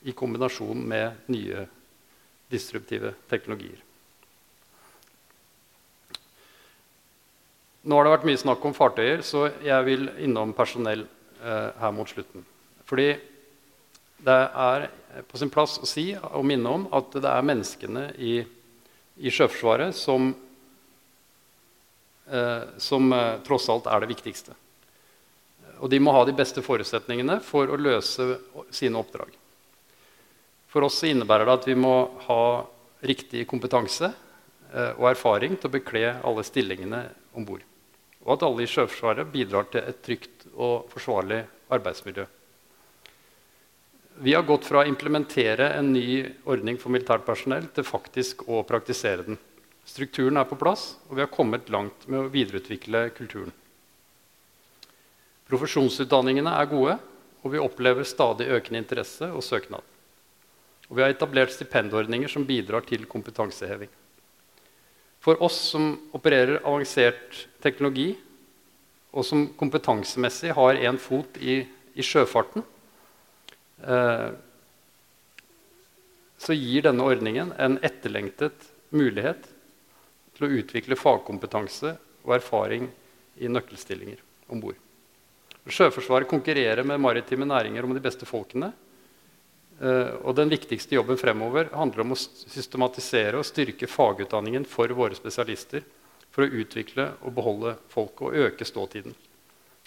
i 0.04 0.12
kombinasjon 0.12 0.84
med 0.88 1.26
nye 1.32 1.64
disruptive 2.52 3.14
teknologier. 3.30 3.80
Nå 7.84 7.96
har 7.96 8.06
det 8.06 8.14
vært 8.14 8.26
mye 8.28 8.40
snakk 8.40 8.64
om 8.64 8.76
fartøyer, 8.76 9.20
så 9.24 9.46
jeg 9.64 9.84
vil 9.84 10.06
innom 10.24 10.54
personell 10.56 11.04
eh, 11.04 11.70
her 11.80 11.92
mot 11.92 12.08
slutten. 12.08 12.44
Fordi 12.88 13.10
det 14.24 14.38
er 14.64 14.86
på 15.28 15.40
sin 15.40 15.52
plass 15.52 15.76
å 15.82 15.88
si 15.88 16.06
og 16.16 16.46
minne 16.48 16.70
om 16.70 16.86
at 16.96 17.12
det 17.12 17.28
er 17.28 17.44
menneskene 17.44 18.06
i, 18.16 18.38
i 19.20 19.32
Sjøforsvaret 19.32 19.96
som, 19.96 20.32
eh, 22.32 22.64
som 22.80 23.12
eh, 23.12 23.36
tross 23.44 23.68
alt 23.72 23.88
er 23.92 24.04
det 24.04 24.12
viktigste. 24.14 24.56
Og 25.84 25.92
de 25.92 26.00
må 26.00 26.14
ha 26.16 26.24
de 26.24 26.36
beste 26.36 26.64
forutsetningene 26.64 27.40
for 27.44 27.68
å 27.68 27.80
løse 27.80 28.38
sine 28.72 29.00
oppdrag. 29.00 29.32
For 30.74 30.82
oss 30.82 31.04
innebærer 31.06 31.46
det 31.46 31.54
at 31.54 31.66
vi 31.70 31.76
må 31.78 31.94
ha 32.26 32.44
riktig 33.06 33.44
kompetanse 33.46 34.08
eh, 34.10 34.96
og 34.98 35.06
erfaring 35.12 35.54
til 35.54 35.70
å 35.70 35.74
bekle 35.76 36.16
alle 36.18 36.42
stillingene 36.42 37.04
om 37.38 37.46
bord. 37.46 37.62
Og 38.24 38.32
at 38.34 38.42
alle 38.42 38.64
i 38.64 38.70
Sjøforsvaret 38.72 39.30
bidrar 39.30 39.68
til 39.70 39.86
et 39.86 40.00
trygt 40.02 40.48
og 40.56 40.88
forsvarlig 40.90 41.44
arbeidsmiljø. 41.76 42.26
Vi 44.26 44.34
har 44.34 44.46
gått 44.46 44.66
fra 44.66 44.82
å 44.82 44.90
implementere 44.90 45.70
en 45.78 45.92
ny 45.94 46.24
ordning 46.50 46.78
for 46.82 46.90
militært 46.94 47.22
personell 47.26 47.70
til 47.74 47.86
faktisk 47.86 48.42
å 48.50 48.64
praktisere 48.66 49.28
den. 49.30 49.38
Strukturen 49.86 50.42
er 50.42 50.50
på 50.50 50.58
plass, 50.58 50.96
og 51.06 51.18
vi 51.18 51.22
har 51.22 51.30
kommet 51.30 51.70
langt 51.70 52.08
med 52.10 52.18
å 52.18 52.30
videreutvikle 52.34 53.08
kulturen. 53.14 53.54
Profesjonsutdanningene 55.50 56.58
er 56.58 56.70
gode, 56.70 57.00
og 57.44 57.52
vi 57.52 57.62
opplever 57.62 58.06
stadig 58.08 58.48
økende 58.54 58.80
interesse 58.80 59.28
og 59.30 59.44
søknad. 59.44 59.93
Og 60.90 60.98
vi 60.98 61.04
har 61.04 61.14
etablert 61.14 61.54
stipendordninger 61.54 62.28
som 62.28 62.44
bidrar 62.46 62.84
til 62.88 63.06
kompetanseheving. 63.10 63.90
For 65.24 65.40
oss 65.42 65.56
som 65.72 65.94
opererer 66.12 66.60
avansert 66.60 67.46
teknologi, 67.64 68.12
og 69.14 69.24
som 69.24 69.46
kompetansemessig 69.56 70.52
har 70.52 70.76
én 70.76 70.98
fot 71.00 71.38
i, 71.40 71.62
i 71.94 72.04
sjøfarten, 72.04 72.64
Eh, 73.82 74.30
så 76.38 76.54
gir 76.56 76.84
denne 76.84 77.04
ordningen 77.04 77.52
en 77.58 77.78
etterlengtet 77.84 78.68
mulighet 78.94 79.48
til 80.36 80.46
å 80.46 80.52
utvikle 80.60 80.98
fagkompetanse 80.98 81.94
og 82.24 82.34
erfaring 82.36 82.88
i 83.40 83.50
nøkkelstillinger 83.50 84.20
om 84.52 84.60
bord. 84.62 84.78
Sjøforsvaret 85.64 86.28
konkurrerer 86.28 86.84
med 86.84 87.00
maritime 87.00 87.46
næringer 87.48 87.86
om 87.86 87.94
de 87.96 88.02
beste 88.04 88.28
folkene. 88.28 88.72
Eh, 89.80 90.14
og 90.22 90.36
den 90.38 90.52
viktigste 90.52 90.94
jobben 90.94 91.18
fremover 91.18 91.72
handler 91.74 92.04
om 92.04 92.14
å 92.14 92.18
systematisere 92.20 93.40
og 93.40 93.48
styrke 93.48 93.90
fagutdanningen 93.90 94.66
for 94.70 94.92
våre 94.94 95.18
spesialister 95.18 95.82
for 96.34 96.46
å 96.46 96.62
utvikle 96.62 97.12
og 97.22 97.34
beholde 97.34 97.76
folk 97.92 98.22
og 98.26 98.38
øke 98.38 98.66
ståtiden. 98.66 99.14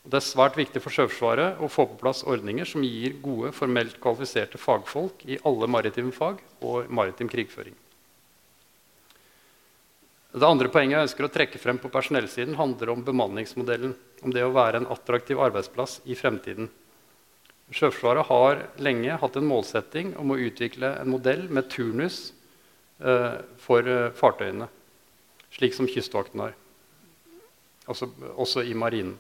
Det 0.08 0.22
er 0.22 0.24
svært 0.24 0.56
viktig 0.56 0.80
for 0.80 0.94
Sjøforsvaret 0.94 1.60
å 1.60 1.68
få 1.72 1.84
på 1.90 1.98
plass 2.00 2.22
ordninger 2.24 2.68
som 2.68 2.86
gir 2.86 3.18
gode, 3.24 3.52
formelt 3.56 3.98
kvalifiserte 4.00 4.60
fagfolk 4.60 5.26
i 5.28 5.40
alle 5.48 5.68
maritime 5.68 6.14
fag 6.16 6.40
og 6.64 6.88
maritim 6.88 7.28
krigføring. 7.32 7.76
Det 10.38 10.48
andre 10.48 10.70
poenget 10.72 10.96
jeg 10.96 11.08
ønsker 11.08 11.28
å 11.28 11.32
trekke 11.34 11.60
frem 11.60 11.80
på 11.82 11.92
personellsiden, 11.92 12.56
handler 12.60 12.92
om 12.94 13.04
bemanningsmodellen. 13.04 13.96
Om 14.24 14.34
det 14.36 14.44
å 14.46 14.54
være 14.54 14.82
en 14.82 14.90
attraktiv 14.94 15.40
arbeidsplass 15.42 16.00
i 16.06 16.16
fremtiden. 16.20 16.70
Sjøforsvaret 17.68 18.30
har 18.30 18.62
lenge 18.80 19.18
hatt 19.20 19.36
en 19.36 19.48
målsetting 19.48 20.14
om 20.20 20.32
å 20.32 20.40
utvikle 20.40 20.94
en 21.02 21.12
modell 21.12 21.50
med 21.52 21.68
turnus 21.74 22.30
eh, 23.04 23.42
for 23.60 23.88
eh, 23.92 24.12
fartøyene, 24.16 24.70
slik 25.52 25.76
som 25.76 25.90
Kystvakten 25.92 26.46
har. 26.46 26.56
Altså, 27.88 28.08
også 28.40 28.64
i 28.64 28.76
marinen. 28.76 29.18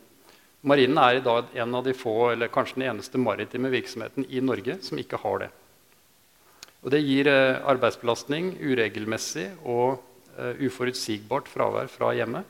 Marinen 0.68 0.98
er 1.00 1.20
i 1.20 1.24
dag 1.24 1.52
en 1.60 1.76
av 1.76 1.84
de 1.86 1.93
få, 1.95 2.32
eller 2.32 2.52
kanskje 2.52 2.80
den 2.80 2.88
eneste 2.89 3.20
maritime 3.20 3.70
virksomheten 3.72 4.26
i 4.32 4.41
Norge 4.43 4.80
som 4.84 5.00
ikke 5.00 5.20
har 5.22 5.43
det. 5.43 5.50
Og 6.84 6.93
det 6.93 7.04
gir 7.04 7.28
eh, 7.28 7.60
arbeidsbelastning, 7.68 8.54
uregelmessig 8.64 9.50
og 9.68 10.00
eh, 10.38 10.64
uforutsigbart 10.64 11.52
fravær 11.52 11.91
fra 11.91 12.14
hjemmet. 12.16 12.48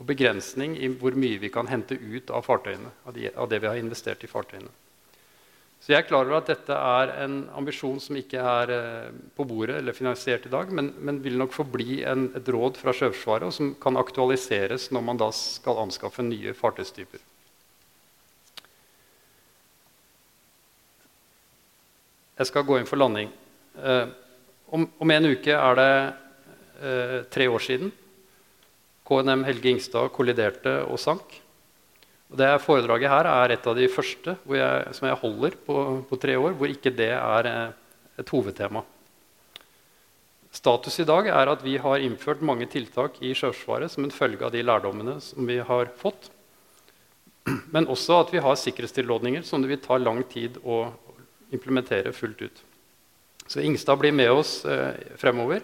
Og 0.00 0.08
begrensning 0.08 0.78
i 0.80 0.88
hvor 0.88 1.14
mye 1.20 1.36
vi 1.38 1.52
kan 1.52 1.68
hente 1.70 1.94
ut 2.00 2.32
av 2.32 2.48
av, 2.50 3.12
de, 3.12 3.28
av 3.30 3.48
det 3.52 3.60
vi 3.60 3.70
har 3.70 3.78
investert 3.78 4.24
i 4.24 4.30
fartøyene. 4.30 4.72
Så 5.84 5.92
jeg 5.92 6.00
er 6.00 6.06
klar 6.08 6.24
over 6.24 6.38
at 6.38 6.48
dette 6.48 6.72
er 6.72 7.10
en 7.26 7.42
ambisjon 7.52 7.98
som 8.00 8.16
ikke 8.16 8.40
er 8.40 8.70
uh, 8.72 9.10
på 9.36 9.44
bordet 9.44 9.82
eller 9.82 9.92
finansiert 9.92 10.46
i 10.48 10.52
dag, 10.52 10.70
men, 10.72 10.94
men 10.96 11.18
vil 11.20 11.36
nok 11.36 11.52
forbli 11.52 11.98
en, 12.08 12.30
et 12.38 12.48
råd 12.48 12.80
fra 12.80 12.94
Sjøforsvaret, 12.96 13.50
og 13.50 13.52
som 13.52 13.74
kan 13.76 14.00
aktualiseres 14.00 14.88
når 14.96 15.04
man 15.04 15.20
da 15.20 15.28
skal 15.36 15.82
anskaffe 15.82 16.24
nye 16.24 16.56
fartøystyper. 16.56 17.20
Jeg 22.40 22.48
skal 22.48 22.64
gå 22.64 22.80
inn 22.80 22.88
for 22.88 23.04
landing. 23.04 23.28
Eh, 23.76 24.06
om, 24.72 24.88
om, 24.88 25.12
en 25.12 25.30
uke 25.36 25.52
er 25.52 25.78
det 25.78 25.92
eh, 26.80 27.18
tre 27.30 27.46
år 27.52 27.62
siden 27.62 27.92
KNM 29.04 29.44
Helge 29.46 29.70
Ingstad 29.70 30.08
kolliderte 30.16 30.80
og 30.88 30.96
sank. 30.98 31.43
Det 32.32 32.50
Foredraget 32.64 33.12
her 33.12 33.28
er 33.28 33.52
et 33.54 33.66
av 33.68 33.76
de 33.76 33.86
første 33.92 34.34
jeg, 34.48 34.94
som 34.96 35.06
jeg 35.08 35.20
holder 35.20 35.56
på, 35.66 35.76
på, 36.08 36.18
tre 36.18 36.36
år, 36.40 36.56
hvor 36.56 36.70
ikke 36.72 36.92
det 36.94 37.12
er 37.12 37.48
uh, 37.50 37.74
et 38.18 38.32
hovedtema. 38.32 38.82
Status 40.54 41.00
i 41.02 41.06
dag 41.06 41.28
er 41.28 41.50
at 41.50 41.62
vi 41.66 41.76
har 41.82 42.02
innført 42.02 42.42
mange 42.46 42.66
tiltak 42.70 43.18
i 43.20 43.34
Sjøforsvaret 43.34 43.92
som 43.92 44.06
en 44.06 44.14
følge 44.14 44.46
av 44.46 44.54
de 44.54 44.62
lærdommene 44.62 45.18
som 45.22 45.46
vi 45.46 45.58
har 45.58 45.90
fått. 45.98 46.30
Men 47.74 47.90
også 47.90 48.20
at 48.22 48.30
vi 48.32 48.42
har 48.42 48.56
sikkerhetstilrådninger 48.56 49.42
som 49.44 49.62
det 49.62 49.72
vil 49.72 49.82
ta 49.82 49.98
lang 49.98 50.22
tid 50.30 50.56
å 50.62 50.86
implementere 51.54 52.14
fullt 52.14 52.46
ut. 52.46 52.62
Så 53.46 53.60
Ingstad 53.60 53.98
blir 54.00 54.14
med 54.14 54.30
oss 54.32 54.62
eh, 54.64 54.94
fremover. 55.20 55.60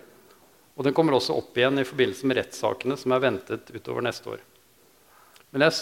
Og 0.77 0.85
den 0.85 0.95
kommer 0.97 1.17
også 1.17 1.37
opp 1.37 1.57
igjen 1.59 1.81
i 1.81 1.87
forbindelse 1.87 2.29
med 2.29 2.39
rettssakene 2.41 2.97
som 3.01 3.13
er 3.15 3.23
ventet 3.25 3.71
utover 3.75 4.05
neste 4.05 4.35
år. 4.37 4.43
Men 5.51 5.67
jeg 5.67 5.77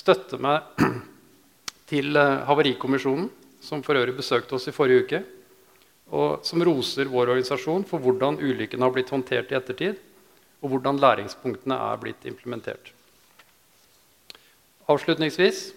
støtter 0.00 0.40
meg 0.40 0.80
til 1.90 2.16
eh, 2.16 2.44
Havarikommisjonen, 2.48 3.28
som 3.60 3.82
for 3.84 3.98
øvrig 3.98 4.16
besøkte 4.16 4.56
oss 4.56 4.68
i 4.70 4.74
forrige 4.74 5.04
uke, 5.04 5.20
og 6.16 6.46
som 6.46 6.62
roser 6.66 7.10
vår 7.10 7.34
organisasjon 7.34 7.84
for 7.86 8.02
hvordan 8.02 8.40
ulykken 8.40 8.82
har 8.82 8.94
blitt 8.94 9.12
håndtert 9.12 9.52
i 9.52 9.58
ettertid, 9.58 10.00
og 10.60 10.72
hvordan 10.72 10.98
læringspunktene 11.00 11.76
er 11.76 12.00
blitt 12.00 12.24
implementert. 12.28 12.90
Avslutningsvis 14.90 15.70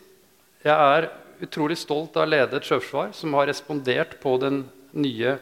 jeg 0.64 0.74
er 0.74 1.10
utrolig 1.44 1.76
stolt 1.78 2.16
av 2.18 2.26
å 2.26 2.32
lede 2.32 2.58
et 2.58 2.68
sjøforsvar 2.68 3.12
som 3.16 3.36
har 3.36 3.50
respondert 3.50 4.16
på 4.24 4.38
den 4.42 4.64
nye 4.96 5.36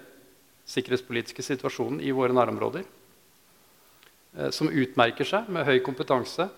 sikkerhetspolitiske 0.72 1.46
situasjonen 1.46 2.02
i 2.02 2.14
våre 2.16 2.34
nærområder. 2.36 2.84
Eh, 4.38 4.50
som 4.56 4.72
utmerker 4.72 5.28
seg 5.28 5.50
med 5.52 5.68
høy 5.68 5.78
kompetanse 5.86 6.50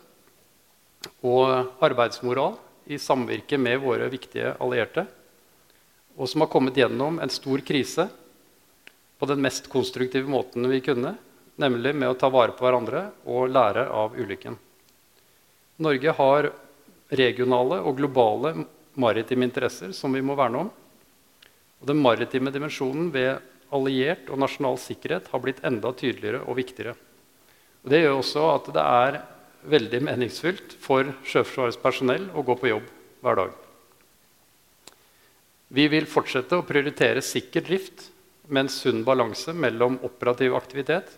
og 1.24 1.84
arbeidsmoral 1.84 2.58
i 2.92 3.00
samvirke 3.00 3.58
med 3.58 3.82
våre 3.84 4.10
viktige 4.12 4.56
allierte. 4.62 5.06
Og 6.18 6.30
som 6.30 6.44
har 6.44 6.52
kommet 6.52 6.78
gjennom 6.78 7.20
en 7.24 7.32
stor 7.32 7.64
krise 7.66 8.08
på 9.20 9.30
den 9.30 9.42
mest 9.42 9.70
konstruktive 9.72 10.30
måten 10.30 10.68
vi 10.70 10.82
kunne, 10.84 11.16
nemlig 11.56 11.94
med 11.96 12.12
å 12.12 12.18
ta 12.20 12.30
vare 12.34 12.56
på 12.58 12.66
hverandre 12.66 13.08
og 13.30 13.50
lære 13.54 13.88
av 13.94 14.18
ulykken. 14.18 14.58
Norge 15.84 16.14
har 16.18 16.52
regionale 17.14 17.80
og 17.82 17.98
globale 17.98 18.54
maritime 19.00 19.48
interesser 19.48 19.94
som 19.96 20.14
vi 20.14 20.22
må 20.22 20.36
verne 20.38 20.66
om. 20.66 20.70
Og 21.82 21.90
den 21.90 22.02
maritime 22.02 22.54
dimensjonen 22.54 23.10
ved 23.14 23.42
alliert 23.74 24.30
og 24.30 24.40
nasjonal 24.42 24.78
sikkerhet 24.82 25.30
har 25.32 25.42
blitt 25.44 25.64
enda 25.66 25.92
tydeligere 25.98 26.44
og 26.46 26.58
viktigere. 26.60 26.94
Og 27.84 27.92
det 27.92 28.04
gjør 28.04 28.20
også 28.20 28.44
at 28.54 28.70
det 28.76 28.84
er 28.84 29.18
veldig 29.70 30.02
meningsfylt 30.06 30.76
for 30.84 31.08
Sjøforsvarets 31.24 31.80
personell 31.82 32.30
å 32.36 32.44
gå 32.46 32.56
på 32.60 32.72
jobb 32.72 32.88
hver 33.24 33.40
dag. 33.40 33.52
Vi 35.74 35.88
vil 35.90 36.06
fortsette 36.10 36.60
å 36.60 36.66
prioritere 36.68 37.24
sikker 37.26 37.66
drift 37.66 38.10
med 38.48 38.66
en 38.66 38.72
sunn 38.72 39.04
balanse 39.08 39.56
mellom 39.56 39.98
operativ 40.06 40.56
aktivitet 40.58 41.16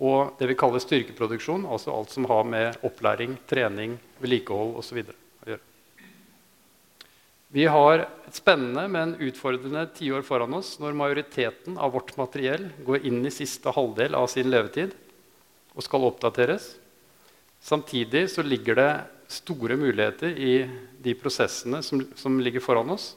og 0.00 0.38
det 0.38 0.48
vi 0.48 0.56
kaller 0.56 0.80
styrkeproduksjon, 0.80 1.66
altså 1.68 1.92
alt 1.92 2.12
som 2.12 2.24
har 2.30 2.46
med 2.48 2.78
opplæring, 2.86 3.36
trening, 3.48 3.98
vedlikehold 4.22 4.78
osv. 4.80 5.02
å 5.04 5.50
gjøre. 5.50 5.60
Vi 7.52 7.66
har 7.68 8.06
et 8.06 8.38
spennende, 8.38 8.86
men 8.88 9.16
utfordrende 9.20 9.84
tiår 9.98 10.24
foran 10.24 10.56
oss 10.56 10.78
når 10.80 10.96
majoriteten 10.96 11.76
av 11.76 11.92
vårt 11.92 12.14
materiell 12.16 12.70
går 12.86 13.04
inn 13.08 13.20
i 13.26 13.34
siste 13.34 13.74
halvdel 13.76 14.16
av 14.16 14.30
sin 14.32 14.48
levetid 14.48 14.96
og 15.76 15.84
skal 15.84 16.08
oppdateres. 16.08 16.72
Samtidig 17.62 18.26
så 18.30 18.42
ligger 18.42 18.78
det 18.78 18.90
store 19.32 19.76
muligheter 19.78 20.34
i 20.34 20.54
de 21.02 21.14
prosessene 21.18 21.82
som, 21.82 22.02
som 22.18 22.40
ligger 22.42 22.64
foran 22.64 22.90
oss, 22.92 23.12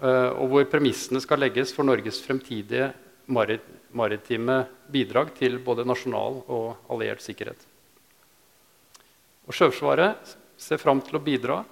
uh, 0.00 0.30
og 0.38 0.46
hvor 0.52 0.68
premissene 0.70 1.20
skal 1.20 1.42
legges 1.42 1.74
for 1.74 1.86
Norges 1.86 2.22
fremtidige 2.24 2.92
marit 3.28 3.66
maritime 3.92 4.66
bidrag 4.92 5.32
til 5.38 5.58
både 5.64 5.86
nasjonal 5.88 6.42
og 6.44 6.90
alliert 6.92 7.24
sikkerhet. 7.24 7.60
Og 9.48 9.56
Sjøforsvaret 9.56 10.36
ser 10.60 10.80
fram 10.80 11.00
til 11.04 11.16
å 11.16 11.24
bidra 11.24 11.62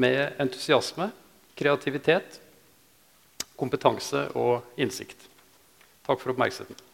med 0.00 0.36
entusiasme, 0.42 1.08
kreativitet, 1.56 2.40
kompetanse 3.56 4.26
og 4.36 4.66
innsikt. 4.76 5.30
Takk 6.04 6.20
for 6.20 6.34
oppmerksomheten. 6.34 6.93